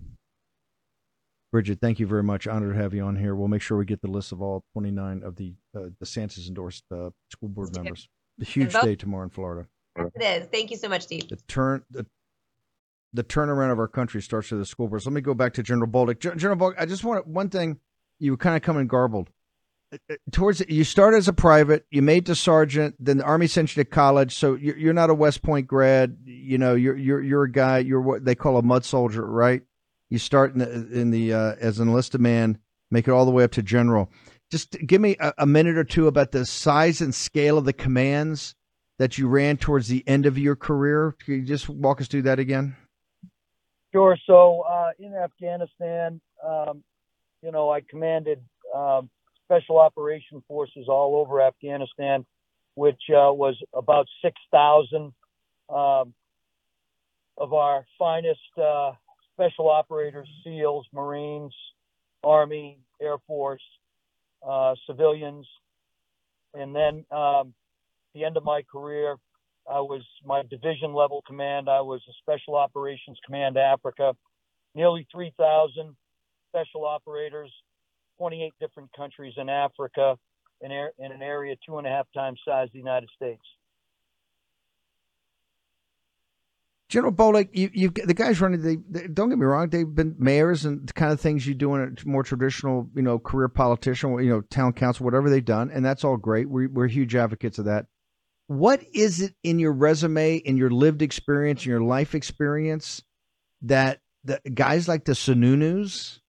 Bridget, 1.52 1.80
thank 1.80 2.00
you 2.00 2.08
very 2.08 2.24
much. 2.24 2.48
Honored 2.48 2.76
to 2.76 2.82
have 2.82 2.96
you 2.96 3.04
on 3.04 3.16
here. 3.16 3.36
We'll 3.36 3.48
make 3.48 3.62
sure 3.62 3.78
we 3.78 3.86
get 3.86 4.02
the 4.02 4.08
list 4.08 4.32
of 4.32 4.42
all 4.42 4.64
29 4.74 5.22
of 5.24 5.36
the 5.36 5.54
uh, 5.76 5.90
DeSantis 6.04 6.48
endorsed 6.48 6.84
uh, 6.92 7.12
school 7.32 7.50
board 7.50 7.76
members. 7.76 8.10
The 8.40 8.46
huge 8.46 8.74
day 8.74 8.96
tomorrow 8.96 9.26
in 9.26 9.30
Florida. 9.30 9.68
It 9.96 10.24
is. 10.24 10.48
Thank 10.48 10.72
you 10.72 10.78
so 10.78 10.90
much, 10.90 11.04
Steve. 11.04 11.30
The 11.30 11.36
turn 11.48 11.84
the, 11.92 12.08
the 13.14 13.24
turnaround 13.24 13.72
of 13.72 13.78
our 13.78 13.88
country 13.88 14.24
starts 14.24 14.50
with 14.50 14.60
the 14.60 14.66
school 14.66 14.88
boards. 14.88 15.06
Let 15.06 15.14
me 15.14 15.22
go 15.22 15.36
back 15.36 15.54
to 15.54 15.64
General 15.64 15.88
Bolduc. 15.88 16.20
General 16.20 16.58
Bolduc, 16.58 16.76
I 16.80 16.88
just 16.88 17.04
want 17.04 17.28
one 17.28 17.50
thing. 17.50 17.80
You 18.24 18.32
were 18.32 18.38
kind 18.38 18.56
of 18.56 18.62
coming 18.62 18.88
garbled 18.88 19.30
towards 20.32 20.64
you 20.68 20.84
start 20.84 21.14
as 21.14 21.28
a 21.28 21.34
private, 21.34 21.86
you 21.92 22.02
made 22.02 22.26
to 22.26 22.36
sergeant, 22.36 22.96
then 23.00 23.18
the 23.18 23.24
army 23.24 23.48
sent 23.48 23.76
you 23.76 23.84
to 23.84 23.90
college. 23.90 24.36
So 24.36 24.56
you're, 24.56 24.78
you're 24.78 24.94
not 24.94 25.10
a 25.10 25.14
West 25.14 25.42
Point 25.42 25.68
grad. 25.68 26.18
You 26.26 26.58
know, 26.58 26.76
you're 26.76 26.98
you're 26.98 27.22
you're 27.22 27.44
a 27.44 27.52
guy. 27.52 27.80
You're 27.80 28.02
what 28.02 28.26
they 28.26 28.36
call 28.36 28.58
a 28.58 28.62
mud 28.62 28.86
soldier, 28.86 29.26
right? 29.26 29.62
You 30.10 30.20
start 30.20 30.54
in 30.54 30.60
the, 30.60 31.00
in 31.00 31.12
the 31.12 31.34
uh, 31.34 31.56
as 31.60 31.80
an 31.80 31.88
enlisted 31.88 32.22
man, 32.22 32.58
make 32.92 33.08
it 33.08 33.12
all 33.12 33.26
the 33.26 33.32
way 33.32 33.44
up 33.44 33.52
to 33.52 33.64
general. 33.64 34.10
Just 34.52 34.78
give 34.86 35.02
me 35.02 35.16
a, 35.20 35.34
a 35.40 35.46
minute 35.46 35.78
or 35.78 35.84
two 35.84 36.08
about 36.08 36.32
the 36.32 36.46
size 36.46 37.02
and 37.02 37.14
scale 37.14 37.58
of 37.58 37.66
the 37.66 37.74
commands 37.74 38.56
that 39.00 39.18
you 39.18 39.28
ran 39.28 39.58
towards 39.58 39.88
the 39.88 40.04
end 40.08 40.26
of 40.26 40.38
your 40.38 40.56
career. 40.56 41.16
Can 41.26 41.36
you 41.36 41.42
just 41.42 41.68
walk 41.68 42.00
us 42.00 42.08
through 42.08 42.22
that 42.24 42.40
again? 42.40 42.76
Sure. 43.92 44.18
So 44.26 44.62
uh, 44.62 44.92
in 45.00 45.16
Afghanistan, 45.16 46.22
um, 46.46 46.84
you 47.44 47.52
know, 47.52 47.70
I 47.70 47.82
commanded 47.82 48.42
um, 48.74 49.10
special 49.44 49.78
operation 49.78 50.42
forces 50.48 50.86
all 50.88 51.18
over 51.18 51.42
Afghanistan, 51.42 52.26
which 52.76 53.02
uh, 53.10 53.32
was 53.34 53.56
about 53.74 54.08
6,000 54.24 55.14
um, 55.70 56.14
of 57.38 57.54
our 57.54 57.86
finest 58.00 58.40
uh, 58.58 58.92
special 59.34 59.70
operators, 59.70 60.28
SEALs, 60.44 60.88
Marines, 60.94 61.54
Army, 62.24 62.80
Air 63.02 63.18
Force, 63.28 63.62
uh, 64.48 64.76
civilians. 64.88 65.46
And 66.54 66.74
then 66.74 67.06
um, 67.12 67.54
the 68.16 68.24
end 68.24 68.38
of 68.38 68.46
my 68.46 68.62
career, 68.72 69.18
I 69.70 69.80
was 69.80 70.04
my 70.26 70.44
division 70.50 70.94
level 70.94 71.24
command. 71.28 71.70
I 71.70 71.82
was 71.82 72.02
a 72.08 72.14
Special 72.22 72.56
Operations 72.56 73.18
Command 73.26 73.58
Africa, 73.58 74.14
nearly 74.76 75.08
3,000 75.12 75.96
special 76.54 76.86
operators, 76.86 77.52
28 78.20 78.54
different 78.60 78.90
countries 78.96 79.34
in 79.38 79.50
Africa 79.50 80.18
in, 80.62 80.72
in 80.72 81.12
an 81.12 81.22
area 81.22 81.56
two 81.66 81.78
and 81.78 81.88
a 81.88 81.90
half 81.90 82.06
times 82.14 82.40
size 82.46 82.68
of 82.68 82.74
the 82.74 82.80
United 82.80 83.10
States. 83.16 83.42
General 86.90 87.12
Bolduc, 87.12 87.50
you, 87.54 87.72
you 87.74 87.90
the 87.90 88.14
guys 88.14 88.40
running. 88.40 88.62
They, 88.62 88.78
they, 88.88 89.08
don't 89.08 89.30
get 89.30 89.40
me 89.40 89.46
wrong. 89.46 89.70
They've 89.70 89.96
been 89.96 90.16
mayors 90.20 90.64
and 90.64 90.88
the 90.88 90.94
kind 90.94 91.12
of 91.12 91.20
things 91.20 91.48
you 91.48 91.56
do 91.56 91.74
in 91.74 91.98
a 92.06 92.08
more 92.08 92.22
traditional, 92.22 92.88
you 92.96 93.02
know, 93.02 93.18
career 93.18 93.48
politician, 93.48 94.24
you 94.24 94.30
know, 94.30 94.42
town 94.42 94.74
council, 94.74 95.04
whatever 95.04 95.28
they've 95.28 95.44
done, 95.44 95.72
and 95.72 95.84
that's 95.84 96.04
all 96.04 96.18
great. 96.18 96.48
We're, 96.48 96.70
we're 96.70 96.88
huge 96.88 97.16
advocates 97.16 97.58
of 97.58 97.66
that. 97.66 97.88
What 98.46 98.84
is 98.94 99.22
it 99.22 99.34
in 99.42 99.58
your 99.58 99.74
resume, 99.74 100.36
in 100.36 100.56
your 100.56 100.70
lived 100.70 101.02
experience, 101.02 101.66
in 101.66 101.72
your 101.72 101.82
life 101.82 102.14
experience, 102.14 103.02
that 103.64 104.00
the 104.24 104.40
guys 104.54 104.88
like 104.88 105.06
the 105.06 105.14
Sununus 105.14 106.20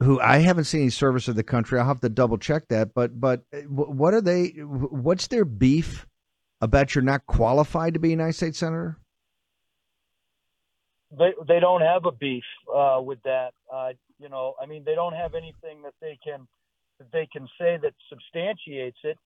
who 0.00 0.20
I 0.20 0.38
haven't 0.38 0.64
seen 0.64 0.82
any 0.82 0.90
service 0.90 1.28
of 1.28 1.36
the 1.36 1.42
country. 1.42 1.78
I'll 1.78 1.86
have 1.86 2.00
to 2.00 2.08
double 2.08 2.38
check 2.38 2.68
that. 2.68 2.94
But 2.94 3.18
but 3.20 3.42
uh, 3.52 3.60
what 3.68 4.14
are 4.14 4.20
they? 4.20 4.48
What's 4.48 5.28
their 5.28 5.44
beef 5.44 6.06
about 6.60 6.94
you're 6.94 7.02
not 7.02 7.26
qualified 7.26 7.94
to 7.94 8.00
be 8.00 8.08
a 8.08 8.10
United 8.10 8.34
States 8.34 8.58
senator? 8.58 8.98
They 11.16 11.32
they 11.48 11.60
don't 11.60 11.82
have 11.82 12.04
a 12.04 12.12
beef 12.12 12.44
uh, 12.74 13.00
with 13.02 13.22
that. 13.24 13.52
Uh, 13.72 13.92
you 14.18 14.28
know, 14.28 14.54
I 14.60 14.66
mean, 14.66 14.82
they 14.84 14.94
don't 14.94 15.14
have 15.14 15.34
anything 15.34 15.82
that 15.82 15.94
they 16.00 16.18
can 16.22 16.46
that 16.98 17.10
they 17.12 17.28
can 17.32 17.46
say 17.58 17.78
that 17.82 17.94
substantiates 18.08 18.98
it. 19.04 19.18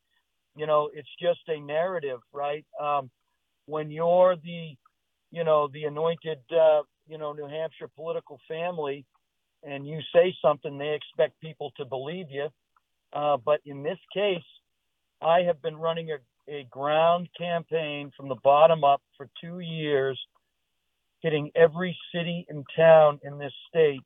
You 0.56 0.66
know, 0.66 0.90
it's 0.92 1.08
just 1.20 1.40
a 1.48 1.60
narrative, 1.60 2.20
right? 2.32 2.64
Um, 2.80 3.10
when 3.66 3.90
you're 3.90 4.36
the, 4.36 4.74
you 5.30 5.44
know, 5.44 5.68
the 5.72 5.84
anointed, 5.84 6.40
uh, 6.50 6.82
you 7.06 7.18
know, 7.18 7.32
New 7.32 7.46
Hampshire 7.46 7.88
political 7.94 8.40
family, 8.48 9.04
and 9.62 9.86
you 9.86 10.00
say 10.14 10.34
something, 10.42 10.78
they 10.78 10.94
expect 10.94 11.40
people 11.40 11.72
to 11.76 11.84
believe 11.84 12.26
you. 12.30 12.48
Uh, 13.12 13.36
but 13.36 13.60
in 13.64 13.82
this 13.82 13.98
case, 14.14 14.42
I 15.20 15.42
have 15.42 15.60
been 15.60 15.76
running 15.76 16.10
a, 16.10 16.18
a 16.52 16.64
ground 16.70 17.28
campaign 17.36 18.12
from 18.16 18.28
the 18.28 18.36
bottom 18.36 18.84
up 18.84 19.02
for 19.16 19.28
two 19.40 19.60
years, 19.60 20.18
hitting 21.20 21.50
every 21.54 21.96
city 22.14 22.46
and 22.48 22.64
town 22.76 23.20
in 23.22 23.38
this 23.38 23.52
state, 23.68 24.00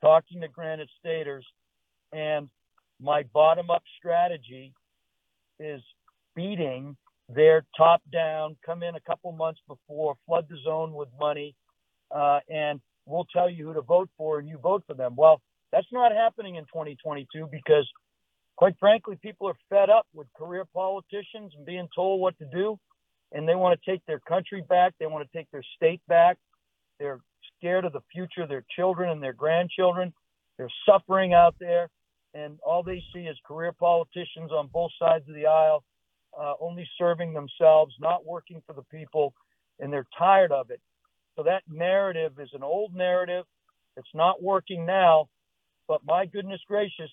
talking 0.00 0.40
to 0.42 0.48
Granite 0.48 0.90
Staters, 1.00 1.44
and 2.12 2.48
my 3.00 3.24
bottom 3.32 3.70
up 3.70 3.82
strategy 3.98 4.72
is 5.58 5.82
beating 6.36 6.96
their 7.28 7.64
top 7.76 8.02
down, 8.12 8.56
come 8.64 8.82
in 8.82 8.94
a 8.94 9.00
couple 9.00 9.32
months 9.32 9.60
before, 9.68 10.16
flood 10.26 10.46
the 10.48 10.56
zone 10.64 10.92
with 10.92 11.08
money, 11.18 11.54
uh, 12.10 12.40
and 12.48 12.80
we'll 13.10 13.26
tell 13.32 13.50
you 13.50 13.66
who 13.66 13.74
to 13.74 13.82
vote 13.82 14.08
for 14.16 14.38
and 14.38 14.48
you 14.48 14.58
vote 14.58 14.84
for 14.86 14.94
them. 14.94 15.14
Well, 15.16 15.40
that's 15.72 15.86
not 15.92 16.12
happening 16.12 16.56
in 16.56 16.64
2022 16.64 17.48
because, 17.50 17.88
quite 18.56 18.74
frankly, 18.78 19.18
people 19.20 19.48
are 19.48 19.56
fed 19.68 19.90
up 19.90 20.06
with 20.14 20.26
career 20.36 20.64
politicians 20.74 21.52
and 21.56 21.64
being 21.66 21.88
told 21.94 22.20
what 22.20 22.38
to 22.38 22.46
do, 22.46 22.78
and 23.32 23.48
they 23.48 23.54
want 23.54 23.78
to 23.80 23.90
take 23.90 24.04
their 24.06 24.20
country 24.20 24.62
back. 24.68 24.94
They 24.98 25.06
want 25.06 25.28
to 25.30 25.38
take 25.38 25.50
their 25.50 25.64
state 25.76 26.00
back. 26.08 26.38
They're 26.98 27.20
scared 27.58 27.84
of 27.84 27.92
the 27.92 28.02
future 28.12 28.46
their 28.46 28.64
children 28.76 29.10
and 29.10 29.22
their 29.22 29.32
grandchildren. 29.32 30.12
They're 30.56 30.70
suffering 30.86 31.32
out 31.32 31.54
there, 31.58 31.88
and 32.34 32.58
all 32.66 32.82
they 32.82 33.02
see 33.14 33.20
is 33.20 33.36
career 33.46 33.72
politicians 33.72 34.50
on 34.52 34.68
both 34.72 34.90
sides 34.98 35.28
of 35.28 35.34
the 35.34 35.46
aisle, 35.46 35.84
uh, 36.38 36.54
only 36.60 36.88
serving 36.98 37.32
themselves, 37.32 37.94
not 38.00 38.26
working 38.26 38.62
for 38.66 38.72
the 38.72 38.82
people, 38.90 39.32
and 39.78 39.92
they're 39.92 40.06
tired 40.18 40.52
of 40.52 40.70
it. 40.70 40.80
So 41.36 41.44
that 41.44 41.62
narrative 41.68 42.32
is 42.38 42.50
an 42.52 42.62
old 42.62 42.94
narrative. 42.94 43.44
It's 43.96 44.14
not 44.14 44.42
working 44.42 44.86
now, 44.86 45.28
but 45.88 46.02
my 46.04 46.26
goodness 46.26 46.60
gracious, 46.66 47.10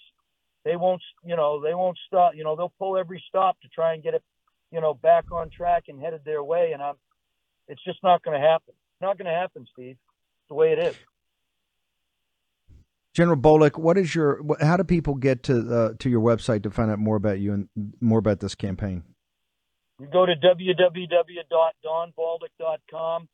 they 0.63 0.75
won't, 0.75 1.01
you 1.23 1.35
know, 1.35 1.61
they 1.61 1.73
won't 1.73 1.97
stop. 2.07 2.33
You 2.35 2.43
know, 2.43 2.55
they'll 2.55 2.73
pull 2.77 2.97
every 2.97 3.23
stop 3.27 3.59
to 3.61 3.67
try 3.69 3.93
and 3.93 4.03
get 4.03 4.13
it, 4.13 4.23
you 4.71 4.81
know, 4.81 4.93
back 4.93 5.31
on 5.31 5.49
track 5.49 5.85
and 5.87 5.99
headed 5.99 6.21
their 6.25 6.43
way. 6.43 6.71
And 6.73 6.81
I'm, 6.81 6.95
it's 7.67 7.83
just 7.83 7.99
not 8.03 8.21
going 8.23 8.39
to 8.39 8.47
happen. 8.47 8.75
Not 9.01 9.17
going 9.17 9.27
to 9.27 9.33
happen, 9.33 9.65
Steve. 9.73 9.95
It's 9.95 10.49
the 10.49 10.55
way 10.55 10.73
it 10.73 10.79
is. 10.79 10.95
General 13.13 13.37
Bolduc, 13.37 13.79
what 13.79 13.97
is 13.97 14.13
your? 14.13 14.41
How 14.61 14.77
do 14.77 14.83
people 14.83 15.15
get 15.15 15.41
to 15.43 15.75
uh, 15.75 15.93
to 15.97 16.09
your 16.09 16.21
website 16.21 16.61
to 16.63 16.69
find 16.69 16.91
out 16.91 16.99
more 16.99 17.15
about 17.15 17.39
you 17.39 17.51
and 17.51 17.67
more 17.99 18.19
about 18.19 18.41
this 18.41 18.53
campaign? 18.53 19.01
You 19.99 20.05
go 20.05 20.27
to 20.27 20.35
www.donbolduc.com 20.35 23.27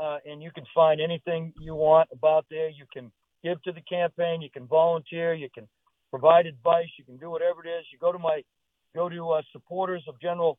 uh, 0.00 0.18
and 0.26 0.42
you 0.42 0.50
can 0.50 0.64
find 0.74 1.00
anything 1.00 1.52
you 1.60 1.74
want 1.74 2.08
about 2.12 2.46
there. 2.50 2.68
You 2.68 2.84
can 2.92 3.10
give 3.42 3.62
to 3.62 3.72
the 3.72 3.80
campaign, 3.82 4.42
you 4.42 4.50
can 4.50 4.66
volunteer, 4.66 5.34
you 5.34 5.48
can 5.54 5.68
provide 6.10 6.46
advice, 6.46 6.88
you 6.98 7.04
can 7.04 7.16
do 7.16 7.30
whatever 7.30 7.64
it 7.64 7.68
is. 7.68 7.84
You 7.92 7.98
go 7.98 8.12
to 8.12 8.18
my 8.18 8.42
go 8.94 9.08
to 9.08 9.30
uh, 9.30 9.42
supporters 9.52 10.02
of 10.08 10.20
General 10.20 10.58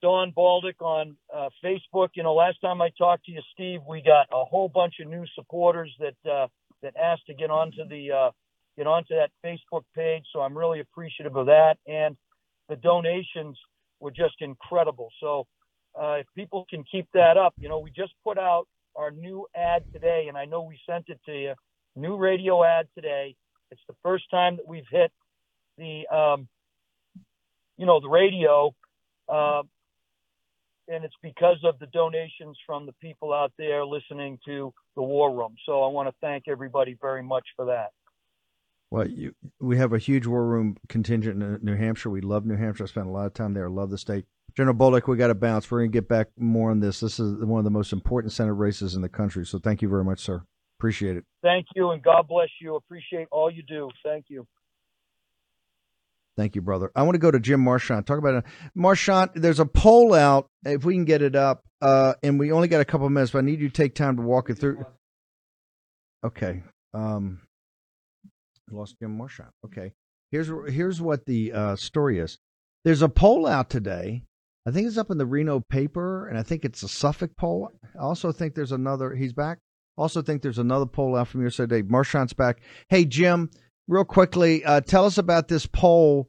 Don 0.00 0.32
Bolduc 0.32 0.80
on 0.80 1.16
uh, 1.34 1.48
Facebook. 1.64 2.08
You 2.14 2.22
know, 2.22 2.34
last 2.34 2.60
time 2.60 2.80
I 2.80 2.90
talked 2.96 3.24
to 3.26 3.32
you, 3.32 3.40
Steve, 3.52 3.80
we 3.88 4.02
got 4.02 4.26
a 4.32 4.44
whole 4.44 4.68
bunch 4.68 4.94
of 5.00 5.08
new 5.08 5.24
supporters 5.34 5.94
that 5.98 6.30
uh, 6.30 6.46
that 6.82 6.94
asked 6.96 7.26
to 7.26 7.34
get 7.34 7.50
onto 7.50 7.86
the 7.88 8.12
uh, 8.12 8.30
get 8.76 8.86
onto 8.86 9.14
that 9.14 9.30
Facebook 9.44 9.82
page. 9.94 10.24
So 10.32 10.40
I'm 10.40 10.56
really 10.56 10.80
appreciative 10.80 11.36
of 11.36 11.46
that, 11.46 11.76
and 11.86 12.16
the 12.68 12.76
donations 12.76 13.58
were 14.00 14.12
just 14.12 14.36
incredible. 14.40 15.08
So 15.20 15.46
uh, 15.94 16.14
if 16.14 16.26
people 16.34 16.66
can 16.68 16.84
keep 16.84 17.08
that 17.14 17.36
up, 17.36 17.54
you 17.58 17.68
know, 17.68 17.78
we 17.78 17.90
just 17.90 18.12
put 18.24 18.38
out 18.38 18.66
our 18.96 19.10
new 19.10 19.46
ad 19.54 19.84
today, 19.92 20.26
and 20.28 20.36
I 20.36 20.44
know 20.44 20.62
we 20.62 20.78
sent 20.88 21.04
it 21.08 21.20
to 21.26 21.32
you. 21.32 21.54
New 21.96 22.16
radio 22.16 22.64
ad 22.64 22.88
today. 22.94 23.36
It's 23.70 23.80
the 23.88 23.94
first 24.02 24.30
time 24.30 24.56
that 24.56 24.66
we've 24.66 24.86
hit 24.90 25.12
the, 25.76 26.06
um, 26.14 26.48
you 27.76 27.86
know, 27.86 28.00
the 28.00 28.08
radio. 28.08 28.74
Uh, 29.28 29.62
and 30.88 31.04
it's 31.04 31.14
because 31.22 31.58
of 31.64 31.78
the 31.78 31.86
donations 31.86 32.56
from 32.66 32.86
the 32.86 32.92
people 32.94 33.32
out 33.32 33.52
there 33.58 33.84
listening 33.84 34.38
to 34.46 34.72
the 34.96 35.02
War 35.02 35.34
Room. 35.34 35.54
So 35.66 35.82
I 35.82 35.88
want 35.88 36.08
to 36.08 36.14
thank 36.20 36.44
everybody 36.48 36.96
very 37.00 37.22
much 37.22 37.44
for 37.56 37.66
that. 37.66 37.90
Well, 38.90 39.06
you, 39.06 39.34
we 39.60 39.76
have 39.76 39.92
a 39.92 39.98
huge 39.98 40.26
war 40.26 40.46
room 40.46 40.78
contingent 40.88 41.42
in 41.42 41.58
New 41.62 41.76
Hampshire. 41.76 42.08
We 42.08 42.22
love 42.22 42.46
New 42.46 42.56
Hampshire. 42.56 42.84
I 42.84 42.86
spent 42.86 43.06
a 43.06 43.10
lot 43.10 43.26
of 43.26 43.34
time 43.34 43.52
there. 43.52 43.68
Love 43.68 43.90
the 43.90 43.98
state. 43.98 44.24
General 44.58 44.74
Bolduc, 44.74 45.06
we 45.06 45.16
got 45.16 45.28
to 45.28 45.36
bounce. 45.36 45.70
We're 45.70 45.82
going 45.82 45.92
to 45.92 45.96
get 45.96 46.08
back 46.08 46.30
more 46.36 46.72
on 46.72 46.80
this. 46.80 46.98
This 46.98 47.20
is 47.20 47.32
one 47.44 47.60
of 47.60 47.64
the 47.64 47.70
most 47.70 47.92
important 47.92 48.32
Senate 48.32 48.54
races 48.54 48.96
in 48.96 49.02
the 49.02 49.08
country. 49.08 49.46
So 49.46 49.60
thank 49.60 49.82
you 49.82 49.88
very 49.88 50.02
much, 50.02 50.18
sir. 50.18 50.42
Appreciate 50.80 51.16
it. 51.16 51.22
Thank 51.44 51.66
you, 51.76 51.90
and 51.90 52.02
God 52.02 52.26
bless 52.28 52.48
you. 52.60 52.74
Appreciate 52.74 53.28
all 53.30 53.52
you 53.52 53.62
do. 53.62 53.88
Thank 54.04 54.24
you. 54.26 54.48
Thank 56.36 56.56
you, 56.56 56.60
brother. 56.60 56.90
I 56.96 57.04
want 57.04 57.14
to 57.14 57.20
go 57.20 57.30
to 57.30 57.38
Jim 57.38 57.60
Marchant. 57.60 58.04
Talk 58.04 58.18
about 58.18 58.34
it. 58.34 58.44
Marchant, 58.74 59.30
there's 59.36 59.60
a 59.60 59.64
poll 59.64 60.12
out, 60.12 60.48
if 60.64 60.84
we 60.84 60.94
can 60.94 61.04
get 61.04 61.22
it 61.22 61.36
up, 61.36 61.62
uh, 61.80 62.14
and 62.24 62.36
we 62.40 62.50
only 62.50 62.66
got 62.66 62.80
a 62.80 62.84
couple 62.84 63.08
minutes, 63.10 63.30
but 63.30 63.38
I 63.38 63.42
need 63.42 63.60
you 63.60 63.68
to 63.68 63.74
take 63.74 63.94
time 63.94 64.16
to 64.16 64.22
walk 64.22 64.50
it 64.50 64.54
through. 64.54 64.84
Okay. 66.26 66.64
Um, 66.92 67.42
lost 68.72 68.96
Jim 69.00 69.16
Marchant. 69.16 69.50
Okay. 69.64 69.92
Here's 70.32 70.50
here's 70.68 71.00
what 71.00 71.26
the 71.26 71.52
uh, 71.52 71.76
story 71.76 72.18
is. 72.18 72.38
There's 72.82 73.02
a 73.02 73.08
poll 73.08 73.46
out 73.46 73.70
today. 73.70 74.24
I 74.68 74.70
think 74.70 74.86
it's 74.86 74.98
up 74.98 75.10
in 75.10 75.16
the 75.16 75.24
Reno 75.24 75.60
paper, 75.60 76.28
and 76.28 76.38
I 76.38 76.42
think 76.42 76.62
it's 76.62 76.82
a 76.82 76.88
Suffolk 76.88 77.30
poll. 77.38 77.70
I 77.98 78.02
also 78.02 78.32
think 78.32 78.54
there's 78.54 78.70
another. 78.70 79.14
He's 79.14 79.32
back. 79.32 79.60
Also 79.96 80.20
think 80.20 80.42
there's 80.42 80.58
another 80.58 80.84
poll 80.84 81.16
out 81.16 81.28
from 81.28 81.40
USA 81.40 81.62
Today. 81.62 81.80
Marchant's 81.80 82.34
back. 82.34 82.60
Hey 82.90 83.06
Jim, 83.06 83.50
real 83.86 84.04
quickly, 84.04 84.62
uh, 84.66 84.82
tell 84.82 85.06
us 85.06 85.16
about 85.16 85.48
this 85.48 85.64
poll 85.64 86.28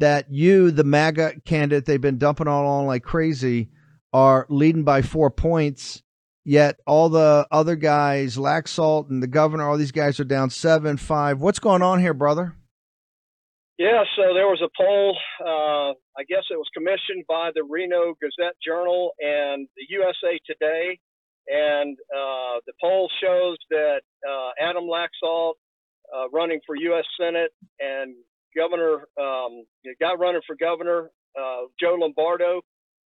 that 0.00 0.30
you, 0.30 0.70
the 0.70 0.84
MAGA 0.84 1.40
candidate, 1.46 1.86
they've 1.86 1.98
been 1.98 2.18
dumping 2.18 2.46
all 2.46 2.66
on 2.66 2.86
like 2.86 3.04
crazy, 3.04 3.70
are 4.12 4.46
leading 4.50 4.84
by 4.84 5.00
four 5.00 5.30
points. 5.30 6.02
Yet 6.44 6.76
all 6.86 7.08
the 7.08 7.46
other 7.50 7.74
guys, 7.74 8.36
Laxalt 8.36 9.08
and 9.08 9.22
the 9.22 9.26
governor, 9.26 9.66
all 9.66 9.78
these 9.78 9.92
guys 9.92 10.20
are 10.20 10.24
down 10.24 10.50
seven, 10.50 10.98
five. 10.98 11.40
What's 11.40 11.58
going 11.58 11.82
on 11.82 12.00
here, 12.00 12.14
brother? 12.14 12.54
Yeah, 13.78 14.02
so 14.16 14.34
there 14.34 14.48
was 14.48 14.60
a 14.60 14.68
poll. 14.76 15.16
Uh, 15.40 15.94
I 16.18 16.24
guess 16.28 16.42
it 16.50 16.58
was 16.58 16.66
commissioned 16.74 17.24
by 17.28 17.50
the 17.54 17.62
Reno 17.62 18.14
Gazette 18.20 18.56
Journal 18.64 19.12
and 19.20 19.68
the 19.76 19.86
USA 19.90 20.38
Today, 20.46 20.98
and 21.46 21.96
uh, 22.10 22.58
the 22.66 22.72
poll 22.80 23.08
shows 23.22 23.56
that 23.70 24.00
uh, 24.28 24.50
Adam 24.60 24.84
Laxalt, 24.84 25.54
uh, 26.12 26.28
running 26.32 26.60
for 26.66 26.74
U.S. 26.76 27.04
Senate, 27.20 27.52
and 27.78 28.16
Governor, 28.56 29.06
um, 29.20 29.64
the 29.84 29.94
running 30.18 30.42
for 30.44 30.56
governor, 30.56 31.10
uh, 31.40 31.70
Joe 31.80 31.96
Lombardo, 32.00 32.62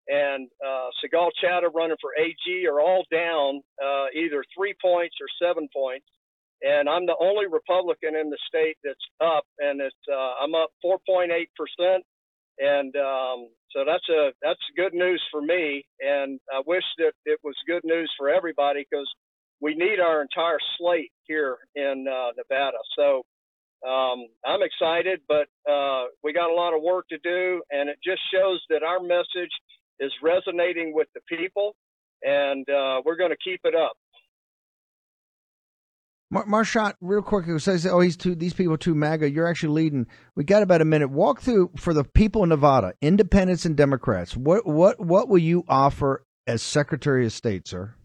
and 0.08 0.48
uh, 0.66 0.88
Sigal 1.04 1.32
Chattah 1.44 1.70
running 1.76 1.98
for 2.00 2.12
AG 2.18 2.66
are 2.68 2.80
all 2.80 3.04
down 3.12 3.62
uh, 3.84 4.06
either 4.16 4.44
three 4.58 4.74
points 4.82 5.16
or 5.20 5.28
seven 5.46 5.68
points. 5.76 6.06
And 6.64 6.90
I'm 6.90 7.06
the 7.06 7.16
only 7.20 7.48
Republican 7.48 8.16
in 8.16 8.30
the 8.30 8.38
state 8.48 8.78
that's 8.84 9.08
up, 9.22 9.46
and 9.60 9.82
it's 9.82 9.96
uh, 10.12 10.34
I'm 10.42 10.56
up 10.56 10.70
4.8 10.86 11.30
percent, 11.58 12.04
and 12.60 12.96
um, 12.98 13.50
so 13.72 13.84
that's 13.86 14.08
a 14.10 14.32
that's 14.42 14.60
good 14.78 14.94
news 14.94 15.24
for 15.32 15.42
me. 15.42 15.86
And 16.00 16.40
I 16.54 16.62
wish 16.66 16.84
that 17.00 17.14
it 17.26 17.40
was 17.44 17.56
good 17.68 17.84
news 17.84 18.12
for 18.18 18.30
everybody 18.30 18.86
because 18.90 19.10
we 19.62 19.76
need 19.76 20.00
our 20.00 20.22
entire 20.22 20.60
slate 20.78 21.12
here 21.28 21.58
in 21.76 22.06
uh, 22.08 22.32
Nevada. 22.38 22.78
So 22.98 23.24
um, 23.88 24.28
I'm 24.46 24.62
excited, 24.62 25.22
but 25.28 25.48
uh, 25.72 26.06
we 26.24 26.34
got 26.34 26.52
a 26.52 26.56
lot 26.56 26.76
of 26.76 26.82
work 26.84 27.08
to 27.10 27.18
do, 27.24 27.62
and 27.72 27.90
it 27.90 27.98
just 28.04 28.22
shows 28.34 28.62
that 28.70 28.84
our 28.84 29.00
message 29.00 29.52
is 30.00 30.12
resonating 30.24 30.94
with 30.94 31.08
the 31.16 31.22
people, 31.30 31.76
and 32.24 32.68
uh, 32.70 33.02
we're 33.06 33.16
going 33.16 33.32
to 33.32 33.38
keep 33.44 33.62
it 33.64 33.76
up. 33.76 33.94
Mar- 36.32 36.46
Marchant, 36.46 36.96
real 37.02 37.22
quick, 37.22 37.46
it 37.48 37.60
says, 37.60 37.86
"Oh, 37.86 38.00
he's 38.00 38.16
too. 38.16 38.34
These 38.36 38.54
people 38.54 38.78
too 38.78 38.96
MAGA." 38.96 39.30
You're 39.30 39.48
actually 39.48 39.74
leading. 39.74 40.08
We 40.36 40.46
got 40.46 40.64
about 40.64 40.82
a 40.82 40.86
minute. 40.86 41.10
Walk 41.10 41.42
through 41.42 41.72
for 41.78 41.94
the 41.94 42.06
people 42.06 42.42
in 42.44 42.50
Nevada, 42.50 42.94
Independents 43.02 43.66
and 43.66 43.76
Democrats. 43.76 44.36
What 44.36 44.66
what 44.66 45.00
what 45.00 45.28
will 45.28 45.40
you 45.40 45.66
offer 45.68 46.26
as 46.48 46.64
Secretary 46.64 47.26
of 47.26 47.34
State, 47.34 47.68
sir? 47.68 47.96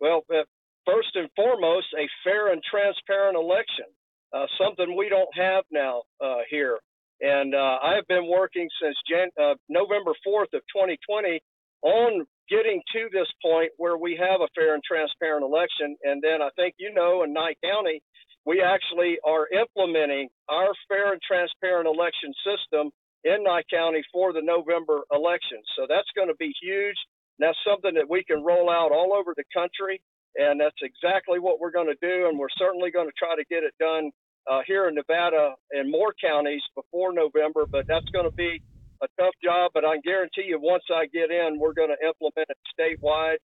Well, 0.00 0.24
uh, 0.30 0.42
first 0.84 1.14
and 1.14 1.30
foremost, 1.36 1.86
a 1.96 2.06
fair 2.24 2.52
and 2.52 2.60
transparent 2.62 3.36
election, 3.36 3.86
uh, 4.32 4.46
something 4.60 4.96
we 4.96 5.08
don't 5.08 5.30
have 5.34 5.64
now 5.70 6.02
uh, 6.20 6.38
here. 6.50 6.78
And 7.20 7.54
uh, 7.54 7.78
I 7.82 7.94
have 7.94 8.06
been 8.08 8.28
working 8.28 8.68
since 8.82 8.96
Jan- 9.08 9.30
uh, 9.40 9.54
November 9.70 10.12
4th 10.26 10.52
of 10.52 10.60
2020 10.74 11.40
on 11.82 12.26
getting 12.48 12.82
to 12.92 13.08
this 13.12 13.28
point 13.42 13.72
where 13.76 13.96
we 13.96 14.18
have 14.20 14.40
a 14.40 14.48
fair 14.54 14.74
and 14.74 14.82
transparent 14.82 15.44
election. 15.44 15.96
And 16.02 16.22
then 16.22 16.42
I 16.42 16.50
think 16.56 16.74
you 16.78 16.92
know 16.92 17.22
in 17.22 17.32
Nye 17.32 17.54
County, 17.64 18.00
we 18.44 18.62
actually 18.62 19.18
are 19.26 19.48
implementing 19.48 20.28
our 20.48 20.70
fair 20.88 21.12
and 21.12 21.20
transparent 21.20 21.88
election 21.88 22.32
system 22.46 22.90
in 23.24 23.42
Nye 23.42 23.66
County 23.68 24.02
for 24.12 24.32
the 24.32 24.42
November 24.42 25.02
election. 25.12 25.58
So 25.76 25.86
that's 25.88 26.08
going 26.14 26.28
to 26.28 26.38
be 26.38 26.52
huge. 26.62 26.96
And 27.38 27.48
that's 27.48 27.58
something 27.66 27.94
that 27.94 28.08
we 28.08 28.22
can 28.24 28.44
roll 28.44 28.70
out 28.70 28.92
all 28.92 29.12
over 29.12 29.34
the 29.36 29.44
country. 29.52 30.00
And 30.36 30.60
that's 30.60 30.78
exactly 30.82 31.40
what 31.40 31.58
we're 31.60 31.72
going 31.72 31.90
to 31.90 31.98
do. 32.00 32.28
And 32.28 32.38
we're 32.38 32.54
certainly 32.56 32.90
going 32.90 33.08
to 33.08 33.18
try 33.18 33.34
to 33.34 33.44
get 33.50 33.64
it 33.64 33.74
done 33.80 34.10
uh, 34.46 34.60
here 34.66 34.86
in 34.88 34.94
Nevada 34.94 35.54
and 35.72 35.90
more 35.90 36.14
counties 36.22 36.62
before 36.76 37.12
November. 37.12 37.66
But 37.66 37.86
that's 37.88 38.08
going 38.10 38.30
to 38.30 38.36
be 38.36 38.62
a 39.02 39.06
tough 39.20 39.34
job, 39.42 39.72
but 39.74 39.84
I 39.84 39.98
guarantee 40.04 40.44
you, 40.46 40.58
once 40.60 40.84
I 40.94 41.06
get 41.06 41.30
in, 41.30 41.58
we're 41.58 41.74
going 41.74 41.90
to 41.90 42.06
implement 42.06 42.48
it 42.48 42.56
statewide, 42.78 43.36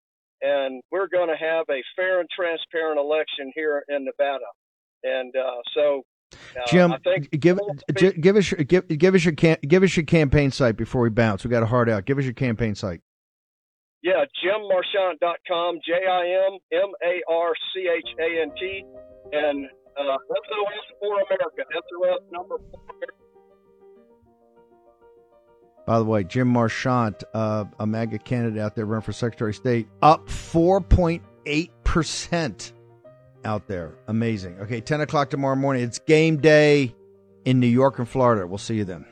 and 0.42 0.82
we're 0.92 1.08
going 1.08 1.30
to 1.30 1.38
have 1.38 1.66
a 1.70 1.82
fair 1.96 2.20
and 2.20 2.30
transparent 2.36 3.00
election 3.00 3.52
here 3.56 3.84
in 3.90 4.06
Nevada. 4.06 4.46
And 5.04 5.34
uh, 5.36 5.62
so, 5.74 6.04
uh, 6.34 6.66
Jim, 6.68 6.94
give 7.40 7.60
give 8.22 8.38
us 8.38 8.52
your, 8.52 8.64
give 8.64 8.88
give 8.88 9.16
us 9.16 9.26
your 9.26 9.34
give 9.34 9.84
us 9.84 9.96
your 9.96 10.06
campaign 10.06 10.52
site 10.52 10.78
before 10.78 11.02
we 11.02 11.10
bounce. 11.10 11.44
We 11.44 11.50
got 11.50 11.64
a 11.64 11.68
hard 11.68 11.90
out. 11.90 12.06
Give 12.06 12.18
us 12.18 12.24
your 12.24 12.34
campaign 12.34 12.76
site. 12.76 13.02
Yeah, 14.04 14.26
JimMarchant.com, 14.44 15.80
J 15.86 15.94
I 16.10 16.48
M 16.48 16.58
M 16.72 16.92
A 17.04 17.22
R 17.32 17.54
C 17.74 17.88
H 17.88 18.10
A 18.20 18.42
N 18.42 18.52
T, 18.60 18.84
and 19.32 19.68
uh, 19.98 20.18
SOS 20.28 20.86
for 21.00 21.16
America, 21.22 21.64
SOS 21.72 22.22
number 22.32 22.58
four. 22.58 23.21
By 25.86 25.98
the 25.98 26.06
way, 26.06 26.24
Jim 26.24 26.48
Marchant, 26.48 27.24
uh, 27.34 27.66
a 27.80 27.88
MAGA 27.88 28.20
candidate 28.20 28.62
out 28.62 28.76
there 28.76 28.86
running 28.86 29.04
for 29.04 29.14
Secretary 29.14 29.50
of 29.50 29.56
State, 29.56 29.88
up 30.02 30.28
4.8% 30.28 32.72
out 33.44 33.68
there. 33.68 33.96
Amazing. 34.08 34.60
Okay, 34.60 34.80
10 34.80 35.02
o'clock 35.02 35.32
tomorrow 35.32 35.56
morning. 35.56 35.84
It's 35.84 35.98
game 36.00 36.38
day 36.38 36.96
in 37.46 37.60
New 37.60 37.68
York 37.68 38.00
and 38.00 38.08
Florida. 38.08 38.46
We'll 38.46 38.60
see 38.60 38.76
you 38.76 38.86
then. 38.86 39.06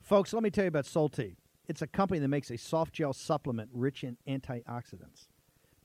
Folks, 0.00 0.32
let 0.32 0.42
me 0.42 0.50
tell 0.50 0.64
you 0.64 0.68
about 0.68 0.84
Solti. 0.84 1.36
It's 1.68 1.82
a 1.82 1.86
company 1.86 2.20
that 2.20 2.28
makes 2.28 2.50
a 2.52 2.56
soft 2.56 2.94
gel 2.94 3.12
supplement 3.12 3.68
rich 3.72 4.04
in 4.04 4.16
antioxidants 4.28 5.26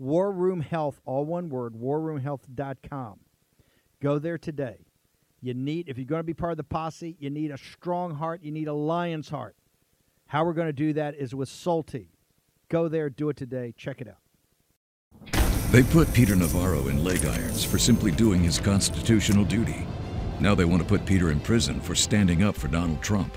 War 0.00 0.32
Room 0.32 0.62
Health, 0.62 0.98
all 1.04 1.26
one 1.26 1.50
word, 1.50 1.74
warroomhealth.com. 1.74 3.20
Go 4.00 4.18
there 4.18 4.38
today. 4.38 4.86
You 5.42 5.52
need, 5.52 5.90
if 5.90 5.98
you're 5.98 6.06
going 6.06 6.20
to 6.20 6.24
be 6.24 6.32
part 6.32 6.52
of 6.52 6.56
the 6.56 6.64
posse, 6.64 7.16
you 7.20 7.28
need 7.28 7.50
a 7.50 7.58
strong 7.58 8.14
heart. 8.14 8.42
You 8.42 8.50
need 8.50 8.66
a 8.66 8.72
lion's 8.72 9.28
heart. 9.28 9.56
How 10.26 10.44
we're 10.44 10.54
going 10.54 10.68
to 10.68 10.72
do 10.72 10.94
that 10.94 11.16
is 11.16 11.34
with 11.34 11.50
Salty. 11.50 12.08
Go 12.70 12.88
there, 12.88 13.10
do 13.10 13.28
it 13.28 13.36
today. 13.36 13.74
Check 13.76 14.00
it 14.00 14.08
out. 14.08 14.16
They 15.70 15.82
put 15.82 16.12
Peter 16.14 16.34
Navarro 16.34 16.88
in 16.88 17.04
leg 17.04 17.26
irons 17.26 17.62
for 17.62 17.78
simply 17.78 18.10
doing 18.10 18.42
his 18.42 18.58
constitutional 18.58 19.44
duty. 19.44 19.86
Now 20.40 20.54
they 20.54 20.64
want 20.64 20.80
to 20.80 20.88
put 20.88 21.04
Peter 21.04 21.30
in 21.30 21.40
prison 21.40 21.78
for 21.78 21.94
standing 21.94 22.42
up 22.42 22.56
for 22.56 22.68
Donald 22.68 23.02
Trump. 23.02 23.36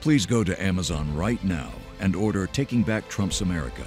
Please 0.00 0.26
go 0.26 0.42
to 0.42 0.60
Amazon 0.60 1.14
right 1.14 1.42
now 1.44 1.70
and 2.00 2.16
order 2.16 2.48
Taking 2.48 2.82
Back 2.82 3.08
Trump's 3.08 3.42
America 3.42 3.86